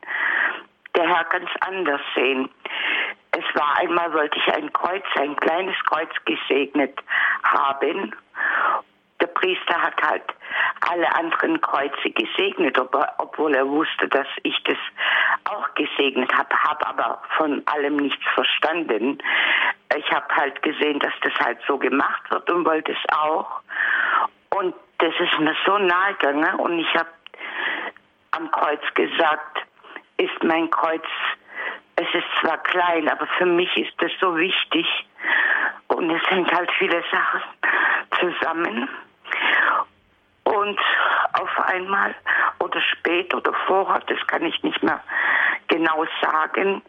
der 0.96 1.08
Herr 1.08 1.26
ganz 1.26 1.50
anders 1.62 2.02
sehen. 2.16 2.50
Es 3.32 3.44
war 3.56 3.78
einmal, 3.78 4.14
wollte 4.14 4.38
ich 4.38 4.54
ein 4.54 4.72
Kreuz, 4.72 5.04
ein 5.16 5.36
kleines 5.38 5.76
Kreuz 5.86 6.12
gesegnet 6.26 6.98
haben. 7.44 8.14
Priester 9.44 9.82
hat 9.82 10.02
halt 10.02 10.24
alle 10.90 11.14
anderen 11.16 11.60
Kreuze 11.60 12.12
gesegnet, 12.12 12.80
obwohl 12.80 13.54
er 13.54 13.68
wusste, 13.68 14.08
dass 14.08 14.28
ich 14.44 14.56
das 14.64 14.78
auch 15.44 15.74
gesegnet 15.76 16.32
habe, 16.34 16.56
habe 16.64 16.88
aber 16.88 17.22
von 17.36 17.62
allem 17.66 17.98
nichts 17.98 18.24
verstanden. 18.34 19.18
Ich 19.98 20.10
habe 20.12 20.34
halt 20.34 20.62
gesehen, 20.64 21.00
dass 21.00 21.12
das 21.24 21.34
halt 21.46 21.60
so 21.68 21.78
gemacht 21.78 22.22
wird 22.30 22.50
und 22.50 22.66
wollte 22.66 22.94
es 22.94 23.14
auch. 23.14 23.60
Und 24.52 24.74
das 25.00 25.14
ist 25.20 25.38
mir 25.40 25.56
so 25.66 25.78
nahe 25.78 26.14
gegangen 26.14 26.56
und 26.62 26.80
ich 26.80 26.94
habe 26.96 27.10
am 28.32 28.50
Kreuz 28.52 28.82
gesagt, 28.94 29.66
ist 30.18 30.42
mein 30.44 30.70
Kreuz, 30.70 31.04
es 31.98 32.08
ist 32.14 32.28
zwar 32.40 32.60
klein, 32.60 33.10
aber 33.10 33.28
für 33.38 33.46
mich 33.46 33.76
ist 33.76 33.94
das 33.98 34.12
so 34.22 34.38
wichtig. 34.38 34.88
Und 35.88 36.10
es 36.10 36.22
hängt 36.30 36.52
halt 36.52 36.72
viele 36.80 37.04
Sachen 37.12 37.42
zusammen. 38.20 38.90
Und 40.64 40.80
auf 41.34 41.60
einmal 41.66 42.16
oder 42.60 42.80
spät 42.80 43.34
oder 43.34 43.54
vorher, 43.68 44.00
das 44.08 44.18
kann 44.28 44.46
ich 44.46 44.64
nicht 44.64 44.82
mehr 44.82 45.02
genau 45.68 46.06
sagen, 46.22 46.82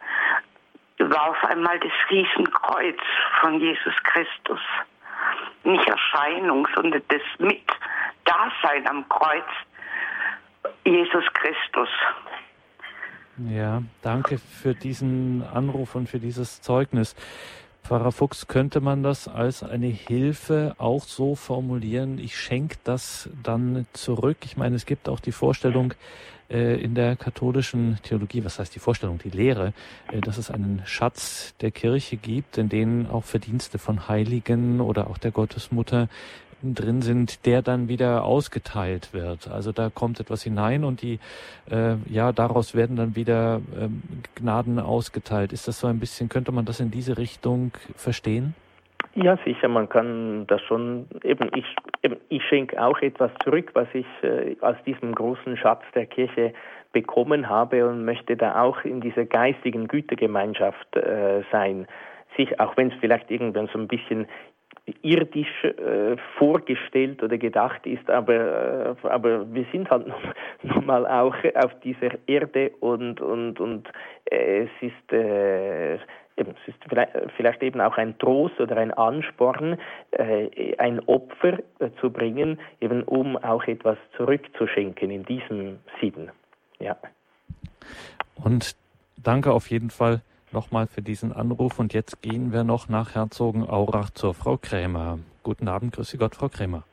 war 0.98 1.30
auf 1.30 1.44
einmal 1.44 1.80
das 1.80 1.90
Riesenkreuz 2.08 3.00
von 3.40 3.58
Jesus 3.58 3.94
Christus. 4.04 4.60
Nicht 5.64 5.88
Erscheinung, 5.88 6.68
sondern 6.76 7.02
das 7.08 7.22
Mit-Dasein 7.38 8.86
am 8.86 9.08
Kreuz. 9.08 9.48
Jesus 10.84 11.24
Christus. 11.32 11.88
Ja, 13.38 13.82
danke 14.02 14.38
für 14.38 14.74
diesen 14.74 15.42
Anruf 15.52 15.96
und 15.96 16.08
für 16.08 16.20
dieses 16.20 16.62
Zeugnis. 16.62 17.16
Pfarrer 17.84 18.12
Fuchs, 18.12 18.46
könnte 18.46 18.80
man 18.80 19.02
das 19.02 19.28
als 19.28 19.62
eine 19.62 19.88
Hilfe 19.88 20.74
auch 20.78 21.04
so 21.04 21.34
formulieren, 21.34 22.18
ich 22.18 22.34
schenke 22.34 22.78
das 22.82 23.28
dann 23.42 23.86
zurück? 23.92 24.38
Ich 24.46 24.56
meine, 24.56 24.74
es 24.76 24.86
gibt 24.86 25.06
auch 25.06 25.20
die 25.20 25.32
Vorstellung 25.32 25.92
äh, 26.48 26.82
in 26.82 26.94
der 26.94 27.14
katholischen 27.14 27.98
Theologie, 28.02 28.42
was 28.42 28.58
heißt 28.58 28.74
die 28.74 28.78
Vorstellung, 28.78 29.18
die 29.22 29.28
Lehre, 29.28 29.74
äh, 30.10 30.22
dass 30.22 30.38
es 30.38 30.50
einen 30.50 30.80
Schatz 30.86 31.52
der 31.60 31.72
Kirche 31.72 32.16
gibt, 32.16 32.56
in 32.56 32.70
denen 32.70 33.06
auch 33.06 33.24
Verdienste 33.24 33.78
von 33.78 34.08
Heiligen 34.08 34.80
oder 34.80 35.10
auch 35.10 35.18
der 35.18 35.30
Gottesmutter 35.32 36.08
drin 36.72 37.02
sind, 37.02 37.44
der 37.44 37.60
dann 37.60 37.88
wieder 37.88 38.24
ausgeteilt 38.24 39.12
wird. 39.12 39.48
Also 39.48 39.72
da 39.72 39.90
kommt 39.90 40.20
etwas 40.20 40.42
hinein 40.42 40.84
und 40.84 41.02
die, 41.02 41.18
äh, 41.70 41.96
ja, 42.08 42.32
daraus 42.32 42.74
werden 42.74 42.96
dann 42.96 43.16
wieder 43.16 43.60
ähm, 43.78 44.02
Gnaden 44.36 44.78
ausgeteilt. 44.78 45.52
Ist 45.52 45.68
das 45.68 45.80
so 45.80 45.86
ein 45.88 46.00
bisschen, 46.00 46.30
könnte 46.30 46.52
man 46.52 46.64
das 46.64 46.80
in 46.80 46.90
diese 46.90 47.18
Richtung 47.18 47.72
verstehen? 47.96 48.54
Ja, 49.16 49.38
sicher, 49.44 49.68
man 49.68 49.88
kann 49.88 50.46
das 50.48 50.60
schon, 50.62 51.06
eben 51.22 51.48
ich, 51.54 51.64
eben, 52.02 52.16
ich 52.30 52.42
schenke 52.44 52.82
auch 52.82 52.98
etwas 53.00 53.30
zurück, 53.44 53.70
was 53.74 53.86
ich 53.92 54.06
äh, 54.22 54.56
aus 54.60 54.76
diesem 54.86 55.14
großen 55.14 55.56
Schatz 55.56 55.82
der 55.94 56.06
Kirche 56.06 56.52
bekommen 56.92 57.48
habe 57.48 57.86
und 57.86 58.04
möchte 58.04 58.36
da 58.36 58.62
auch 58.62 58.82
in 58.84 59.00
dieser 59.00 59.24
geistigen 59.24 59.86
Gütegemeinschaft 59.86 60.96
äh, 60.96 61.42
sein. 61.52 61.86
Sich, 62.36 62.58
auch 62.58 62.76
wenn 62.76 62.88
es 62.88 62.94
vielleicht 63.00 63.30
irgendwann 63.30 63.68
so 63.72 63.78
ein 63.78 63.86
bisschen 63.86 64.26
irdisch 65.02 65.64
äh, 65.64 66.16
vorgestellt 66.38 67.22
oder 67.22 67.38
gedacht 67.38 67.86
ist, 67.86 68.08
aber, 68.10 68.96
äh, 69.02 69.08
aber 69.08 69.52
wir 69.52 69.64
sind 69.72 69.90
halt 69.90 70.06
nun 70.62 70.86
mal 70.86 71.06
auch 71.06 71.36
auf 71.54 71.80
dieser 71.80 72.10
Erde 72.26 72.70
und, 72.80 73.20
und, 73.20 73.60
und 73.60 73.88
äh, 74.30 74.64
es 74.64 74.70
ist 74.80 75.12
äh, 75.12 75.98
es 76.36 76.46
ist 76.66 76.78
vielleicht 77.36 77.62
eben 77.62 77.80
auch 77.80 77.96
ein 77.96 78.18
Trost 78.18 78.58
oder 78.60 78.76
ein 78.76 78.92
Ansporn, 78.92 79.78
äh, 80.10 80.76
ein 80.78 80.98
Opfer 81.06 81.60
äh, 81.78 81.90
zu 82.00 82.10
bringen, 82.10 82.58
eben 82.80 83.04
um 83.04 83.36
auch 83.36 83.64
etwas 83.64 83.96
zurückzuschenken 84.16 85.10
in 85.10 85.24
diesem 85.24 85.78
Sinn. 86.00 86.30
Ja. 86.80 86.96
Und 88.42 88.74
danke 89.22 89.52
auf 89.52 89.70
jeden 89.70 89.90
Fall 89.90 90.22
nochmal 90.54 90.86
für 90.86 91.02
diesen 91.02 91.32
Anruf. 91.32 91.78
Und 91.78 91.92
jetzt 91.92 92.22
gehen 92.22 92.52
wir 92.52 92.64
noch 92.64 92.88
nach 92.88 93.14
Herzogenaurach 93.14 94.10
zur 94.10 94.32
Frau 94.32 94.56
Krämer. 94.56 95.18
Guten 95.42 95.68
Abend, 95.68 95.94
grüße 95.94 96.16
Gott, 96.16 96.34
Frau 96.34 96.48
Krämer. 96.48 96.84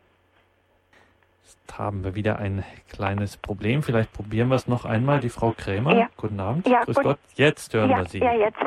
Jetzt 1.44 1.78
haben 1.78 2.04
wir 2.04 2.16
wieder 2.16 2.40
ein 2.40 2.66
kleines 2.90 3.38
Problem. 3.38 3.82
Vielleicht 3.84 4.12
probieren 4.12 4.50
wir 4.50 4.56
es 4.56 4.68
noch 4.68 4.84
einmal. 4.84 5.22
Die 5.22 5.30
Frau 5.30 5.54
Krämer. 5.56 5.96
Ja. 5.96 6.10
Guten 6.18 6.40
Abend. 6.42 6.68
Ja, 6.68 6.84
Grüß 6.84 6.98
gut. 6.98 7.06
Gott. 7.06 7.20
Jetzt 7.36 7.74
hören 7.74 7.92
ja, 7.92 7.98
wir 7.98 8.06
Sie. 8.06 8.20
Ja, 8.20 8.34
jetzt. 8.34 8.58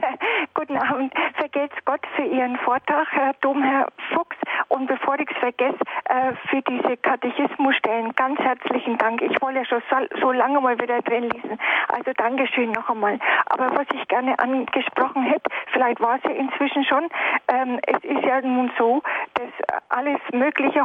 Guten 0.54 0.76
Abend. 0.76 1.12
Vergelt's 1.34 1.74
Gott 1.84 2.00
für 2.14 2.22
Ihren 2.22 2.56
Vortrag, 2.58 3.08
Herr 3.10 3.34
Domherr 3.40 3.88
Fuchs. 4.12 4.36
Und 4.68 4.86
bevor 4.86 5.18
ich 5.18 5.28
es 5.28 5.36
vergesse, 5.38 5.78
äh, 6.04 6.32
für 6.48 6.62
diese 6.62 6.96
Katechismusstellen 6.96 8.12
ganz 8.14 8.38
herzlichen 8.38 8.96
Dank. 8.98 9.20
Ich 9.20 9.42
wollte 9.42 9.58
ja 9.58 9.64
schon 9.64 9.82
so, 9.90 10.20
so 10.20 10.32
lange 10.32 10.60
mal 10.60 10.80
wieder 10.80 11.02
drin 11.02 11.28
lesen. 11.28 11.58
Also 11.88 12.12
Dankeschön 12.16 12.70
noch 12.70 12.88
einmal. 12.88 13.18
Aber 13.46 13.74
was 13.74 13.86
ich 13.94 14.06
gerne 14.06 14.38
angesprochen 14.38 15.24
hätte, 15.24 15.50
vielleicht 15.72 16.00
war 16.00 16.18
es 16.18 16.22
ja 16.22 16.30
inzwischen 16.30 16.84
schon, 16.84 17.08
ähm, 17.48 17.80
es 17.86 18.04
ist 18.04 18.24
ja 18.24 18.40
nun 18.40 18.70
so, 18.78 19.02
dass 19.34 19.78
alles 19.88 20.20
Mögliche 20.32 20.84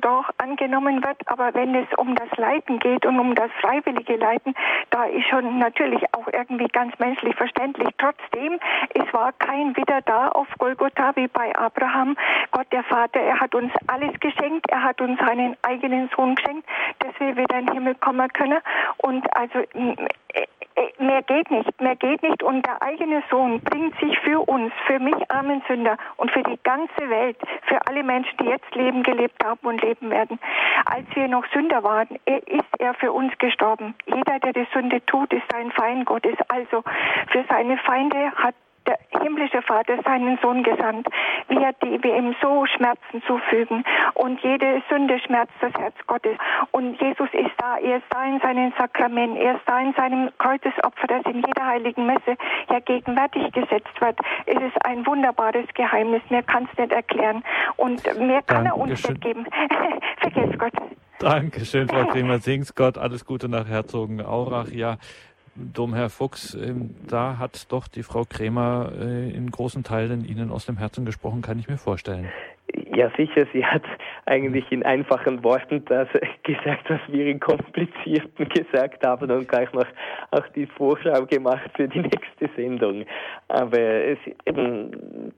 doch 0.00 0.28
angenommen 0.38 1.02
wird. 1.04 1.16
Aber 1.26 1.54
wenn 1.54 1.74
es 1.74 1.86
um 1.96 2.14
das 2.14 2.28
Leiden 2.36 2.78
geht 2.78 3.06
und 3.06 3.18
um 3.18 3.34
das 3.34 3.50
freiwillige 3.60 4.16
Leiden, 4.16 4.54
da 4.90 5.04
ist 5.04 5.26
schon 5.28 5.58
natürlich 5.58 6.02
auch 6.12 6.26
irgendwie 6.32 6.68
ganz 6.68 6.98
menschlich 6.98 7.34
verständlich. 7.34 7.88
Trotzdem, 7.98 8.58
es 8.94 9.12
war 9.12 9.32
kein 9.32 9.76
Wieder 9.76 10.00
da 10.02 10.28
auf 10.28 10.48
Golgotha 10.58 11.12
wie 11.16 11.28
bei 11.28 11.54
Abraham. 11.56 12.16
Gott 12.50 12.70
der 12.72 12.84
Vater, 12.84 13.20
er 13.20 13.40
hat 13.40 13.54
uns 13.54 13.72
alles 13.86 14.18
geschenkt. 14.20 14.66
Er 14.70 14.82
hat 14.82 15.00
uns 15.00 15.18
seinen 15.18 15.56
eigenen 15.62 16.10
Sohn 16.14 16.34
geschenkt, 16.34 16.68
dass 17.00 17.18
wir 17.18 17.36
wieder 17.36 17.58
in 17.58 17.66
den 17.66 17.74
Himmel 17.74 17.94
kommen 17.96 18.28
können. 18.32 18.58
Und 18.98 19.24
also 19.36 19.60
mehr 20.98 21.22
geht 21.22 21.50
nicht, 21.50 21.80
mehr 21.80 21.96
geht 21.96 22.22
nicht. 22.22 22.42
Und 22.42 22.64
der 22.66 22.82
eigene 22.82 23.22
Sohn 23.30 23.60
bringt 23.60 23.98
sich 24.00 24.18
für 24.20 24.40
uns, 24.40 24.72
für 24.86 24.98
mich 24.98 25.30
armen 25.30 25.62
Sünder 25.68 25.96
und 26.16 26.30
für 26.30 26.42
die 26.42 26.58
ganze 26.62 27.08
Welt, 27.08 27.36
für 27.62 27.86
alle 27.86 28.02
Menschen, 28.02 28.36
die 28.38 28.46
jetzt 28.46 28.74
Leben 28.74 29.02
gelebt 29.02 29.44
haben 29.44 29.60
und 29.62 29.82
leben 29.82 30.10
werden. 30.10 30.38
Als 30.84 31.06
wir 31.14 31.28
noch 31.28 31.44
Sünder 31.52 31.82
waren, 31.82 32.08
ist 32.26 32.64
er 32.78 32.94
für 32.94 33.12
uns 33.12 33.36
gestorben. 33.38 33.94
Jeder, 34.06 34.38
der 34.40 34.52
die 34.52 34.66
Sünde 34.72 35.04
tut, 35.06 35.32
ist 35.32 35.54
ein 35.54 35.70
Feind 35.72 36.06
Gottes. 36.06 36.36
Also 36.48 36.82
für 37.30 37.44
seine 37.48 37.78
Feinde 37.78 38.32
hat 38.36 38.54
der 38.86 38.98
himmlische 39.20 39.62
Vater 39.62 39.98
seinen 40.04 40.38
Sohn 40.42 40.62
gesandt, 40.62 41.08
wir, 41.48 41.72
die 41.82 42.02
wir 42.02 42.16
ihm 42.16 42.34
so 42.40 42.66
Schmerzen 42.66 43.22
zufügen. 43.26 43.84
Und 44.14 44.40
jede 44.42 44.82
Sünde 44.88 45.18
schmerzt 45.18 45.54
das 45.60 45.72
Herz 45.74 45.94
Gottes. 46.06 46.36
Und 46.70 47.00
Jesus 47.00 47.28
ist 47.32 47.52
da, 47.58 47.78
er 47.78 47.98
ist 47.98 48.06
da 48.10 48.24
in 48.24 48.40
seinen 48.40 48.72
Sakramenten, 48.78 49.36
er 49.36 49.56
ist 49.56 49.62
da 49.66 49.80
in 49.80 49.92
seinem 49.94 50.30
Kreuzesopfer, 50.38 51.06
das 51.08 51.24
in 51.26 51.42
jeder 51.46 51.66
heiligen 51.66 52.06
Messe 52.06 52.36
ja 52.70 52.80
gegenwärtig 52.80 53.52
gesetzt 53.52 54.00
wird. 54.00 54.18
Es 54.46 54.56
ist 54.56 54.84
ein 54.84 55.06
wunderbares 55.06 55.66
Geheimnis, 55.74 56.22
mehr 56.30 56.42
kann 56.42 56.68
es 56.70 56.78
nicht 56.78 56.92
erklären. 56.92 57.42
Und 57.76 58.04
mehr 58.18 58.42
kann 58.42 58.64
Dankeschön. 58.64 58.66
er 58.66 58.76
uns 58.76 59.08
nicht 59.08 59.20
geben. 59.20 59.46
Vergesst 60.20 60.58
Gott. 60.58 60.72
Dankeschön, 61.18 61.88
Frau 61.88 62.04
Kremer. 62.06 62.38
Sings 62.38 62.74
Gott. 62.74 62.98
Alles 62.98 63.24
Gute 63.24 63.48
nach 63.48 63.66
Herzogenaurach. 63.66 64.68
Ja, 64.68 64.96
Domherr 65.56 66.10
Fuchs, 66.10 66.54
ähm, 66.54 66.94
da 67.08 67.38
hat 67.38 67.72
doch 67.72 67.88
die 67.88 68.02
Frau 68.02 68.24
Krämer 68.24 68.92
äh, 68.98 69.30
in 69.30 69.50
großen 69.50 69.84
Teilen 69.84 70.24
Ihnen 70.24 70.50
aus 70.50 70.66
dem 70.66 70.76
Herzen 70.76 71.04
gesprochen, 71.04 71.42
kann 71.42 71.58
ich 71.58 71.68
mir 71.68 71.78
vorstellen. 71.78 72.28
Ja, 72.94 73.10
sicher. 73.16 73.46
Sie 73.52 73.64
hat 73.64 73.84
eigentlich 74.26 74.70
in 74.70 74.82
einfachen 74.82 75.42
Worten 75.44 75.84
das 75.84 76.08
gesagt, 76.42 76.90
was 76.90 77.00
wir 77.08 77.26
in 77.26 77.40
komplizierten 77.40 78.48
gesagt 78.48 79.06
haben 79.06 79.30
und 79.30 79.48
gleich 79.48 79.72
noch 79.72 79.86
auch 80.30 80.46
die 80.54 80.66
Vorschau 80.66 81.24
gemacht 81.26 81.70
für 81.74 81.88
die 81.88 82.00
nächste 82.00 82.50
Sendung. 82.56 83.04
Aber 83.48 83.78
es, 83.78 84.18
eben, 84.46 85.32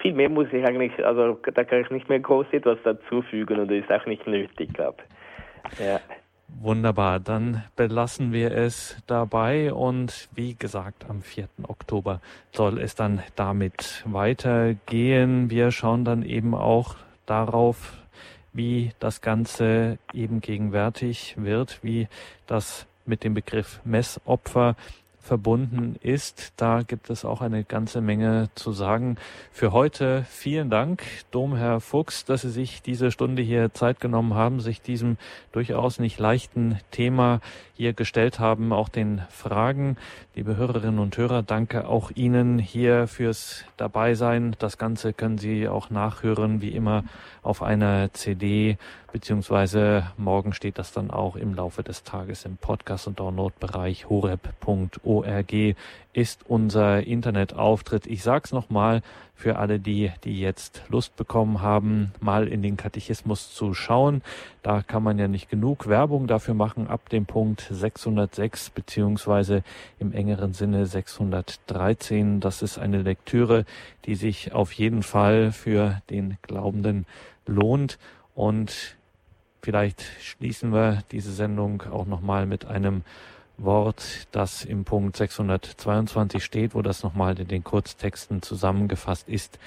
viel 0.00 0.12
mehr 0.12 0.28
muss 0.28 0.46
ich 0.52 0.64
eigentlich, 0.64 0.92
also 1.04 1.38
da 1.54 1.64
kann 1.64 1.80
ich 1.80 1.90
nicht 1.90 2.08
mehr 2.08 2.20
groß 2.20 2.46
etwas 2.52 2.78
dazufügen 2.84 3.58
und 3.60 3.70
das 3.70 3.78
ist 3.78 3.92
auch 3.92 4.06
nicht 4.06 4.26
nötig, 4.26 4.72
glaube 4.74 4.98
ich. 5.70 5.80
Ja. 5.80 6.00
Wunderbar, 6.48 7.18
dann 7.18 7.64
belassen 7.74 8.32
wir 8.32 8.52
es 8.52 8.96
dabei 9.06 9.72
und 9.72 10.28
wie 10.34 10.54
gesagt, 10.54 11.04
am 11.08 11.22
4. 11.22 11.48
Oktober 11.64 12.20
soll 12.52 12.78
es 12.78 12.94
dann 12.94 13.22
damit 13.34 14.02
weitergehen. 14.06 15.50
Wir 15.50 15.72
schauen 15.72 16.04
dann 16.04 16.22
eben 16.22 16.54
auch 16.54 16.94
darauf, 17.26 17.98
wie 18.52 18.92
das 19.00 19.20
Ganze 19.20 19.98
eben 20.12 20.40
gegenwärtig 20.40 21.34
wird, 21.36 21.80
wie 21.82 22.08
das 22.46 22.86
mit 23.04 23.24
dem 23.24 23.34
Begriff 23.34 23.80
Messopfer 23.84 24.76
verbunden 25.26 25.96
ist. 26.00 26.52
Da 26.56 26.82
gibt 26.82 27.10
es 27.10 27.24
auch 27.24 27.42
eine 27.42 27.64
ganze 27.64 28.00
Menge 28.00 28.48
zu 28.54 28.72
sagen. 28.72 29.16
Für 29.52 29.72
heute 29.72 30.24
vielen 30.30 30.70
Dank, 30.70 31.02
Domherr 31.30 31.80
Fuchs, 31.80 32.24
dass 32.24 32.42
Sie 32.42 32.50
sich 32.50 32.80
diese 32.80 33.10
Stunde 33.10 33.42
hier 33.42 33.74
Zeit 33.74 34.00
genommen 34.00 34.34
haben, 34.34 34.60
sich 34.60 34.80
diesem 34.80 35.18
durchaus 35.52 35.98
nicht 35.98 36.18
leichten 36.18 36.78
Thema 36.90 37.40
hier 37.74 37.92
gestellt 37.92 38.38
haben, 38.38 38.72
auch 38.72 38.88
den 38.88 39.22
Fragen. 39.28 39.96
Liebe 40.34 40.56
Hörerinnen 40.56 40.98
und 40.98 41.16
Hörer, 41.16 41.42
danke 41.42 41.86
auch 41.86 42.10
Ihnen 42.14 42.58
hier 42.58 43.06
fürs 43.06 43.64
Dabeisein. 43.76 44.56
Das 44.58 44.78
Ganze 44.78 45.12
können 45.12 45.38
Sie 45.38 45.68
auch 45.68 45.90
nachhören, 45.90 46.62
wie 46.62 46.70
immer, 46.70 47.04
auf 47.42 47.62
einer 47.62 48.12
CD, 48.12 48.78
beziehungsweise 49.16 50.12
morgen 50.18 50.52
steht 50.52 50.76
das 50.76 50.92
dann 50.92 51.10
auch 51.10 51.36
im 51.36 51.54
Laufe 51.54 51.82
des 51.82 52.02
Tages 52.02 52.44
im 52.44 52.58
Podcast- 52.58 53.06
und 53.06 53.18
Downloadbereich 53.18 54.10
horeb.org 54.10 55.54
ist 56.12 56.40
unser 56.46 57.02
Internetauftritt. 57.02 58.06
Ich 58.06 58.22
sag's 58.22 58.52
nochmal 58.52 59.00
für 59.34 59.56
alle 59.56 59.80
die, 59.80 60.12
die 60.24 60.38
jetzt 60.38 60.82
Lust 60.90 61.16
bekommen 61.16 61.62
haben, 61.62 62.12
mal 62.20 62.46
in 62.46 62.60
den 62.60 62.76
Katechismus 62.76 63.54
zu 63.54 63.72
schauen. 63.72 64.20
Da 64.62 64.82
kann 64.82 65.02
man 65.02 65.18
ja 65.18 65.28
nicht 65.28 65.48
genug 65.48 65.88
Werbung 65.88 66.26
dafür 66.26 66.52
machen 66.52 66.86
ab 66.86 67.08
dem 67.08 67.24
Punkt 67.24 67.66
606 67.70 68.68
beziehungsweise 68.68 69.62
im 69.98 70.12
engeren 70.12 70.52
Sinne 70.52 70.84
613. 70.84 72.40
Das 72.40 72.60
ist 72.60 72.76
eine 72.76 73.00
Lektüre, 73.00 73.64
die 74.04 74.14
sich 74.14 74.52
auf 74.52 74.72
jeden 74.72 75.02
Fall 75.02 75.52
für 75.52 76.02
den 76.10 76.36
Glaubenden 76.42 77.06
lohnt 77.46 77.98
und 78.36 78.96
vielleicht 79.66 80.04
schließen 80.22 80.72
wir 80.72 81.02
diese 81.10 81.32
Sendung 81.32 81.82
auch 81.90 82.06
nochmal 82.06 82.46
mit 82.46 82.66
einem 82.66 83.02
Wort, 83.58 84.28
das 84.30 84.64
im 84.64 84.84
Punkt 84.84 85.16
622 85.16 86.44
steht, 86.44 86.76
wo 86.76 86.82
das 86.82 87.02
nochmal 87.02 87.36
in 87.40 87.48
den 87.48 87.64
Kurztexten 87.64 88.42
zusammengefasst 88.42 89.28
ist. 89.28 89.58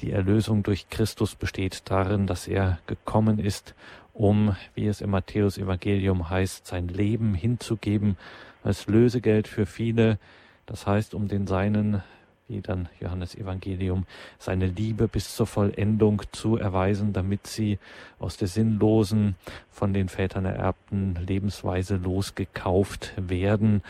Die 0.00 0.12
Erlösung 0.12 0.62
durch 0.62 0.90
Christus 0.90 1.36
besteht 1.36 1.90
darin, 1.90 2.26
dass 2.26 2.46
er 2.46 2.80
gekommen 2.86 3.38
ist, 3.38 3.74
um, 4.12 4.54
wie 4.74 4.88
es 4.88 5.00
im 5.00 5.08
Matthäus 5.08 5.56
Evangelium 5.56 6.28
heißt, 6.28 6.66
sein 6.66 6.88
Leben 6.88 7.32
hinzugeben 7.32 8.18
als 8.62 8.86
Lösegeld 8.88 9.48
für 9.48 9.64
viele, 9.64 10.18
das 10.66 10.86
heißt, 10.86 11.14
um 11.14 11.28
den 11.28 11.46
Seinen 11.46 12.02
wie 12.48 12.60
dann 12.60 12.88
Johannes 13.00 13.34
Evangelium, 13.34 14.06
seine 14.38 14.66
Liebe 14.66 15.08
bis 15.08 15.34
zur 15.34 15.46
Vollendung 15.46 16.22
zu 16.32 16.56
erweisen, 16.56 17.12
damit 17.12 17.46
sie 17.46 17.78
aus 18.18 18.36
der 18.36 18.48
sinnlosen, 18.48 19.34
von 19.70 19.92
den 19.92 20.08
Vätern 20.08 20.44
ererbten 20.44 21.16
Lebensweise 21.26 21.96
losgekauft 21.96 23.12
werden. 23.16 23.82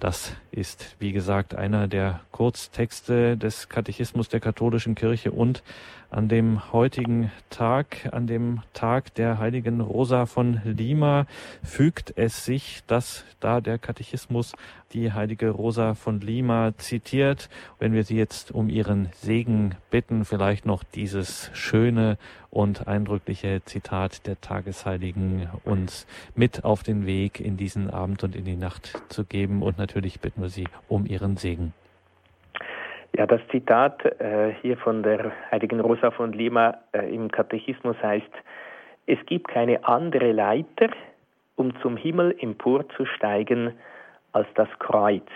Das 0.00 0.36
ist, 0.50 0.96
wie 0.98 1.12
gesagt, 1.12 1.54
einer 1.54 1.88
der 1.88 2.20
Kurztexte 2.30 3.36
des 3.36 3.68
Katechismus 3.68 4.28
der 4.28 4.40
katholischen 4.40 4.94
Kirche 4.94 5.30
und 5.30 5.62
an 6.10 6.28
dem 6.28 6.72
heutigen 6.72 7.32
Tag, 7.50 8.08
an 8.12 8.28
dem 8.28 8.60
Tag 8.72 9.14
der 9.14 9.38
heiligen 9.38 9.80
Rosa 9.80 10.26
von 10.26 10.60
Lima, 10.64 11.26
fügt 11.64 12.12
es 12.16 12.44
sich, 12.44 12.82
dass 12.86 13.24
da 13.40 13.60
der 13.60 13.78
Katechismus 13.78 14.52
die 14.92 15.12
heilige 15.12 15.50
Rosa 15.50 15.94
von 15.94 16.20
Lima 16.20 16.72
zitiert. 16.76 17.48
Wenn 17.80 17.92
wir 17.94 18.04
sie 18.04 18.16
jetzt 18.16 18.52
um 18.52 18.68
ihren 18.68 19.08
Segen 19.22 19.74
bitten, 19.90 20.24
vielleicht 20.24 20.66
noch 20.66 20.84
dieses 20.84 21.50
schöne 21.52 22.16
und 22.54 22.88
eindrückliche 22.88 23.62
Zitat 23.64 24.26
der 24.26 24.40
Tagesheiligen 24.40 25.48
uns 25.64 26.06
mit 26.34 26.64
auf 26.64 26.82
den 26.82 27.06
Weg 27.06 27.40
in 27.40 27.56
diesen 27.56 27.90
Abend 27.90 28.22
und 28.24 28.36
in 28.36 28.44
die 28.44 28.56
Nacht 28.56 29.02
zu 29.08 29.24
geben. 29.24 29.62
Und 29.62 29.78
natürlich 29.78 30.20
bitten 30.20 30.40
wir 30.40 30.48
sie 30.48 30.66
um 30.88 31.06
ihren 31.06 31.36
Segen. 31.36 31.74
Ja, 33.16 33.26
das 33.26 33.40
Zitat 33.50 34.04
äh, 34.20 34.54
hier 34.60 34.76
von 34.76 35.02
der 35.02 35.30
heiligen 35.50 35.80
Rosa 35.80 36.10
von 36.10 36.32
Lima 36.32 36.78
äh, 36.92 37.14
im 37.14 37.30
Katechismus 37.30 37.96
heißt, 38.02 38.32
es 39.06 39.18
gibt 39.26 39.48
keine 39.48 39.86
andere 39.86 40.32
Leiter, 40.32 40.88
um 41.56 41.78
zum 41.80 41.96
Himmel 41.96 42.34
emporzusteigen, 42.40 43.74
als 44.32 44.48
das 44.54 44.68
Kreuz. 44.80 45.28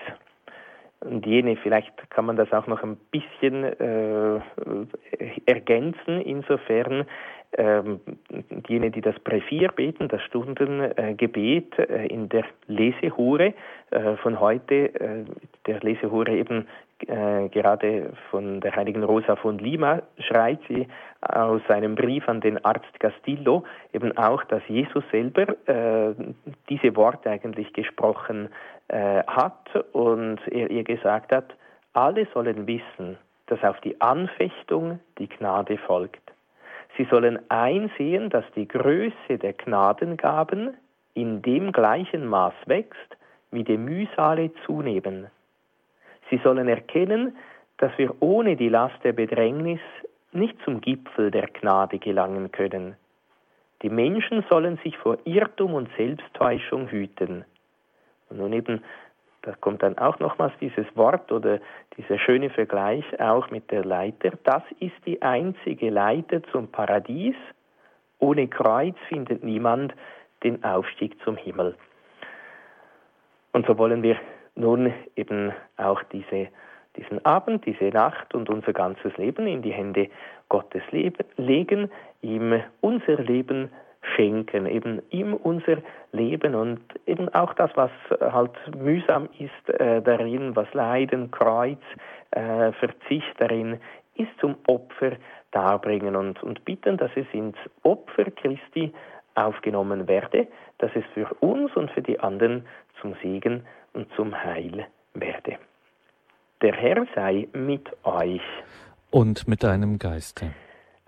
Und 1.01 1.27
jene, 1.27 1.57
vielleicht 1.57 2.11
kann 2.11 2.27
man 2.27 2.37
das 2.37 2.53
auch 2.53 2.67
noch 2.67 2.83
ein 2.83 2.97
bisschen 3.11 3.65
äh, 3.65 4.41
ergänzen, 5.47 6.21
insofern 6.23 7.07
ähm, 7.57 8.01
jene, 8.69 8.91
die 8.91 9.01
das 9.01 9.19
Prävier 9.21 9.69
beten, 9.69 10.09
das 10.09 10.23
Stundengebet 10.23 11.79
äh, 11.79 12.07
in 12.07 12.29
der 12.29 12.45
Lesehure 12.67 13.55
äh, 13.91 14.17
von 14.17 14.39
heute, 14.41 14.95
äh, 15.01 15.25
der 15.67 15.81
Lesehure 15.81 16.33
eben 16.33 16.67
äh, 17.07 17.49
gerade 17.49 18.13
von 18.31 18.61
der 18.61 18.75
heiligen 18.75 19.05
Rosa 19.05 19.37
von 19.37 19.59
Lima, 19.59 20.03
schreibt 20.19 20.67
sie 20.69 20.89
aus 21.21 21.63
einem 21.69 21.95
Brief 21.95 22.29
an 22.29 22.41
den 22.41 22.65
Arzt 22.65 23.01
Castillo 23.01 23.65
eben 23.93 24.17
auch, 24.19 24.45
dass 24.45 24.63
Jesus 24.69 25.05
selber 25.11 25.49
äh, 25.67 26.15
diese 26.69 26.97
Worte 26.97 27.31
eigentlich 27.31 27.73
gesprochen 27.73 28.49
äh, 28.89 29.23
hat 29.27 29.69
und 29.93 30.39
er 30.49 30.71
ihr 30.71 30.85
gesagt 30.85 31.33
hat, 31.33 31.55
alle 31.93 32.27
sollen 32.33 32.67
wissen, 32.67 33.17
dass 33.47 33.63
auf 33.63 33.81
die 33.81 34.01
Anfechtung 34.01 35.01
die 35.19 35.29
Gnade 35.29 35.79
folgt. 35.79 36.23
Sie 36.97 37.05
sollen 37.11 37.39
einsehen, 37.49 38.31
dass 38.31 38.45
die 38.57 38.67
Größe 38.67 39.39
der 39.41 39.53
Gnadengaben 39.53 40.77
in 41.15 41.43
dem 41.43 41.73
gleichen 41.73 42.27
Maß 42.27 42.55
wächst, 42.67 43.17
wie 43.51 43.65
die 43.65 43.79
Mühsale 43.79 44.51
zunehmen. 44.67 45.29
Sie 46.31 46.39
sollen 46.39 46.69
erkennen, 46.69 47.37
dass 47.79 47.97
wir 47.97 48.15
ohne 48.21 48.57
die 48.57 48.69
Last 48.69 49.03
der 49.05 49.13
Bedrängnis 49.13 49.81
nicht 50.33 50.57
zum 50.65 50.81
Gipfel 50.81 51.31
der 51.31 51.47
Gnade 51.47 51.99
gelangen 51.99 52.53
können. 52.53 52.97
Die 53.83 53.91
Menschen 53.91 54.45
sollen 54.51 54.79
sich 54.83 54.99
vor 54.99 55.19
Irrtum 55.25 55.75
und 55.75 55.89
Selbsttäuschung 55.97 56.89
hüten. 56.89 57.45
Und 58.31 58.39
nun 58.39 58.53
eben, 58.53 58.83
da 59.43 59.53
kommt 59.61 59.83
dann 59.83 59.97
auch 59.99 60.19
nochmals 60.19 60.53
dieses 60.61 60.87
Wort 60.95 61.31
oder 61.33 61.61
dieser 61.97 62.19
schöne 62.19 62.51
Vergleich 62.51 63.05
auch 63.21 63.51
mit 63.51 63.71
der 63.71 63.85
Leiter. 63.85 64.33
Das 64.45 64.63
ist 64.81 64.97
die 65.07 65.23
einzige 65.23 65.91
Leiter 65.91 66.43
zum 66.53 66.69
Paradies. 66.69 67.37
Ohne 68.19 68.49
Kreuz 68.49 68.97
findet 69.09 69.45
niemand 69.45 69.95
den 70.43 70.63
Aufstieg 70.65 71.17
zum 71.25 71.37
Himmel. 71.37 71.77
Und 73.53 73.67
so 73.67 73.79
wollen 73.79 74.03
wir 74.03 74.17
nun 74.55 74.93
eben 75.17 75.53
auch 75.77 76.03
diese, 76.13 76.49
diesen 76.97 77.25
Abend, 77.25 77.65
diese 77.65 77.87
Nacht 77.87 78.35
und 78.35 78.51
unser 78.51 78.73
ganzes 78.73 79.17
Leben 79.17 79.47
in 79.47 79.63
die 79.63 79.73
Hände 79.73 80.09
Gottes 80.49 80.83
legen, 80.91 81.91
ihm 82.23 82.63
unser 82.81 83.17
Leben 83.17 83.71
schenken, 84.15 84.67
eben 84.67 85.03
ihm 85.11 85.35
unser 85.35 85.79
Leben 86.13 86.55
und 86.55 86.81
eben 87.07 87.29
auch 87.35 87.55
das, 87.55 87.71
was 87.75 87.91
halt 88.21 88.53
mühsam 88.77 89.29
ist 89.39 89.81
äh, 89.81 90.03
darin, 90.03 90.57
was 90.57 90.73
Leiden, 90.75 91.31
Kreuz, 91.31 91.81
äh, 92.31 92.73
Verzicht 92.73 93.35
darin 93.39 93.81
ist, 94.17 94.31
zum 94.41 94.57
Opfer 94.67 95.13
darbringen 95.51 96.17
und, 96.17 96.43
und 96.43 96.65
bitten, 96.65 96.97
dass 96.97 97.11
es 97.15 97.27
ins 97.33 97.57
Opfer 97.83 98.31
Christi 98.31 98.93
aufgenommen 99.35 100.09
werde, 100.09 100.49
dass 100.79 100.91
es 100.95 101.05
für 101.15 101.33
uns 101.41 101.75
und 101.77 101.91
für 101.93 102.03
die 102.03 102.19
anderen 102.21 102.67
zum 103.01 103.15
Segen 103.23 103.63
und 103.93 104.13
zum 104.15 104.35
Heil 104.35 104.87
werde. 105.15 105.59
Der 106.61 106.75
Herr 106.75 107.07
sei 107.15 107.49
mit 107.53 107.89
euch. 108.05 108.43
Und 109.11 109.47
mit 109.47 109.63
deinem 109.63 109.99
Geiste. 109.99 110.51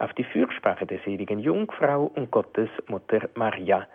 Auf 0.00 0.14
die 0.14 0.24
Fürsprache 0.24 0.86
der 0.86 0.98
seligen 1.04 1.38
Jungfrau 1.40 2.10
und 2.14 2.30
Gottes 2.30 2.70
Mutter 2.88 3.28
Maria, 3.34 3.86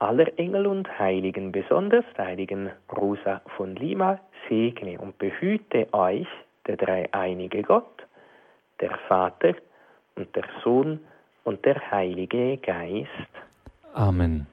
aller 0.00 0.26
Engel 0.40 0.66
und 0.66 0.98
Heiligen, 0.98 1.52
besonders 1.52 2.04
der 2.16 2.26
heiligen 2.26 2.70
Rosa 2.90 3.40
von 3.56 3.76
Lima, 3.76 4.18
segne 4.48 4.98
und 4.98 5.16
behüte 5.18 5.86
euch 5.94 6.26
der 6.66 6.76
dreieinige 6.76 7.62
Gott, 7.62 8.04
der 8.80 8.98
Vater 9.06 9.54
und 10.16 10.34
der 10.34 10.44
Sohn 10.64 10.98
und 11.44 11.64
der 11.64 11.92
Heilige 11.92 12.56
Geist. 12.56 13.08
Amen. 13.92 14.48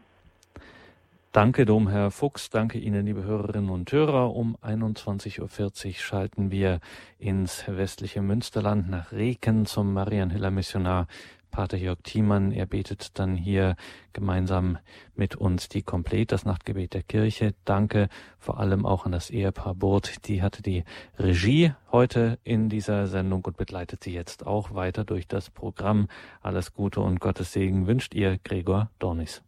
Danke, 1.34 1.66
Domherr 1.66 2.12
Fuchs. 2.12 2.50
Danke 2.50 2.78
Ihnen, 2.78 3.06
liebe 3.06 3.24
Hörerinnen 3.24 3.70
und 3.70 3.90
Hörer. 3.90 4.36
Um 4.36 4.58
21.40 4.58 5.40
Uhr 5.88 5.94
schalten 5.94 6.52
wir 6.52 6.82
ins 7.20 7.64
westliche 7.68 8.22
Münsterland 8.22 8.90
nach 8.90 9.14
Reken 9.14 9.66
zum 9.66 9.94
Marianhiller 9.94 10.52
Missionar 10.52 11.08
Pater 11.50 11.78
Jörg 11.78 12.00
Thiemann. 12.04 12.52
Er 12.52 12.66
betet 12.66 13.18
dann 13.18 13.38
hier 13.38 13.78
gemeinsam 14.12 14.78
mit 15.16 15.38
uns 15.38 15.70
die 15.70 15.84
Komplett, 15.84 16.34
das 16.34 16.44
Nachtgebet 16.44 16.94
der 16.94 17.04
Kirche. 17.04 17.54
Danke 17.64 18.10
vor 18.38 18.60
allem 18.60 18.86
auch 18.86 19.06
an 19.06 19.14
das 19.14 19.30
Ehepaar 19.30 19.76
Burt. 19.76 20.28
Die 20.28 20.42
hatte 20.42 20.62
die 20.62 20.84
Regie 21.18 21.72
heute 21.94 22.40
in 22.44 22.68
dieser 22.68 23.08
Sendung 23.08 23.46
und 23.46 23.56
begleitet 23.56 24.04
sie 24.04 24.14
jetzt 24.14 24.46
auch 24.46 24.74
weiter 24.74 25.06
durch 25.06 25.30
das 25.30 25.50
Programm. 25.50 26.10
Alles 26.42 26.74
Gute 26.74 27.00
und 27.00 27.22
Gottes 27.22 27.54
Segen 27.54 27.88
wünscht 27.88 28.14
ihr 28.16 28.38
Gregor 28.44 28.90
Dornis. 29.00 29.42